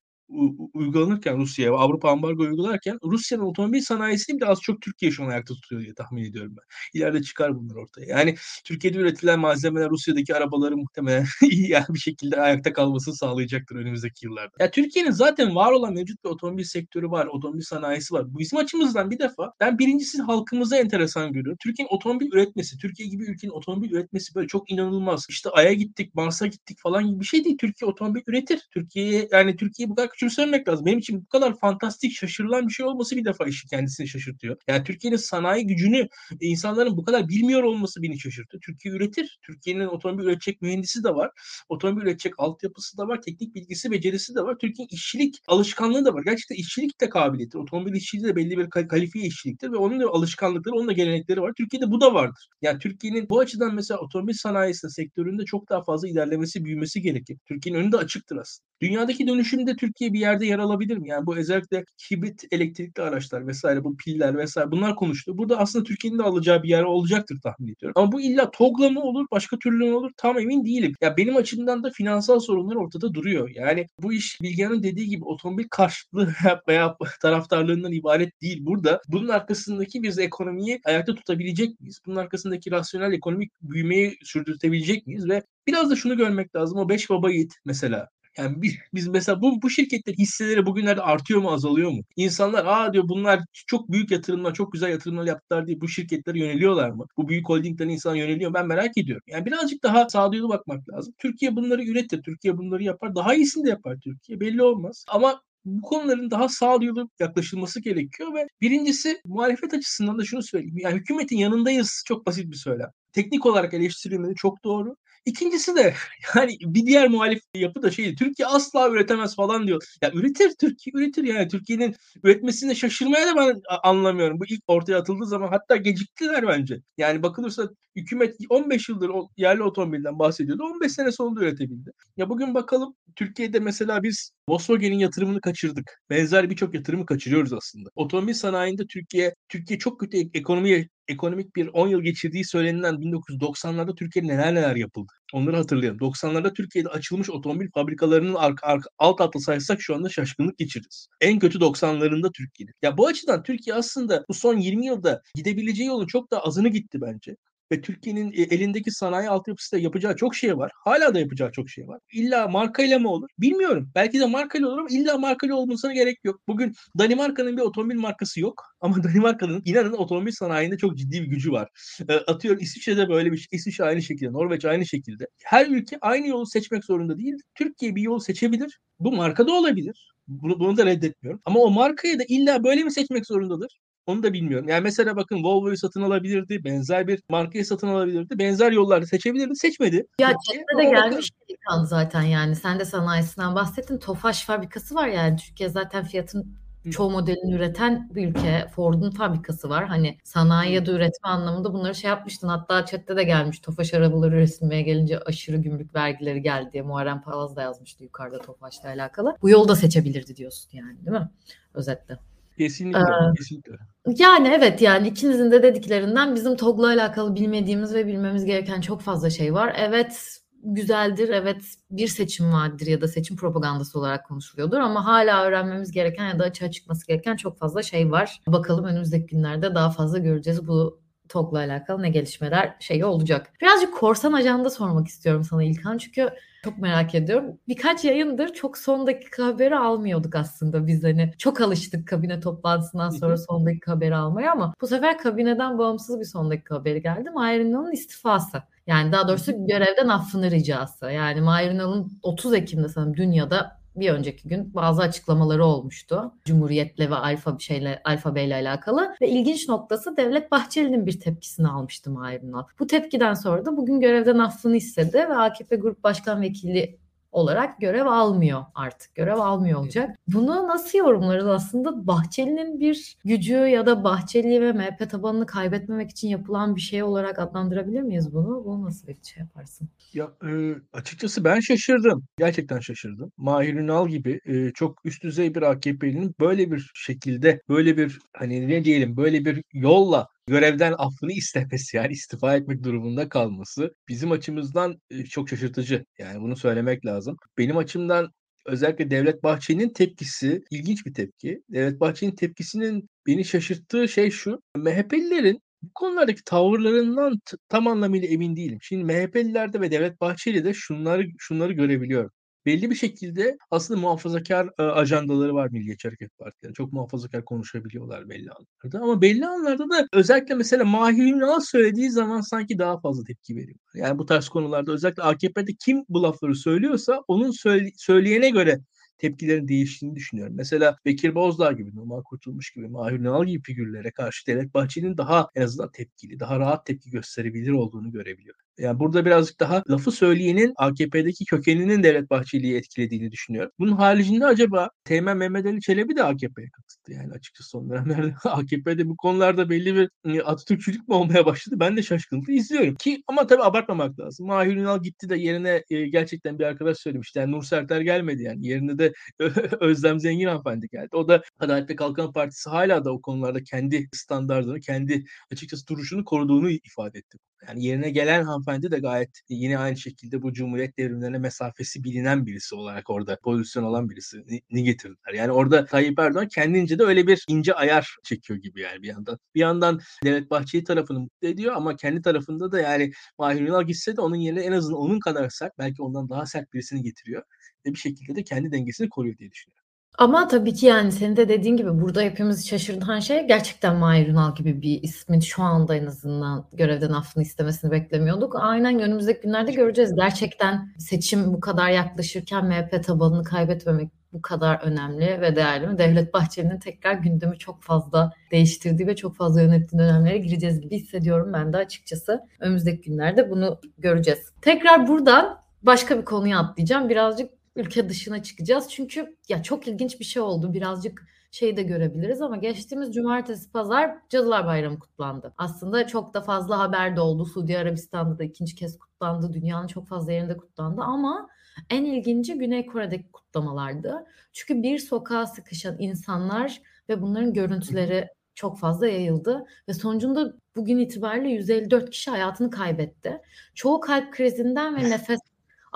uygulanırken 0.75 1.39
Rusya'ya 1.39 1.73
Avrupa 1.73 2.11
ambargo 2.11 2.43
uygularken 2.43 2.99
Rusya'nın 3.05 3.45
otomobil 3.45 3.81
sanayisini 3.81 4.41
biraz 4.41 4.61
çok 4.61 4.83
Türkiye 4.83 5.11
şu 5.11 5.25
an 5.25 5.29
ayakta 5.29 5.55
tutuyor 5.55 5.83
diye 5.83 5.95
tahmin 5.95 6.25
ediyorum 6.25 6.55
ben. 6.57 6.99
İleride 6.99 7.23
çıkar 7.23 7.57
bunlar 7.57 7.75
ortaya. 7.75 8.07
Yani 8.07 8.35
Türkiye'de 8.65 8.99
üretilen 8.99 9.41
malzemeler 9.41 9.91
Rusya'daki 9.91 10.35
arabaları 10.35 10.77
muhtemelen 10.77 11.27
iyi 11.51 11.71
yani 11.71 11.87
bir 11.89 11.99
şekilde 11.99 12.41
ayakta 12.41 12.73
kalmasını 12.73 13.15
sağlayacaktır 13.15 13.77
önümüzdeki 13.77 14.27
yıllarda. 14.27 14.57
Ya 14.61 14.71
Türkiye'nin 14.71 15.11
zaten 15.11 15.55
var 15.55 15.73
olan 15.73 15.95
mevcut 15.95 16.25
bir 16.25 16.29
otomobil 16.29 16.65
sektörü 16.65 17.11
var, 17.11 17.27
otomobil 17.27 17.63
sanayisi 17.63 18.15
var. 18.15 18.35
Bu 18.35 18.39
bizim 18.39 18.59
açımızdan 18.59 19.11
bir 19.11 19.19
defa 19.19 19.53
ben 19.61 19.79
birincisi 19.79 20.23
halkımıza 20.23 20.77
enteresan 20.77 21.33
görüyorum. 21.33 21.59
Türkiye'nin 21.63 21.95
otomobil 21.95 22.27
üretmesi, 22.33 22.79
Türkiye 22.79 23.09
gibi 23.09 23.25
ülkenin 23.25 23.53
otomobil 23.53 23.91
üretmesi 23.91 24.35
böyle 24.35 24.49
çok 24.49 24.71
inanılmaz. 24.71 25.27
İşte 25.29 25.51
Ay'a 25.51 25.73
gittik, 25.73 26.15
Mars'a 26.15 26.47
gittik 26.47 26.79
falan 26.83 27.07
gibi 27.07 27.21
bir 27.21 27.25
şey 27.25 27.45
değil. 27.45 27.59
Türkiye 27.59 27.91
otomobil 27.91 28.21
üretir. 28.27 28.69
Türkiye 28.71 29.29
yani 29.33 29.57
Türkiye 29.57 29.89
bu 29.89 29.95
kadar 29.95 30.16
küçümsemek 30.17 30.69
lazım. 30.69 30.87
Benim 30.87 30.99
için 30.99 31.21
bu 31.23 31.27
kadar 31.27 31.59
fantastik, 31.59 32.13
şaşırılan 32.13 32.69
bir 32.69 32.73
şey 32.73 32.87
olması 32.87 33.17
bir 33.17 33.25
defa 33.25 33.45
işi 33.47 33.69
kendisini 33.69 34.09
şaşırtıyor. 34.09 34.57
Yani 34.69 34.85
Türkiye'nin 34.85 35.17
sanayi 35.17 35.67
gücünü 35.67 36.09
insanların 36.41 36.97
bu 36.97 37.05
kadar 37.05 37.29
bilmiyor 37.29 37.63
olması 37.63 38.03
beni 38.03 38.21
şaşırtıyor. 38.21 38.63
Türkiye 38.67 38.95
üretir. 38.95 39.39
Türkiye'nin 39.43 39.87
otomobil 39.87 40.25
üretecek 40.25 40.63
mühendisi 40.63 41.05
de 41.05 41.15
var. 41.15 41.31
Otomobil 41.69 42.03
üretecek 42.03 42.33
altyapısı 42.39 42.99
da 42.99 43.09
var. 43.09 43.23
Teknik 43.23 43.55
bilgisi, 43.55 43.91
becerisi 43.91 44.35
de 44.35 44.41
var. 44.41 44.57
Türkiye'nin 44.61 44.95
işçilik 44.95 45.35
alışkanlığı 45.47 46.05
da 46.05 46.15
var. 46.15 46.23
Gerçekten 46.25 46.57
işçilik 46.57 47.01
de 47.01 47.09
kabiliyeti. 47.09 47.59
Otomobil 47.59 47.93
işçiliği 47.93 48.29
de 48.29 48.37
belli 48.37 48.59
bir 48.59 48.71
kalifiye 48.71 49.27
işçiliktir 49.27 49.73
ve 49.73 49.77
onun 49.77 50.01
da 50.01 50.09
alışkanlıkları, 50.09 50.75
onun 50.75 50.89
da 50.89 50.93
gelenekleri 50.93 51.41
var. 51.41 51.53
Türkiye'de 51.57 51.91
bu 51.91 52.01
da 52.01 52.15
vardır. 52.15 52.49
Yani 52.63 52.79
Türkiye'nin 52.79 53.29
bu 53.29 53.41
açıdan 53.41 53.75
mesela 53.75 54.01
otomobil 54.01 54.35
sanayisi 54.35 54.91
sektöründe 54.91 55.45
çok 55.45 55.69
daha 55.69 55.85
fazla 55.85 56.09
ilerlemesi, 56.09 56.65
büyümesi 56.65 57.03
gerekir. 57.03 57.39
Türkiye'nin 57.49 57.81
önünde 57.81 57.97
açıktır 57.97 58.37
aslında. 58.37 58.67
Dünyadaki 58.83 59.27
dönüşümde 59.27 59.77
Türkiye 59.77 60.06
bir 60.13 60.21
yerde 60.21 60.47
yer 60.47 60.59
alabilir 60.59 60.97
mi? 60.97 61.09
Yani 61.09 61.27
bu 61.27 61.37
özellikle 61.37 61.85
hibrit 62.11 62.45
elektrikli 62.51 63.01
araçlar 63.01 63.47
vesaire 63.47 63.85
bu 63.85 63.97
piller 63.97 64.39
vesaire 64.39 64.71
bunlar 64.71 64.97
konuştu. 64.97 65.39
Burada 65.39 65.59
aslında 65.59 65.85
Türkiye'nin 65.85 66.19
de 66.19 66.23
alacağı 66.23 66.63
bir 66.63 66.69
yer 66.69 66.83
olacaktır 66.83 67.41
tahmin 67.43 67.73
ediyorum. 67.73 67.93
Ama 67.97 68.13
bu 68.13 68.21
illa 68.21 68.51
TOG'la 68.51 68.91
mı 68.91 69.01
olur 69.01 69.27
başka 69.31 69.59
türlü 69.59 69.85
mü 69.85 69.93
olur 69.93 70.11
tam 70.17 70.39
emin 70.39 70.65
değilim. 70.65 70.95
Ya 71.01 71.17
benim 71.17 71.37
açımdan 71.37 71.83
da 71.85 71.91
finansal 71.91 72.41
sorunlar 72.41 72.77
ortada 72.77 73.15
duruyor. 73.15 73.51
Yani 73.55 73.87
bu 74.03 74.13
iş 74.13 74.41
Bilgehan'ın 74.43 74.83
dediği 74.83 75.09
gibi 75.09 75.25
otomobil 75.25 75.67
karşıtlığı 75.71 76.33
veya 76.69 76.97
taraftarlığından 77.23 77.93
ibaret 77.93 78.43
değil. 78.43 78.67
Burada 78.67 79.01
bunun 79.09 79.29
arkasındaki 79.29 80.03
biz 80.03 80.19
ekonomiyi 80.19 80.81
ayakta 80.85 81.15
tutabilecek 81.15 81.81
miyiz? 81.81 82.01
Bunun 82.07 82.17
arkasındaki 82.17 82.71
rasyonel 82.71 83.13
ekonomik 83.13 83.53
büyümeyi 83.63 84.19
sürdürtebilecek 84.23 85.07
miyiz? 85.07 85.29
Ve 85.29 85.43
biraz 85.67 85.91
da 85.91 85.97
şunu 85.97 86.17
görmek 86.17 86.57
lazım. 86.57 86.79
O 86.79 86.89
beş 86.89 87.11
baba 87.11 87.31
yiğit 87.31 87.55
mesela 87.65 88.09
yani 88.39 88.63
biz, 88.63 88.75
biz 88.95 89.09
mesela 89.09 89.43
bu, 89.43 89.63
bu 89.63 89.71
şirketlerin 89.71 90.17
hisseleri 90.17 90.67
bugünlerde 90.67 91.03
artıyor 91.03 91.41
mu 91.41 91.51
azalıyor 91.51 91.91
mu? 91.91 92.01
İnsanlar 92.17 92.65
aa 92.67 92.93
diyor 92.93 93.09
bunlar 93.09 93.41
çok 93.67 93.93
büyük 93.93 94.11
yatırımlar 94.11 94.55
çok 94.55 94.73
güzel 94.73 94.91
yatırımlar 94.91 95.27
yaptılar 95.27 95.67
diye 95.67 95.81
bu 95.81 95.89
şirketlere 95.89 96.39
yöneliyorlar 96.39 96.91
mı? 96.91 97.07
Bu 97.17 97.29
büyük 97.29 97.49
holdinglerin 97.49 97.91
insan 97.91 98.15
yöneliyor 98.15 98.55
ben 98.55 98.67
merak 98.67 98.99
ediyorum. 98.99 99.23
Yani 99.27 99.47
birazcık 99.47 99.83
daha 99.83 100.09
sağduyulu 100.09 100.49
bakmak 100.49 100.89
lazım. 100.89 101.15
Türkiye 101.19 101.57
bunları 101.57 101.85
üretir. 101.85 102.23
Türkiye 102.23 102.59
bunları 102.59 102.83
yapar. 102.83 103.15
Daha 103.15 103.35
iyisini 103.35 103.67
de 103.67 103.71
yapar 103.71 103.97
Türkiye. 104.05 104.41
Belli 104.41 104.63
olmaz. 104.63 105.05
Ama 105.09 105.41
bu 105.67 105.83
konuların 105.83 106.31
daha 106.31 106.49
sağduyulu 106.49 107.11
yaklaşılması 107.21 107.81
gerekiyor 107.81 108.35
ve 108.35 108.47
birincisi 108.61 109.21
muhalefet 109.25 109.75
açısından 109.75 110.19
da 110.19 110.25
şunu 110.25 110.43
söyleyeyim. 110.43 110.79
Yani 110.79 110.95
hükümetin 110.95 111.37
yanındayız 111.37 112.03
çok 112.07 112.27
basit 112.27 112.51
bir 112.51 112.57
söylem. 112.57 112.89
Teknik 113.13 113.47
olarak 113.47 113.75
eleştirilmeli 113.75 114.35
çok 114.35 114.65
doğru. 114.65 114.97
İkincisi 115.27 115.77
de 115.77 115.95
yani 116.37 116.57
bir 116.61 116.87
diğer 116.87 117.09
muhalif 117.09 117.43
yapı 117.55 117.83
da 117.83 117.91
şey 117.91 118.15
Türkiye 118.17 118.49
asla 118.49 118.91
üretemez 118.91 119.37
falan 119.37 119.67
diyor. 119.67 119.83
Ya 120.03 120.13
üretir 120.13 120.55
Türkiye 120.61 120.93
üretir 120.95 121.25
yani 121.25 121.49
Türkiye'nin 121.49 121.95
üretmesine 122.25 122.75
şaşırmaya 122.75 123.27
da 123.27 123.37
ben 123.37 123.61
anlamıyorum. 123.83 124.41
Bu 124.41 124.47
ilk 124.47 124.63
ortaya 124.67 124.99
atıldığı 124.99 125.27
zaman 125.27 125.49
hatta 125.49 125.77
geciktiler 125.77 126.49
bence. 126.49 126.81
Yani 126.99 127.23
bakılırsa 127.23 127.71
hükümet 127.97 128.37
15 128.49 128.89
yıldır 128.89 129.11
yerli 129.37 129.63
otomobilden 129.63 130.19
bahsediyordu. 130.19 130.65
15 130.65 130.93
sene 130.93 131.13
sonunda 131.13 131.41
üretebildi. 131.41 131.91
Ya 132.17 132.29
bugün 132.29 132.55
bakalım 132.55 132.95
Türkiye'de 133.17 133.61
mesela 133.61 134.03
biz 134.03 134.31
Volkswagen'in 134.49 134.99
yatırımını 134.99 135.41
kaçırdık. 135.41 136.01
Benzer 136.11 136.51
birçok 136.51 136.75
yatırımı 136.75 137.07
kaçırıyoruz 137.07 137.53
aslında. 137.53 137.89
Otomobil 137.95 138.35
sanayinde 138.35 138.87
Türkiye 138.87 139.35
Türkiye 139.49 139.79
çok 139.79 140.01
kötü 140.01 140.17
ekonomiye 140.35 140.89
ekonomik 141.09 141.57
bir 141.57 141.67
10 141.67 141.89
yıl 141.89 142.03
geçirdiği 142.03 142.45
söylenilen 142.45 142.95
1990'larda 142.95 143.95
Türkiye'de 143.95 144.29
neler 144.29 144.55
neler 144.55 144.77
yapıldı. 144.77 145.13
Onları 145.33 145.57
hatırlayalım. 145.57 145.99
90'larda 145.99 146.55
Türkiye'de 146.55 146.89
açılmış 146.89 147.31
otomobil 147.31 147.69
fabrikalarının 147.75 148.35
arka, 148.35 148.67
arka, 148.67 148.91
alt 148.99 149.21
alta 149.21 149.39
saysak 149.39 149.81
şu 149.81 149.95
anda 149.95 150.09
şaşkınlık 150.09 150.59
geçiririz. 150.59 151.09
En 151.21 151.39
kötü 151.39 151.59
90'larında 151.59 152.33
Türkiye'de. 152.33 152.73
Ya 152.83 152.99
bu 152.99 153.07
açıdan 153.07 153.43
Türkiye 153.43 153.77
aslında 153.77 154.25
bu 154.29 154.35
son 154.35 154.57
20 154.57 154.87
yılda 154.87 155.23
gidebileceği 155.35 155.89
yolun 155.89 156.07
çok 156.07 156.31
daha 156.31 156.41
azını 156.41 156.69
gitti 156.69 157.01
bence. 157.01 157.37
Ve 157.73 157.81
Türkiye'nin 157.81 158.33
e, 158.33 158.43
elindeki 158.43 158.91
sanayi 158.91 159.29
altyapısıyla 159.29 159.85
yapacağı 159.85 160.17
çok 160.17 160.35
şey 160.35 160.57
var. 160.59 160.73
Hala 160.85 161.15
da 161.15 161.21
yapacağı 161.21 161.53
çok 161.53 161.71
şey 161.71 161.89
var. 161.89 162.01
İlla 162.13 162.49
markayla 162.49 162.99
mı 162.99 163.11
olur? 163.11 163.29
Bilmiyorum. 163.39 163.91
Belki 163.95 164.21
de 164.21 164.27
markayla 164.27 164.69
olur 164.69 164.79
ama 164.79 164.89
illa 164.91 165.19
markayla 165.19 165.57
olmasına 165.57 165.93
gerek 165.93 166.19
yok. 166.25 166.41
Bugün 166.49 166.73
Danimarka'nın 166.99 167.57
bir 167.57 167.63
otomobil 167.63 167.97
markası 167.97 168.41
yok 168.41 168.65
ama 168.81 169.05
Danimarka'nın 169.05 169.63
inanın 169.65 169.93
otomobil 169.93 170.33
sanayinde 170.33 170.77
çok 170.79 170.97
ciddi 170.97 171.23
bir 171.23 171.27
gücü 171.27 171.53
var. 171.53 171.69
E, 172.09 172.15
atıyorum 172.15 172.63
İsviçre'de 172.63 173.09
böyle 173.09 173.33
bir 173.33 173.37
şey. 173.37 173.47
İsviçre 173.53 173.85
aynı 173.85 174.03
şekilde, 174.03 174.33
Norveç 174.33 174.65
aynı 174.65 174.87
şekilde. 174.87 175.27
Her 175.45 175.67
ülke 175.67 175.99
aynı 176.01 176.27
yolu 176.27 176.47
seçmek 176.47 176.85
zorunda 176.85 177.19
değil. 177.19 177.35
Türkiye 177.55 177.95
bir 177.95 178.03
yol 178.03 178.19
seçebilir. 178.19 178.79
Bu 179.01 179.13
marka 179.13 179.47
da 179.47 179.53
olabilir. 179.53 180.13
Bunu, 180.29 180.61
bunu 180.61 180.77
da 180.77 180.87
reddetmiyorum. 180.87 181.41
Ama 181.45 181.61
o 181.61 181.71
markayı 181.71 182.19
da 182.19 182.23
illa 182.29 182.65
böyle 182.65 182.85
mi 182.85 182.93
seçmek 182.93 183.27
zorundadır? 183.27 183.79
Onu 184.07 184.23
da 184.23 184.33
bilmiyorum. 184.33 184.69
Yani 184.69 184.83
mesela 184.83 185.17
bakın 185.17 185.45
Volvo'yu 185.45 185.77
satın 185.77 186.03
alabilirdi. 186.03 186.65
Benzer 186.65 187.09
bir 187.09 187.21
markayı 187.31 187.67
satın 187.67 187.89
alabilirdi. 187.89 188.39
Benzer 188.39 188.73
yollarda 188.73 189.07
seçebilirdi. 189.07 189.57
Seçmedi. 189.57 190.07
Ya 190.21 190.29
chatte 190.29 190.79
de 190.79 190.85
gelmiş 190.85 191.31
kan 191.69 191.85
zaten 191.85 192.23
yani. 192.23 192.57
Sen 192.57 192.81
de 192.81 192.85
sanayisinden 192.85 193.55
bahsettin. 193.55 193.99
Tofaş 193.99 194.45
fabrikası 194.45 194.95
var 194.95 195.09
yani. 195.09 195.37
Türkiye 195.37 195.69
zaten 195.69 196.05
fiyatın 196.05 196.57
çoğu 196.91 197.11
modelini 197.11 197.55
üreten 197.55 198.09
bir 198.15 198.29
ülke. 198.29 198.67
Ford'un 198.77 199.11
fabrikası 199.11 199.71
var. 199.71 199.87
Hani 199.87 200.19
sanayi 200.25 200.75
ya 200.75 200.87
da 200.87 200.93
üretme 200.93 201.29
anlamında 201.29 201.73
bunları 201.73 201.95
şey 201.95 202.11
yapmıştın. 202.11 202.49
Hatta 202.49 202.87
chatte 202.87 203.17
de 203.17 203.25
gelmiş. 203.25 203.61
Tofaş 203.61 203.95
arabaları 203.95 204.37
üretilmeye 204.37 204.83
gelince 204.83 205.19
aşırı 205.19 205.57
gümrük 205.57 205.95
vergileri 205.95 206.43
geldi 206.43 206.73
diye. 206.73 206.83
Muharrem 206.83 207.23
Palaz 207.23 207.57
da 207.57 207.63
yazmıştı 207.63 208.05
yukarıda 208.05 208.39
Tofaş'la 208.39 208.89
alakalı. 208.89 209.37
Bu 209.43 209.51
yolu 209.51 209.69
da 209.69 209.77
seçebilirdi 209.77 210.37
diyorsun 210.37 210.71
yani 210.73 211.07
değil 211.07 211.19
mi? 211.19 211.31
Özetle. 211.75 212.19
Kesinlikle. 212.59 213.01
Ee, 213.01 213.35
kesinlikle. 213.37 213.73
Yani 214.07 214.49
evet 214.49 214.83
yani 214.83 215.09
ikinizin 215.09 215.51
de 215.51 215.63
dediklerinden 215.63 216.35
bizim 216.35 216.57
TOG'la 216.57 216.87
alakalı 216.87 217.35
bilmediğimiz 217.35 217.95
ve 217.95 218.07
bilmemiz 218.07 218.45
gereken 218.45 218.81
çok 218.81 219.01
fazla 219.01 219.31
şey 219.31 219.55
var. 219.55 219.77
Evet 219.79 220.41
güzeldir, 220.63 221.29
evet 221.29 221.65
bir 221.91 222.09
seçim 222.09 222.53
vaadidir 222.53 222.87
ya 222.87 223.01
da 223.01 223.09
seçim 223.09 223.37
propagandası 223.37 223.99
olarak 223.99 224.27
konuşuluyordur 224.27 224.79
ama 224.79 225.07
hala 225.07 225.45
öğrenmemiz 225.45 225.93
gereken 225.93 226.29
ya 226.29 226.39
da 226.39 226.45
açığa 226.45 226.71
çıkması 226.71 227.07
gereken 227.07 227.37
çok 227.37 227.59
fazla 227.59 227.83
şey 227.83 228.11
var. 228.11 228.41
Bakalım 228.47 228.85
önümüzdeki 228.85 229.27
günlerde 229.27 229.75
daha 229.75 229.91
fazla 229.91 230.19
göreceğiz 230.19 230.69
bu 230.69 231.01
TOG'la 231.29 231.59
alakalı 231.59 232.03
ne 232.03 232.11
gelişmeler 232.11 232.77
şeyi 232.81 233.05
olacak. 233.05 233.53
Birazcık 233.61 233.95
korsan 233.95 234.33
ajanda 234.33 234.71
sormak 234.71 235.09
istiyorum 235.09 235.45
sana 235.45 235.63
İlkan 235.65 235.99
çünkü 235.99 236.31
çok 236.65 236.79
merak 236.79 237.15
ediyorum. 237.15 237.59
Birkaç 237.69 238.05
yayındır 238.05 238.49
çok 238.49 238.79
son 238.79 239.07
dakika 239.07 239.47
haberi 239.47 239.77
almıyorduk 239.77 240.35
aslında 240.35 240.87
biz 240.87 241.05
hani. 241.05 241.35
Çok 241.39 241.61
alıştık 241.61 242.09
kabine 242.09 242.41
toplantısından 242.41 243.11
sonra 243.11 243.37
son 243.37 243.67
dakika 243.67 243.93
haberi 243.93 244.17
almaya 244.17 244.53
ama 244.53 244.75
bu 244.81 244.87
sefer 244.87 245.19
kabineden 245.19 245.79
bağımsız 245.79 246.21
bir 246.21 246.25
son 246.25 246.51
dakika 246.51 246.75
haberi 246.75 247.03
geldi. 247.03 247.31
Ünal'ın 247.61 247.93
istifası. 247.93 248.63
Yani 248.87 249.13
daha 249.13 249.29
doğrusu 249.29 249.67
görevden 249.67 250.09
affını 250.09 250.51
ricası. 250.51 251.11
Yani 251.11 251.41
Ünal'ın 251.75 252.19
30 252.23 252.55
Ekim'de 252.55 252.89
sanırım 252.89 253.17
dünyada 253.17 253.79
bir 253.97 254.11
önceki 254.11 254.49
gün 254.49 254.75
bazı 254.75 255.03
açıklamaları 255.03 255.65
olmuştu. 255.65 256.33
Cumhuriyet'le 256.45 257.01
ve 257.01 257.15
Alfa 257.15 257.59
bir 257.59 257.63
şeyle 257.63 258.01
Alfa 258.05 258.41
ile 258.41 258.55
alakalı 258.55 259.15
ve 259.21 259.29
ilginç 259.29 259.69
noktası 259.69 260.17
Devlet 260.17 260.51
Bahçeli'nin 260.51 261.07
bir 261.07 261.21
tepkisini 261.21 261.69
almıştı 261.69 262.11
Mahir 262.11 262.43
Ünal. 262.43 262.65
Bu 262.79 262.87
tepkiden 262.87 263.35
sonra 263.35 263.65
da 263.65 263.77
bugün 263.77 264.01
görevden 264.01 264.39
affını 264.39 264.77
istedi 264.77 265.17
ve 265.17 265.37
AKP 265.37 265.77
Grup 265.77 266.05
Başkan 266.05 266.41
Vekili 266.41 266.99
olarak 267.37 267.81
görev 267.81 268.07
almıyor 268.07 268.65
artık. 268.75 269.15
Görev 269.15 269.39
almıyor 269.39 269.81
olacak. 269.81 270.17
Bunu 270.29 270.69
nasıl 270.69 270.99
yorumlarız 270.99 271.47
aslında? 271.47 272.07
Bahçeli'nin 272.07 272.81
bir 272.81 273.17
gücü 273.25 273.55
ya 273.55 273.87
da 273.87 274.05
Bahçeli 274.05 274.61
ve 274.61 274.73
MHP 274.73 275.11
tabanını 275.11 275.47
kaybetmemek 275.47 276.11
için 276.11 276.29
yapılan 276.29 276.77
bir 276.77 276.81
şey 276.81 277.03
olarak 277.03 277.39
adlandırabilir 277.39 278.03
miyiz 278.03 278.33
bunu? 278.33 278.65
Bunu 278.65 278.85
nasıl 278.85 279.09
bir 279.09 279.17
şey 279.23 279.41
yaparsın? 279.41 279.89
Ya 280.15 280.31
e, 280.43 280.75
açıkçası 280.93 281.45
ben 281.45 281.61
şaşırdım. 281.61 282.25
Gerçekten 282.39 282.81
şaşırdım. 282.81 283.33
Mahir 283.37 283.75
Ünal 283.75 284.09
gibi 284.09 284.41
e, 284.47 284.73
çok 284.73 285.07
üst 285.07 285.23
düzey 285.23 285.55
bir 285.55 285.63
AKP'linin 285.63 286.35
böyle 286.41 286.71
bir 286.71 286.91
şekilde 286.95 287.61
böyle 287.69 287.97
bir 287.97 288.19
hani 288.33 288.69
ne 288.69 288.85
diyelim 288.85 289.17
böyle 289.17 289.45
bir 289.45 289.63
yolla 289.73 290.29
görevden 290.49 290.95
affını 290.99 291.33
istemesi 291.33 291.97
yani 291.97 292.13
istifa 292.13 292.57
etmek 292.57 292.83
durumunda 292.83 293.29
kalması 293.29 293.95
bizim 294.09 294.33
açımızdan 294.33 295.01
çok 295.31 295.49
şaşırtıcı. 295.49 296.05
Yani 296.19 296.41
bunu 296.41 296.57
söylemek 296.57 297.07
lazım. 297.07 297.37
Benim 297.59 297.77
açımdan 297.77 298.31
özellikle 298.67 299.11
Devlet 299.11 299.43
Bahçeli'nin 299.43 299.93
tepkisi 299.93 300.63
ilginç 300.71 301.07
bir 301.07 301.15
tepki. 301.15 301.63
Devlet 301.71 302.01
Bahçeli'nin 302.01 302.37
tepkisinin 302.37 303.09
beni 303.27 303.45
şaşırttığı 303.45 304.09
şey 304.09 304.31
şu. 304.31 304.61
MHP'lilerin 304.77 305.61
bu 305.83 305.91
konulardaki 305.95 306.45
tavırlarından 306.45 307.41
tam 307.69 307.87
anlamıyla 307.87 308.29
emin 308.29 308.57
değilim. 308.57 308.79
Şimdi 308.83 309.05
MHP'lilerde 309.05 309.81
ve 309.81 309.91
Devlet 309.91 310.21
Bahçeli'de 310.21 310.75
şunları 310.75 311.27
şunları 311.39 311.73
görebiliyorum 311.73 312.31
belli 312.67 312.91
bir 312.91 312.95
şekilde 312.95 313.59
aslında 313.71 314.01
muhafazakar 314.01 314.71
e, 314.79 314.83
ajandaları 314.83 315.55
var 315.55 315.69
Milliyetçi 315.69 316.09
Hareket 316.09 316.39
Partileri. 316.39 316.75
Çok 316.75 316.93
muhafazakar 316.93 317.45
konuşabiliyorlar 317.45 318.29
belli 318.29 318.51
anlarda. 318.51 319.05
Ama 319.05 319.23
belli 319.23 319.47
anlarda 319.47 319.91
da 319.91 320.07
özellikle 320.13 320.55
mesela 320.55 320.85
Mahir 320.85 321.35
Ünal 321.35 321.61
söylediği 321.61 322.11
zaman 322.11 322.41
sanki 322.41 322.79
daha 322.79 323.01
fazla 323.01 323.25
tepki 323.25 323.57
veriyorlar. 323.57 323.95
Yani 323.95 324.19
bu 324.19 324.27
tarz 324.27 324.49
konularda 324.49 324.93
özellikle 324.93 325.23
AKP'de 325.23 325.75
kim 325.85 326.05
bu 326.09 326.23
lafları 326.23 326.55
söylüyorsa 326.55 327.25
onun 327.29 327.51
söyle, 327.51 327.91
söyleyene 327.97 328.51
göre 328.51 328.81
tepkilerin 329.19 329.69
değiştiğini 329.69 330.15
düşünüyorum. 330.17 330.55
Mesela 330.57 330.97
Bekir 331.05 331.35
Bozdağ 331.35 331.73
gibi, 331.73 331.97
Numan 331.97 332.23
Kurtulmuş 332.23 332.71
gibi, 332.71 332.89
Mahir 332.89 333.19
Ünal 333.19 333.47
gibi 333.47 333.63
figürlere 333.63 334.11
karşı 334.11 334.47
Devlet 334.47 334.75
Bahçeli'nin 334.75 335.17
daha 335.17 335.49
en 335.55 335.63
azından 335.63 335.93
tepkili, 335.93 336.41
daha 336.41 336.59
rahat 336.59 336.87
tepki 336.87 337.11
gösterebilir 337.11 337.71
olduğunu 337.71 338.13
görebiliyorum. 338.13 338.66
Yani 338.79 339.01
burada 339.01 339.25
birazcık 339.25 339.61
daha 339.61 339.83
lafı 339.91 340.13
söyleyenin 340.13 340.73
AKP'deki 340.77 341.45
kökeninin 341.45 342.03
Devlet 342.03 342.31
Bahçeli'yi 342.31 342.77
etkilediğini 342.77 343.31
düşünüyorum. 343.31 343.73
Bunun 343.79 343.93
haricinde 343.93 344.47
acaba 344.47 344.91
Teğmen 345.05 345.37
Mehmet 345.37 345.67
Ali 345.67 345.81
Çelebi 345.81 346.17
de 346.17 346.25
AKP'ye 346.25 346.71
katıldı 346.71 347.19
yani 347.19 347.33
açıkçası 347.33 347.71
son 347.71 347.91
dönemlerde. 347.91 348.35
AKP'de 348.45 349.09
bu 349.09 349.17
konularda 349.17 349.71
belli 349.71 349.95
bir 349.95 350.11
ıı, 350.27 350.45
Atatürkçülük 350.45 351.09
mü 351.09 351.15
olmaya 351.15 351.47
başladı? 351.47 351.77
Ben 351.81 351.97
de 351.97 352.03
şaşkınlıkla 352.03 352.53
izliyorum. 352.53 352.95
Ki 352.95 353.23
ama 353.27 353.47
tabii 353.47 353.63
abartmamak 353.63 354.21
lazım. 354.21 354.47
Mahir 354.47 354.77
Ünal 354.77 355.03
gitti 355.03 355.29
de 355.29 355.37
yerine 355.37 355.85
e, 355.91 356.07
gerçekten 356.07 356.59
bir 356.59 356.65
arkadaş 356.65 356.99
söylemişti. 356.99 357.39
Yani 357.39 357.53
Nur 357.53 357.63
Serter 357.63 358.01
gelmedi 358.01 358.43
yani. 358.43 358.67
Yerine 358.67 358.99
de 358.99 359.13
Özlem 359.81 360.21
Zengin 360.21 360.47
hanımefendi 360.47 360.89
geldi. 360.89 361.09
O 361.13 361.29
da 361.29 361.43
Adalet 361.59 361.91
ve 361.91 361.97
Kalkınma 361.97 362.33
Partisi 362.33 362.71
hala 362.71 363.05
da 363.05 363.13
o 363.13 363.21
konularda 363.21 363.63
kendi 363.63 364.09
standartını, 364.13 364.81
kendi 364.81 365.25
açıkçası 365.53 365.87
duruşunu 365.87 366.25
koruduğunu 366.25 366.71
ifade 366.71 367.19
etti. 367.19 367.39
Yani 367.69 367.85
yerine 367.85 368.11
gelen 368.11 368.45
hanımefendi 368.45 368.91
de 368.91 368.99
gayet 368.99 369.41
yine 369.49 369.79
aynı 369.79 369.97
şekilde 369.97 370.43
bu 370.43 370.53
Cumhuriyet 370.53 370.99
devrimlerine 370.99 371.39
mesafesi 371.39 372.05
bilinen 372.05 372.47
birisi 372.47 372.75
olarak 372.75 373.11
orada 373.11 373.39
pozisyon 373.43 373.85
olan 373.85 374.11
birisi 374.11 374.45
ni 374.71 374.83
getirdiler. 374.85 375.33
Yani 375.35 375.53
orada 375.53 375.85
Tayyip 375.85 376.19
Erdoğan 376.19 376.49
kendince 376.49 376.99
de 376.99 377.05
öyle 377.05 377.27
bir 377.27 377.45
ince 377.49 377.75
ayar 377.75 378.17
çekiyor 378.25 378.59
gibi 378.59 378.81
yani 378.81 379.03
bir 379.03 379.09
yandan. 379.09 379.39
Bir 379.55 379.61
yandan 379.61 380.01
Devlet 380.25 380.51
Bahçeli 380.51 380.85
tarafını 380.85 381.21
mutlu 381.21 381.49
ediyor 381.49 381.75
ama 381.75 381.97
kendi 381.97 382.23
tarafında 382.23 382.73
da 382.73 382.81
yani 382.81 383.13
Mahir 383.39 383.61
Ünal 383.61 383.85
gitse 383.87 384.17
de 384.17 384.21
onun 384.21 384.37
yerine 384.37 384.61
en 384.63 384.73
azından 384.73 385.01
onun 385.01 385.21
kadar 385.21 385.51
sert 385.51 385.79
belki 385.79 386.03
ondan 386.03 386.29
daha 386.29 386.47
sert 386.47 386.73
birisini 386.73 387.03
getiriyor. 387.03 387.43
Ve 387.87 387.91
bir 387.91 387.99
şekilde 387.99 388.37
de 388.37 388.45
kendi 388.45 388.73
dengesini 388.73 389.09
koruyor 389.09 389.39
diye 389.39 389.51
düşünüyorum. 389.51 389.86
Ama 390.19 390.49
tabii 390.49 390.75
ki 390.75 390.87
yani 390.87 391.13
senin 391.13 391.37
de 391.37 391.49
dediğin 391.49 391.77
gibi 391.77 392.01
burada 392.01 392.23
hepimiz 392.23 392.69
şaşırtan 392.69 393.21
şey 393.21 393.47
gerçekten 393.47 393.97
Mahir 393.97 394.29
Ünal 394.29 394.55
gibi 394.55 394.83
bir 394.83 395.03
ismin 395.03 395.41
şu 395.41 395.63
anda 395.63 395.97
en 395.97 396.07
azından 396.07 396.67
görevden 396.73 397.11
affını 397.11 397.43
istemesini 397.43 397.91
beklemiyorduk. 397.91 398.57
Aynen 398.59 399.01
önümüzdeki 399.01 399.41
günlerde 399.41 399.73
göreceğiz. 399.73 400.15
Gerçekten 400.15 400.93
seçim 400.99 401.53
bu 401.55 401.61
kadar 401.61 401.91
yaklaşırken 401.91 402.67
MHP 402.67 403.05
tabanını 403.05 403.45
kaybetmemek 403.45 404.11
bu 404.33 404.43
kadar 404.43 404.81
önemli 404.83 405.41
ve 405.41 405.57
değerli 405.57 405.87
mi? 405.87 405.99
Devlet 405.99 406.35
Bahçeli'nin 406.35 406.79
tekrar 406.79 407.13
gündemi 407.13 407.59
çok 407.59 407.83
fazla 407.83 408.33
değiştirdiği 408.51 409.09
ve 409.09 409.17
çok 409.17 409.37
fazla 409.37 409.63
yönettiği 409.63 410.01
dönemlere 410.01 410.39
gireceğiz 410.39 410.81
gibi 410.81 410.97
hissediyorum 410.97 411.53
ben 411.53 411.73
de 411.73 411.77
açıkçası. 411.77 412.41
Önümüzdeki 412.61 413.11
günlerde 413.11 413.51
bunu 413.51 413.81
göreceğiz. 413.99 414.53
Tekrar 414.63 415.09
buradan 415.09 415.59
başka 415.83 416.19
bir 416.19 416.25
konuya 416.25 416.59
atlayacağım. 416.59 417.09
Birazcık 417.09 417.51
ülke 417.77 418.09
dışına 418.09 418.43
çıkacağız. 418.43 418.89
Çünkü 418.91 419.37
ya 419.49 419.63
çok 419.63 419.89
ilginç 419.89 420.21
bir 420.21 420.25
şey 420.25 420.43
oldu. 420.43 420.73
Birazcık 420.73 421.27
şey 421.51 421.77
de 421.77 421.83
görebiliriz 421.83 422.43
ama 422.43 422.57
geçtiğimiz 422.57 423.15
cumartesi 423.15 423.73
pazar 423.73 424.17
Cadılar 424.29 424.67
Bayramı 424.67 424.99
kutlandı. 424.99 425.55
Aslında 425.59 426.07
çok 426.07 426.35
da 426.35 426.41
fazla 426.41 426.79
haber 426.79 427.17
de 427.17 427.21
oldu. 427.21 427.45
Suudi 427.45 427.79
Arabistan'da 427.79 428.39
da 428.39 428.45
ikinci 428.45 428.75
kez 428.75 428.99
kutlandı. 428.99 429.53
Dünyanın 429.53 429.87
çok 429.87 430.09
fazla 430.09 430.33
yerinde 430.33 430.57
kutlandı 430.57 431.01
ama 431.03 431.49
en 431.91 432.05
ilginci 432.05 432.55
Güney 432.55 432.87
Kore'deki 432.87 433.33
kutlamalardı. 433.33 434.27
Çünkü 434.53 434.83
bir 434.83 434.99
sokağa 434.99 435.47
sıkışan 435.47 435.97
insanlar 435.99 436.83
ve 437.09 437.23
bunların 437.23 437.53
görüntüleri 437.53 438.29
çok 438.55 438.79
fazla 438.79 439.09
yayıldı 439.09 439.67
ve 439.89 439.95
sonucunda 439.95 440.55
bugün 440.77 440.99
itibariyle 440.99 441.49
154 441.49 442.11
kişi 442.11 442.31
hayatını 442.31 442.71
kaybetti. 442.71 443.41
Çoğu 443.75 444.01
kalp 444.01 444.33
krizinden 444.33 444.97
ve 444.97 445.11
nefes 445.11 445.41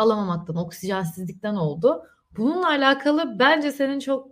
alamamaktan, 0.00 0.56
oksijensizlikten 0.56 1.54
oldu. 1.54 2.02
Bununla 2.36 2.68
alakalı 2.68 3.38
bence 3.38 3.72
senin 3.72 3.98
çok 4.00 4.28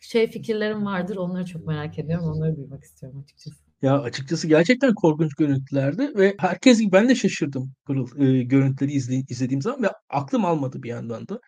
şey 0.00 0.30
fikirlerin 0.30 0.84
vardır. 0.84 1.16
Onları 1.16 1.44
çok 1.44 1.66
merak 1.66 1.98
ediyorum. 1.98 2.24
Onları 2.26 2.56
duymak 2.56 2.84
istiyorum 2.84 3.20
açıkçası. 3.24 3.56
Ya 3.82 4.00
açıkçası 4.02 4.48
gerçekten 4.48 4.94
korkunç 4.94 5.34
görüntülerdi 5.34 6.12
ve 6.16 6.34
herkes 6.38 6.80
gibi 6.80 6.92
ben 6.92 7.08
de 7.08 7.14
şaşırdım 7.14 7.72
Pırıl 7.86 8.20
e, 8.20 8.42
görüntüleri 8.42 8.92
izley- 8.92 9.24
izlediğim 9.28 9.62
zaman 9.62 9.82
ve 9.82 9.88
aklım 10.10 10.44
almadı 10.44 10.82
bir 10.82 10.88
yandan 10.88 11.28
da. 11.28 11.40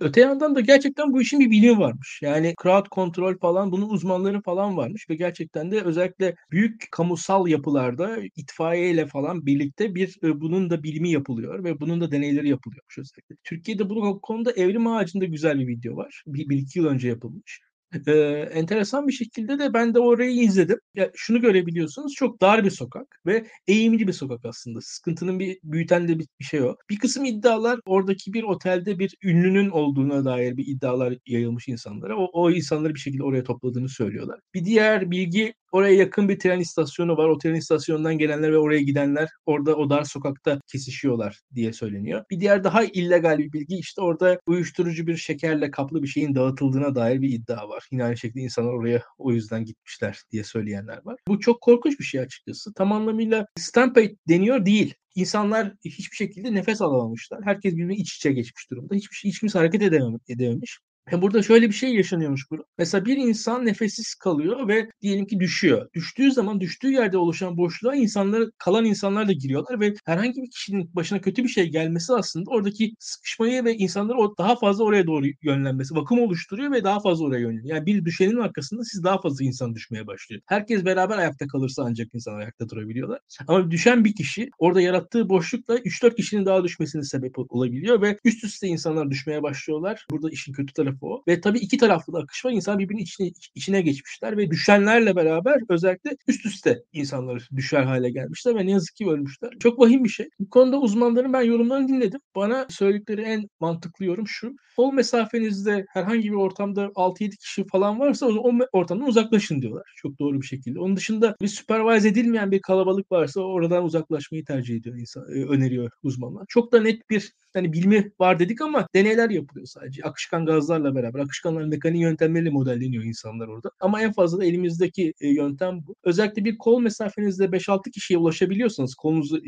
Öte 0.00 0.20
yandan 0.20 0.54
da 0.54 0.60
gerçekten 0.60 1.12
bu 1.12 1.20
işin 1.20 1.40
bir 1.40 1.50
bilimi 1.50 1.78
varmış. 1.78 2.20
Yani 2.22 2.54
crowd 2.62 2.86
control 2.92 3.38
falan 3.38 3.72
bunun 3.72 3.88
uzmanları 3.90 4.42
falan 4.42 4.76
varmış 4.76 5.10
ve 5.10 5.14
gerçekten 5.14 5.70
de 5.70 5.80
özellikle 5.82 6.34
büyük 6.50 6.88
kamusal 6.92 7.48
yapılarda 7.48 8.18
itfaiyeyle 8.36 9.06
falan 9.06 9.46
birlikte 9.46 9.94
bir 9.94 10.16
e, 10.22 10.40
bunun 10.40 10.70
da 10.70 10.82
bilimi 10.82 11.10
yapılıyor 11.10 11.64
ve 11.64 11.80
bunun 11.80 12.00
da 12.00 12.10
deneyleri 12.10 12.48
yapılıyormuş 12.48 12.98
özellikle. 12.98 13.36
Türkiye'de 13.44 13.90
bu 13.90 14.20
konuda 14.20 14.52
Evrim 14.52 14.86
Ağacı'nda 14.86 15.24
güzel 15.24 15.58
bir 15.58 15.66
video 15.66 15.96
var. 15.96 16.22
Bir, 16.26 16.48
bir 16.48 16.56
iki 16.56 16.78
yıl 16.78 16.86
önce 16.86 17.08
yapılmış. 17.08 17.60
Ee, 18.06 18.12
enteresan 18.52 19.08
bir 19.08 19.12
şekilde 19.12 19.58
de 19.58 19.74
ben 19.74 19.94
de 19.94 19.98
orayı 20.00 20.42
izledim. 20.42 20.78
Ya 20.94 21.10
şunu 21.14 21.40
görebiliyorsunuz 21.40 22.12
çok 22.14 22.40
dar 22.40 22.64
bir 22.64 22.70
sokak 22.70 23.20
ve 23.26 23.46
eğimli 23.66 24.08
bir 24.08 24.12
sokak 24.12 24.44
aslında. 24.44 24.80
Sıkıntının 24.80 25.38
bir 25.38 25.58
büyüten 25.62 26.08
de 26.08 26.18
bir, 26.18 26.26
bir 26.40 26.44
şey 26.44 26.62
o. 26.62 26.76
Bir 26.90 26.98
kısım 26.98 27.24
iddialar 27.24 27.80
oradaki 27.86 28.32
bir 28.32 28.42
otelde 28.42 28.98
bir 28.98 29.14
ünlünün 29.22 29.70
olduğuna 29.70 30.24
dair 30.24 30.56
bir 30.56 30.66
iddialar 30.66 31.14
yayılmış 31.26 31.68
insanlara. 31.68 32.16
O, 32.16 32.30
o 32.32 32.50
insanları 32.50 32.94
bir 32.94 33.00
şekilde 33.00 33.22
oraya 33.22 33.44
topladığını 33.44 33.88
söylüyorlar. 33.88 34.40
Bir 34.54 34.64
diğer 34.64 35.10
bilgi 35.10 35.54
Oraya 35.76 35.94
yakın 35.94 36.28
bir 36.28 36.38
tren 36.38 36.60
istasyonu 36.60 37.16
var. 37.16 37.28
O 37.28 37.38
tren 37.38 37.54
istasyonundan 37.54 38.18
gelenler 38.18 38.52
ve 38.52 38.58
oraya 38.58 38.80
gidenler 38.80 39.28
orada 39.46 39.76
o 39.76 39.90
dar 39.90 40.04
sokakta 40.04 40.60
kesişiyorlar 40.66 41.40
diye 41.54 41.72
söyleniyor. 41.72 42.24
Bir 42.30 42.40
diğer 42.40 42.64
daha 42.64 42.84
illegal 42.84 43.38
bir 43.38 43.52
bilgi 43.52 43.76
işte 43.76 44.00
orada 44.00 44.40
uyuşturucu 44.46 45.06
bir 45.06 45.16
şekerle 45.16 45.70
kaplı 45.70 46.02
bir 46.02 46.08
şeyin 46.08 46.34
dağıtıldığına 46.34 46.94
dair 46.94 47.22
bir 47.22 47.28
iddia 47.28 47.68
var. 47.68 47.88
Yine 47.92 48.04
aynı 48.04 48.16
şekilde 48.16 48.40
insanlar 48.40 48.72
oraya 48.72 49.02
o 49.18 49.32
yüzden 49.32 49.64
gitmişler 49.64 50.22
diye 50.32 50.44
söyleyenler 50.44 51.00
var. 51.04 51.16
Bu 51.28 51.40
çok 51.40 51.60
korkunç 51.60 51.98
bir 51.98 52.04
şey 52.04 52.20
açıkçası. 52.20 52.74
Tam 52.74 52.92
anlamıyla 52.92 53.46
stampede 53.58 54.16
deniyor 54.28 54.66
değil. 54.66 54.94
İnsanlar 55.14 55.72
hiçbir 55.84 56.16
şekilde 56.16 56.54
nefes 56.54 56.82
alamamışlar. 56.82 57.44
Herkes 57.44 57.72
birbirine 57.74 57.96
iç 57.96 58.16
içe 58.16 58.32
geçmiş 58.32 58.70
durumda. 58.70 58.94
Hiçbir 58.94 59.16
şey, 59.16 59.30
hiç 59.30 59.40
kimse 59.40 59.58
hareket 59.58 59.82
edememiş. 60.28 60.78
E 61.12 61.22
burada 61.22 61.42
şöyle 61.42 61.68
bir 61.68 61.74
şey 61.74 61.94
yaşanıyormuş 61.94 62.50
burada. 62.50 62.64
Mesela 62.78 63.04
bir 63.04 63.16
insan 63.16 63.66
nefessiz 63.66 64.14
kalıyor 64.14 64.68
ve 64.68 64.90
diyelim 65.02 65.26
ki 65.26 65.40
düşüyor. 65.40 65.88
Düştüğü 65.94 66.32
zaman 66.32 66.60
düştüğü 66.60 66.90
yerde 66.90 67.18
oluşan 67.18 67.56
boşluğa 67.56 67.94
insanlar, 67.94 68.44
kalan 68.58 68.84
insanlar 68.84 69.28
da 69.28 69.32
giriyorlar 69.32 69.80
ve 69.80 69.94
herhangi 70.04 70.42
bir 70.42 70.50
kişinin 70.50 70.90
başına 70.94 71.20
kötü 71.20 71.44
bir 71.44 71.48
şey 71.48 71.68
gelmesi 71.70 72.12
aslında 72.14 72.50
oradaki 72.50 72.94
sıkışmayı 72.98 73.64
ve 73.64 73.74
insanları 73.76 74.18
daha 74.38 74.56
fazla 74.56 74.84
oraya 74.84 75.06
doğru 75.06 75.26
yönlenmesi, 75.42 75.94
vakum 75.94 76.20
oluşturuyor 76.20 76.72
ve 76.72 76.84
daha 76.84 77.00
fazla 77.00 77.24
oraya 77.24 77.40
yönleniyor. 77.40 77.76
Yani 77.76 77.86
bir 77.86 78.04
düşenin 78.04 78.36
arkasında 78.36 78.84
siz 78.84 79.04
daha 79.04 79.20
fazla 79.20 79.44
insan 79.44 79.74
düşmeye 79.74 80.06
başlıyor. 80.06 80.42
Herkes 80.46 80.84
beraber 80.84 81.18
ayakta 81.18 81.46
kalırsa 81.46 81.82
ancak 81.86 82.08
insan 82.14 82.34
ayakta 82.34 82.68
durabiliyorlar. 82.68 83.18
Ama 83.48 83.70
düşen 83.70 84.04
bir 84.04 84.14
kişi 84.14 84.50
orada 84.58 84.80
yarattığı 84.80 85.28
boşlukla 85.28 85.78
3-4 85.78 86.16
kişinin 86.16 86.46
daha 86.46 86.64
düşmesine 86.64 87.02
sebep 87.02 87.38
olabiliyor 87.38 88.02
ve 88.02 88.18
üst 88.24 88.44
üste 88.44 88.66
insanlar 88.66 89.10
düşmeye 89.10 89.42
başlıyorlar. 89.42 90.06
Burada 90.10 90.30
işin 90.30 90.52
kötü 90.52 90.72
tarafı 90.72 90.95
tarafı 91.00 91.06
o. 91.06 91.22
Ve 91.28 91.40
tabii 91.40 91.58
iki 91.58 91.78
taraflı 91.78 92.12
da 92.12 92.18
akış 92.18 92.44
var. 92.44 92.52
İnsan 92.52 92.78
birbirinin 92.78 93.02
içine, 93.02 93.30
içine 93.54 93.82
geçmişler 93.82 94.36
ve 94.36 94.50
düşenlerle 94.50 95.16
beraber 95.16 95.60
özellikle 95.68 96.16
üst 96.28 96.46
üste 96.46 96.82
insanlar 96.92 97.48
düşer 97.56 97.82
hale 97.82 98.10
gelmişler 98.10 98.54
ve 98.54 98.66
ne 98.66 98.70
yazık 98.70 98.96
ki 98.96 99.08
ölmüşler. 99.08 99.50
Çok 99.60 99.80
vahim 99.80 100.04
bir 100.04 100.08
şey. 100.08 100.28
Bu 100.40 100.50
konuda 100.50 100.80
uzmanların 100.80 101.32
ben 101.32 101.42
yorumlarını 101.42 101.88
dinledim. 101.88 102.20
Bana 102.36 102.66
söyledikleri 102.70 103.22
en 103.22 103.48
mantıklı 103.60 104.04
yorum 104.04 104.28
şu. 104.28 104.56
Kol 104.76 104.92
mesafenizde 104.92 105.86
herhangi 105.88 106.30
bir 106.30 106.36
ortamda 106.36 106.90
6-7 106.94 107.36
kişi 107.36 107.66
falan 107.66 108.00
varsa 108.00 108.26
o 108.26 108.52
ortamdan 108.72 109.08
uzaklaşın 109.08 109.62
diyorlar. 109.62 109.92
Çok 109.96 110.18
doğru 110.18 110.40
bir 110.40 110.46
şekilde. 110.46 110.80
Onun 110.80 110.96
dışında 110.96 111.36
bir 111.40 111.48
supervise 111.48 112.08
edilmeyen 112.08 112.50
bir 112.50 112.60
kalabalık 112.60 113.12
varsa 113.12 113.40
oradan 113.40 113.84
uzaklaşmayı 113.84 114.44
tercih 114.44 114.76
ediyor 114.76 114.96
insan, 114.96 115.22
e, 115.22 115.44
öneriyor 115.44 115.90
uzmanlar. 116.02 116.44
Çok 116.48 116.72
da 116.72 116.80
net 116.80 117.10
bir 117.10 117.32
hani 117.54 117.72
bilimi 117.72 118.12
var 118.20 118.38
dedik 118.38 118.60
ama 118.60 118.86
deneyler 118.94 119.30
yapılıyor 119.30 119.66
sadece. 119.66 120.02
Akışkan 120.02 120.46
gazlarla 120.46 120.85
beraber. 120.94 121.20
Akışkanların 121.20 121.68
mekanik 121.68 122.00
yöntemleriyle 122.00 122.50
modelleniyor 122.50 123.04
insanlar 123.04 123.48
orada. 123.48 123.70
Ama 123.80 124.02
en 124.02 124.12
fazla 124.12 124.38
da 124.38 124.44
elimizdeki 124.44 125.14
e, 125.20 125.28
yöntem 125.28 125.86
bu. 125.86 125.96
Özellikle 126.04 126.44
bir 126.44 126.58
kol 126.58 126.80
mesafenizde 126.80 127.44
5-6 127.44 127.90
kişiye 127.90 128.18
ulaşabiliyorsanız 128.18 128.94
kolunuzu 128.94 129.40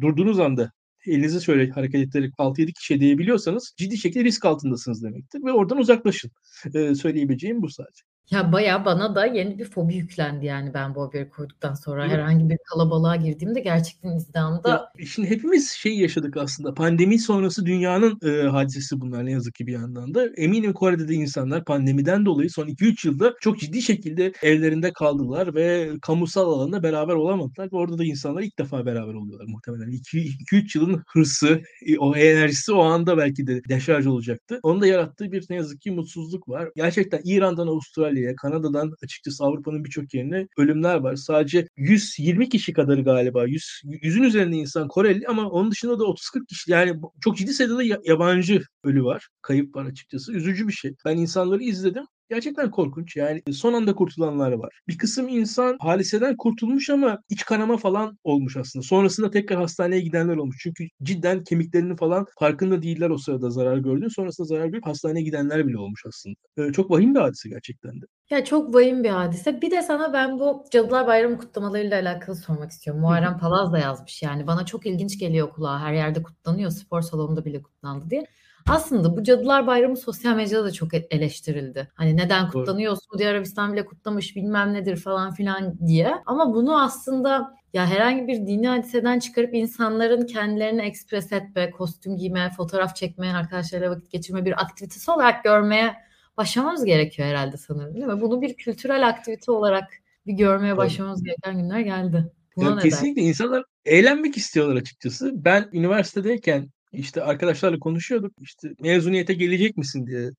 durduğunuz 0.00 0.40
anda 0.40 0.72
elinizi 1.06 1.44
şöyle 1.44 1.70
hareket 1.70 2.00
ettirerek 2.00 2.32
6-7 2.38 2.72
kişiye 2.72 3.00
değebiliyorsanız 3.00 3.74
ciddi 3.76 3.98
şekilde 3.98 4.24
risk 4.24 4.44
altındasınız 4.44 5.02
demektir. 5.02 5.44
Ve 5.44 5.52
oradan 5.52 5.78
uzaklaşın. 5.78 6.30
Ee, 6.74 6.94
söyleyebileceğim 6.94 7.62
bu 7.62 7.68
sadece. 7.68 8.02
Ya 8.30 8.52
bayağı 8.52 8.84
bana 8.84 9.14
da 9.14 9.26
yeni 9.26 9.58
bir 9.58 9.64
fobi 9.64 9.94
yüklendi 9.94 10.46
yani 10.46 10.74
ben 10.74 10.94
bu 10.94 11.02
haberi 11.02 11.28
koyduktan 11.30 11.74
sonra. 11.74 12.08
Herhangi 12.08 12.50
bir 12.50 12.58
kalabalığa 12.72 13.16
girdiğimde 13.16 13.60
gerçekten. 13.60 14.18
Ya, 14.66 14.88
şimdi 15.06 15.30
hepimiz 15.30 15.70
şey 15.72 15.98
yaşadık 15.98 16.36
aslında. 16.36 16.74
Pandemi 16.74 17.18
sonrası 17.18 17.66
dünyanın 17.66 18.18
e, 18.24 18.48
hadisesi 18.48 19.00
bunlar 19.00 19.26
ne 19.26 19.30
yazık 19.32 19.54
ki 19.54 19.66
bir 19.66 19.72
yandan 19.72 20.14
da. 20.14 20.26
Eminim 20.36 20.72
Kore'de 20.72 21.08
de 21.08 21.14
insanlar 21.14 21.64
pandemiden 21.64 22.26
dolayı 22.26 22.50
son 22.50 22.68
2-3 22.68 23.04
yılda 23.06 23.34
çok 23.40 23.58
ciddi 23.58 23.82
şekilde 23.82 24.32
evlerinde 24.42 24.92
kaldılar 24.92 25.54
ve 25.54 25.90
kamusal 26.02 26.52
alanda 26.52 26.82
beraber 26.82 27.14
olamadılar. 27.14 27.66
Ve 27.72 27.76
orada 27.76 27.98
da 27.98 28.04
insanlar 28.04 28.42
ilk 28.42 28.58
defa 28.58 28.86
beraber 28.86 29.14
oluyorlar 29.14 29.46
muhtemelen. 29.48 29.90
2-3 29.90 30.76
yılın 30.78 31.02
hırsı, 31.08 31.62
e, 31.86 31.98
o 31.98 32.16
enerjisi 32.16 32.72
o 32.72 32.80
anda 32.82 33.18
belki 33.18 33.46
de 33.46 33.60
deşarj 33.68 34.06
olacaktı. 34.06 34.60
Onun 34.62 34.80
da 34.80 34.86
yarattığı 34.86 35.32
bir 35.32 35.46
ne 35.50 35.56
yazık 35.56 35.80
ki 35.80 35.90
mutsuzluk 35.90 36.48
var. 36.48 36.68
Gerçekten 36.76 37.20
İran'dan 37.24 37.66
Avustralya 37.66 38.11
Avustralya'ya, 38.12 38.36
Kanada'dan 38.36 38.92
açıkçası 39.02 39.44
Avrupa'nın 39.44 39.84
birçok 39.84 40.14
yerine 40.14 40.48
ölümler 40.58 40.96
var. 40.96 41.16
Sadece 41.16 41.68
120 41.76 42.48
kişi 42.48 42.72
kadarı 42.72 43.04
galiba. 43.04 43.46
100, 43.46 43.82
100'ün 43.84 44.22
üzerinde 44.22 44.56
insan 44.56 44.88
Koreli 44.88 45.26
ama 45.28 45.48
onun 45.50 45.70
dışında 45.70 45.98
da 45.98 46.04
30-40 46.04 46.46
kişi 46.46 46.70
yani 46.70 47.00
çok 47.20 47.36
ciddi 47.36 47.52
sayıda 47.52 48.00
yabancı 48.04 48.62
ölü 48.84 49.04
var. 49.04 49.28
Kayıp 49.42 49.76
var 49.76 49.84
açıkçası. 49.84 50.32
Üzücü 50.32 50.68
bir 50.68 50.72
şey. 50.72 50.94
Ben 51.04 51.16
insanları 51.16 51.62
izledim. 51.62 52.04
Gerçekten 52.32 52.70
korkunç. 52.70 53.16
Yani 53.16 53.42
son 53.52 53.72
anda 53.72 53.94
kurtulanlar 53.94 54.52
var. 54.52 54.80
Bir 54.88 54.98
kısım 54.98 55.28
insan 55.28 55.76
haliseden 55.80 56.36
kurtulmuş 56.36 56.90
ama 56.90 57.18
iç 57.28 57.44
kanama 57.44 57.76
falan 57.76 58.18
olmuş 58.24 58.56
aslında. 58.56 58.82
Sonrasında 58.82 59.30
tekrar 59.30 59.58
hastaneye 59.58 60.00
gidenler 60.00 60.36
olmuş. 60.36 60.56
Çünkü 60.60 60.84
cidden 61.02 61.44
kemiklerinin 61.44 61.96
falan 61.96 62.26
farkında 62.38 62.82
değiller 62.82 63.10
o 63.10 63.18
sırada 63.18 63.50
zarar 63.50 63.76
gördüğü. 63.76 64.10
Sonrasında 64.10 64.46
zarar 64.46 64.66
görüp 64.66 64.86
hastaneye 64.86 65.22
gidenler 65.22 65.66
bile 65.66 65.78
olmuş 65.78 66.02
aslında. 66.08 66.34
Ee, 66.56 66.72
çok 66.72 66.90
vahim 66.90 67.14
bir 67.14 67.20
hadise 67.20 67.48
gerçekten 67.48 68.00
de. 68.00 68.06
Ya 68.30 68.44
çok 68.44 68.74
vahim 68.74 69.04
bir 69.04 69.10
hadise. 69.10 69.62
Bir 69.62 69.70
de 69.70 69.82
sana 69.82 70.12
ben 70.12 70.38
bu 70.38 70.64
Cadılar 70.70 71.06
Bayramı 71.06 71.38
kutlamalarıyla 71.38 72.00
alakalı 72.00 72.36
sormak 72.36 72.70
istiyorum. 72.70 73.02
Muharrem 73.02 73.38
Palaz 73.38 73.72
da 73.72 73.78
yazmış 73.78 74.22
yani. 74.22 74.46
Bana 74.46 74.66
çok 74.66 74.86
ilginç 74.86 75.18
geliyor 75.18 75.50
kulağa. 75.50 75.80
Her 75.80 75.92
yerde 75.92 76.22
kutlanıyor. 76.22 76.70
Spor 76.70 77.02
salonunda 77.02 77.44
bile 77.44 77.62
kutlandı 77.62 78.10
diye. 78.10 78.26
Aslında 78.68 79.16
bu 79.16 79.22
Cadılar 79.22 79.66
Bayramı 79.66 79.96
sosyal 79.96 80.36
medyada 80.36 80.64
da 80.64 80.72
çok 80.72 80.94
e-, 80.94 81.06
eleştirildi. 81.10 81.88
Hani 81.94 82.16
neden 82.16 82.50
kutlanıyor? 82.50 82.96
Suudi 82.96 83.28
Arabistan 83.28 83.72
bile 83.72 83.84
kutlamış 83.84 84.36
bilmem 84.36 84.72
nedir 84.72 84.96
falan 84.96 85.34
filan 85.34 85.78
diye. 85.86 86.14
Ama 86.26 86.54
bunu 86.54 86.82
aslında 86.82 87.54
ya 87.72 87.86
herhangi 87.86 88.26
bir 88.26 88.36
dini 88.46 88.68
hadiseden 88.68 89.18
çıkarıp 89.18 89.54
insanların 89.54 90.26
kendilerini 90.26 90.82
ekspres 90.82 91.32
etme, 91.32 91.70
kostüm 91.70 92.16
giyme, 92.16 92.50
fotoğraf 92.56 92.96
çekme, 92.96 93.32
arkadaşlarıyla 93.32 93.90
vakit 93.90 94.10
geçirme 94.10 94.44
bir 94.44 94.62
aktivitesi 94.62 95.10
olarak 95.10 95.44
görmeye 95.44 95.94
başlamamız 96.36 96.84
gerekiyor 96.84 97.28
herhalde 97.28 97.56
sanırım 97.56 97.94
değil 97.94 98.06
mi? 98.06 98.20
Bunu 98.20 98.42
bir 98.42 98.54
kültürel 98.54 99.08
aktivite 99.08 99.52
olarak 99.52 99.84
bir 100.26 100.32
görmeye 100.32 100.76
başlamamız 100.76 101.22
gereken 101.24 101.58
günler 101.58 101.80
geldi. 101.80 102.32
Buna 102.56 102.70
ya 102.70 102.76
kesinlikle 102.76 103.22
insanlar 103.22 103.64
eğlenmek 103.84 104.36
istiyorlar 104.36 104.76
açıkçası. 104.76 105.32
Ben 105.44 105.68
üniversitedeyken 105.72 106.68
işte 106.92 107.22
arkadaşlarla 107.22 107.78
konuşuyorduk. 107.78 108.32
İşte 108.40 108.68
mezuniyete 108.80 109.34
gelecek 109.34 109.76
misin 109.76 110.06
diye 110.06 110.30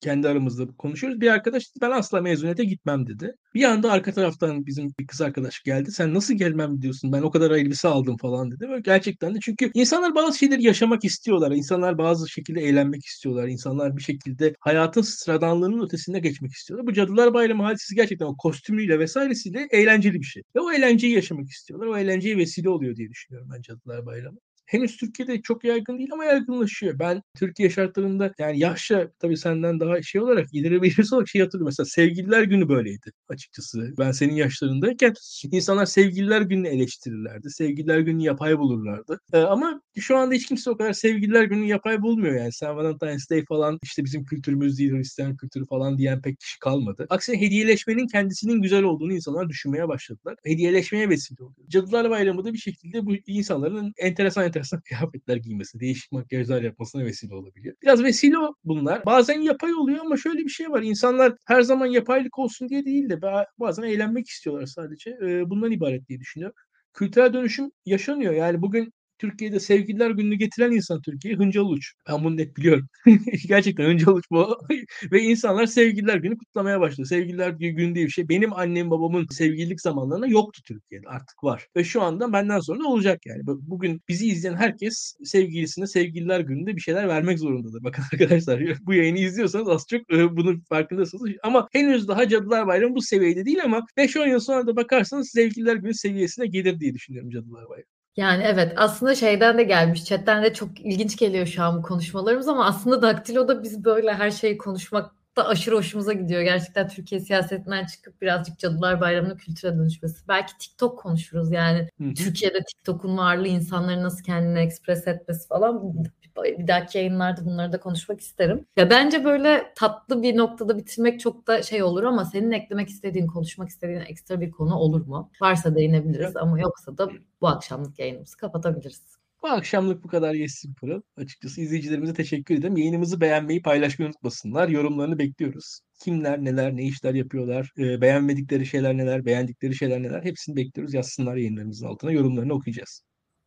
kendi 0.00 0.28
aramızda 0.28 0.66
konuşuyoruz. 0.66 1.20
Bir 1.20 1.28
arkadaş 1.28 1.64
ben 1.80 1.90
asla 1.90 2.20
mezuniyete 2.20 2.64
gitmem 2.64 3.06
dedi. 3.06 3.34
Bir 3.54 3.64
anda 3.64 3.92
arka 3.92 4.12
taraftan 4.12 4.66
bizim 4.66 4.92
bir 5.00 5.06
kız 5.06 5.20
arkadaş 5.20 5.62
geldi. 5.62 5.92
Sen 5.92 6.14
nasıl 6.14 6.34
gelmem 6.34 6.82
diyorsun? 6.82 7.12
Ben 7.12 7.22
o 7.22 7.30
kadar 7.30 7.50
elbise 7.50 7.88
aldım 7.88 8.16
falan 8.16 8.50
dedi. 8.50 8.68
Böyle 8.68 8.80
gerçekten 8.80 9.34
de 9.34 9.38
çünkü 9.42 9.70
insanlar 9.74 10.14
bazı 10.14 10.38
şeyleri 10.38 10.62
yaşamak 10.62 11.04
istiyorlar. 11.04 11.50
İnsanlar 11.50 11.98
bazı 11.98 12.28
şekilde 12.28 12.60
eğlenmek 12.60 13.04
istiyorlar. 13.04 13.48
İnsanlar 13.48 13.96
bir 13.96 14.02
şekilde 14.02 14.54
hayatın 14.60 15.02
sıradanlığının 15.02 15.84
ötesinde 15.84 16.18
geçmek 16.18 16.52
istiyorlar. 16.52 16.86
Bu 16.86 16.92
Cadılar 16.92 17.34
Bayramı 17.34 17.62
hadisi 17.62 17.94
gerçekten 17.94 18.26
o 18.26 18.36
kostümüyle 18.36 18.98
vesairesiyle 18.98 19.68
eğlenceli 19.70 20.20
bir 20.20 20.24
şey. 20.24 20.42
Ve 20.56 20.60
o 20.60 20.72
eğlenceyi 20.72 21.14
yaşamak 21.14 21.48
istiyorlar. 21.48 21.86
O 21.86 21.98
eğlenceye 21.98 22.36
vesile 22.36 22.68
oluyor 22.68 22.96
diye 22.96 23.08
düşünüyorum 23.08 23.50
ben 23.54 23.62
Cadılar 23.62 24.06
Bayramı. 24.06 24.38
Henüz 24.70 24.96
Türkiye'de 24.96 25.42
çok 25.42 25.64
yaygın 25.64 25.98
değil 25.98 26.08
ama 26.12 26.24
yaygınlaşıyor. 26.24 26.98
Ben 26.98 27.22
Türkiye 27.38 27.70
şartlarında 27.70 28.34
yani 28.38 28.58
yaşça 28.58 29.10
tabii 29.18 29.36
senden 29.36 29.80
daha 29.80 30.02
şey 30.02 30.20
olarak 30.20 30.46
ileri 30.52 30.82
birisi 30.82 31.14
olarak 31.14 31.28
şey 31.28 31.42
hatırlıyorum. 31.42 31.66
Mesela 31.66 31.86
sevgililer 31.86 32.42
günü 32.42 32.68
böyleydi 32.68 33.12
açıkçası. 33.28 33.94
Ben 33.98 34.10
senin 34.12 34.34
yaşlarındayken 34.34 35.14
insanlar 35.52 35.86
sevgililer 35.86 36.40
gününü 36.40 36.68
eleştirirlerdi. 36.68 37.50
Sevgililer 37.50 37.98
günü 37.98 38.22
yapay 38.22 38.58
bulurlardı. 38.58 39.20
Ee, 39.32 39.38
ama 39.38 39.82
şu 39.98 40.16
anda 40.16 40.34
hiç 40.34 40.46
kimse 40.46 40.70
o 40.70 40.76
kadar 40.76 40.92
sevgililer 40.92 41.44
günü 41.44 41.66
yapay 41.66 42.02
bulmuyor 42.02 42.34
yani. 42.34 42.52
Sen 42.52 42.76
Valentine's 42.76 43.30
Day 43.30 43.44
falan 43.44 43.78
işte 43.82 44.04
bizim 44.04 44.24
kültürümüz 44.24 44.78
değil 44.78 44.92
Hristiyan 44.92 45.36
kültürü 45.36 45.66
falan 45.66 45.98
diyen 45.98 46.22
pek 46.22 46.40
kişi 46.40 46.58
kalmadı. 46.58 47.06
Aksine 47.10 47.40
hediyeleşmenin 47.40 48.06
kendisinin 48.06 48.62
güzel 48.62 48.82
olduğunu 48.82 49.12
insanlar 49.12 49.48
düşünmeye 49.48 49.88
başladılar. 49.88 50.36
Hediyeleşmeye 50.44 51.08
vesile 51.08 51.44
oluyor. 51.44 51.68
Cadılar 51.68 52.10
Bayramı 52.10 52.44
da 52.44 52.52
bir 52.52 52.58
şekilde 52.58 53.06
bu 53.06 53.14
insanların 53.26 53.92
enteresan 53.98 54.44
enteresan 54.44 54.59
kıyafetler 54.84 55.36
giymesi, 55.36 55.80
değişik 55.80 56.12
makyajlar 56.12 56.62
yapmasına 56.62 57.04
vesile 57.04 57.34
olabiliyor. 57.34 57.76
Biraz 57.82 58.04
vesile 58.04 58.36
bunlar. 58.64 59.06
Bazen 59.06 59.40
yapay 59.40 59.74
oluyor 59.74 59.98
ama 60.00 60.16
şöyle 60.16 60.38
bir 60.38 60.48
şey 60.48 60.70
var. 60.70 60.82
İnsanlar 60.82 61.36
her 61.46 61.62
zaman 61.62 61.86
yapaylık 61.86 62.38
olsun 62.38 62.68
diye 62.68 62.84
değil 62.84 63.10
de 63.10 63.22
bazen 63.58 63.82
eğlenmek 63.82 64.28
istiyorlar 64.28 64.66
sadece. 64.66 65.18
Bundan 65.50 65.72
ibaret 65.72 66.08
diye 66.08 66.20
düşünüyorum 66.20 66.56
kültürel 66.92 67.32
dönüşüm 67.32 67.70
yaşanıyor. 67.86 68.32
Yani 68.32 68.62
bugün 68.62 68.92
Türkiye'de 69.20 69.60
sevgililer 69.60 70.10
gününü 70.10 70.34
getiren 70.34 70.72
insan 70.72 71.02
Türkiye 71.02 71.34
Hıncal 71.34 71.66
Uç. 71.66 71.92
Ben 72.08 72.24
bunu 72.24 72.36
net 72.36 72.56
biliyorum. 72.56 72.88
Gerçekten 73.48 73.84
Hıncal 73.84 74.14
Uç 74.14 74.24
bu. 74.30 74.58
Ve 75.12 75.22
insanlar 75.22 75.66
sevgililer 75.66 76.16
günü 76.16 76.38
kutlamaya 76.38 76.80
başladı. 76.80 77.06
Sevgililer 77.06 77.50
günü 77.50 77.94
diye 77.94 78.06
bir 78.06 78.10
şey. 78.10 78.28
Benim 78.28 78.52
annem 78.52 78.90
babamın 78.90 79.26
sevgililik 79.30 79.80
zamanlarında 79.80 80.26
yoktu 80.26 80.62
Türkiye'de. 80.66 81.08
Artık 81.08 81.44
var. 81.44 81.66
Ve 81.76 81.84
şu 81.84 82.02
anda 82.02 82.32
benden 82.32 82.60
sonra 82.60 82.84
olacak 82.84 83.26
yani. 83.26 83.42
Bugün 83.46 84.00
bizi 84.08 84.26
izleyen 84.26 84.56
herkes 84.56 85.14
sevgilisine 85.24 85.86
sevgililer 85.86 86.40
gününde 86.40 86.76
bir 86.76 86.80
şeyler 86.80 87.08
vermek 87.08 87.38
zorundadır. 87.38 87.84
Bakın 87.84 88.02
arkadaşlar 88.12 88.62
bu 88.82 88.94
yayını 88.94 89.18
izliyorsanız 89.18 89.68
az 89.68 89.86
çok 89.90 90.08
bunun 90.10 90.60
farkındasınız. 90.68 91.22
Ama 91.42 91.68
henüz 91.72 92.08
daha 92.08 92.28
Cadılar 92.28 92.66
Bayramı 92.66 92.94
bu 92.94 93.02
seviyede 93.02 93.44
değil 93.44 93.64
ama 93.64 93.86
5-10 93.96 94.28
yıl 94.28 94.40
sonra 94.40 94.66
da 94.66 94.76
bakarsanız 94.76 95.30
sevgililer 95.30 95.76
günü 95.76 95.94
seviyesine 95.94 96.46
gelir 96.46 96.80
diye 96.80 96.94
düşünüyorum 96.94 97.30
Cadılar 97.30 97.68
Bayramı. 97.68 97.99
Yani 98.16 98.42
evet 98.46 98.72
aslında 98.76 99.14
şeyden 99.14 99.58
de 99.58 99.62
gelmiş 99.62 100.04
chatten 100.04 100.42
de 100.42 100.52
çok 100.54 100.80
ilginç 100.80 101.16
geliyor 101.16 101.46
şu 101.46 101.62
an 101.62 101.78
bu 101.78 101.82
konuşmalarımız 101.82 102.48
ama 102.48 102.64
aslında 102.66 103.02
Daktilo'da 103.02 103.62
biz 103.62 103.84
böyle 103.84 104.14
her 104.14 104.30
şeyi 104.30 104.58
konuşmak 104.58 105.14
da 105.40 105.48
aşırı 105.48 105.76
hoşumuza 105.76 106.12
gidiyor. 106.12 106.42
Gerçekten 106.42 106.88
Türkiye 106.88 107.20
siyasetinden 107.20 107.86
çıkıp 107.86 108.22
birazcık 108.22 108.58
Cadılar 108.58 109.00
Bayramı'nın 109.00 109.36
kültüre 109.36 109.74
dönüşmesi. 109.74 110.28
Belki 110.28 110.58
TikTok 110.58 110.98
konuşuruz 110.98 111.52
yani. 111.52 111.88
Hı-hı. 112.00 112.14
Türkiye'de 112.14 112.58
TikTok'un 112.64 113.18
varlığı 113.18 113.48
insanların 113.48 114.02
nasıl 114.02 114.24
kendini 114.24 114.58
ekspres 114.58 115.06
etmesi 115.06 115.48
falan 115.48 115.94
bir 116.36 116.68
dahaki 116.68 116.98
yayınlarda 116.98 117.44
bunları 117.44 117.72
da 117.72 117.80
konuşmak 117.80 118.20
isterim. 118.20 118.66
Ya 118.76 118.90
bence 118.90 119.24
böyle 119.24 119.72
tatlı 119.76 120.22
bir 120.22 120.36
noktada 120.36 120.78
bitirmek 120.78 121.20
çok 121.20 121.46
da 121.46 121.62
şey 121.62 121.82
olur 121.82 122.02
ama 122.02 122.24
senin 122.24 122.50
eklemek 122.50 122.88
istediğin, 122.88 123.26
konuşmak 123.26 123.68
istediğin 123.68 124.00
ekstra 124.00 124.40
bir 124.40 124.50
konu 124.50 124.74
olur 124.74 125.06
mu? 125.06 125.30
Varsa 125.40 125.74
değinebiliriz 125.74 126.36
ama 126.36 126.60
yoksa 126.60 126.98
da 126.98 127.08
bu 127.40 127.48
akşamlık 127.48 127.98
yayınımızı 127.98 128.36
kapatabiliriz. 128.36 129.19
Bu 129.42 129.48
akşamlık 129.48 130.04
bu 130.04 130.08
kadar 130.08 130.34
Yesin 130.34 130.74
Pırıl. 130.74 131.00
Açıkçası 131.16 131.60
izleyicilerimize 131.60 132.14
teşekkür 132.14 132.54
ederim. 132.54 132.76
Yayınımızı 132.76 133.20
beğenmeyi, 133.20 133.62
paylaşmayı 133.62 134.08
unutmasınlar. 134.08 134.68
Yorumlarını 134.68 135.18
bekliyoruz. 135.18 135.80
Kimler, 136.04 136.44
neler, 136.44 136.76
ne 136.76 136.82
işler 136.84 137.14
yapıyorlar, 137.14 137.70
e, 137.78 138.00
beğenmedikleri 138.00 138.66
şeyler 138.66 138.96
neler, 138.96 139.24
beğendikleri 139.24 139.74
şeyler 139.74 140.02
neler 140.02 140.24
hepsini 140.24 140.56
bekliyoruz. 140.56 140.94
Yazsınlar 140.94 141.36
yayınlarımızın 141.36 141.86
altına. 141.86 142.12
Yorumlarını 142.12 142.54
okuyacağız. 142.54 143.02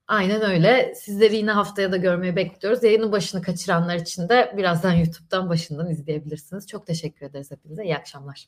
Aynen 0.08 0.42
öyle. 0.42 0.94
Sizleri 0.96 1.36
yine 1.36 1.52
haftaya 1.52 1.92
da 1.92 1.98
görmeyi 1.98 2.36
bekliyoruz. 2.36 2.84
Yayının 2.84 3.12
başını 3.12 3.42
kaçıranlar 3.42 3.96
için 3.96 4.30
de 4.30 4.54
birazdan 4.58 4.94
YouTube'dan 4.94 5.50
başından 5.50 5.92
izleyebilirsiniz. 5.92 6.68
Çok 6.68 6.88
teşekkür 6.88 7.26
ederiz 7.26 7.52
hepinize. 7.52 7.84
İyi 7.84 7.98
akşamlar. 7.98 8.48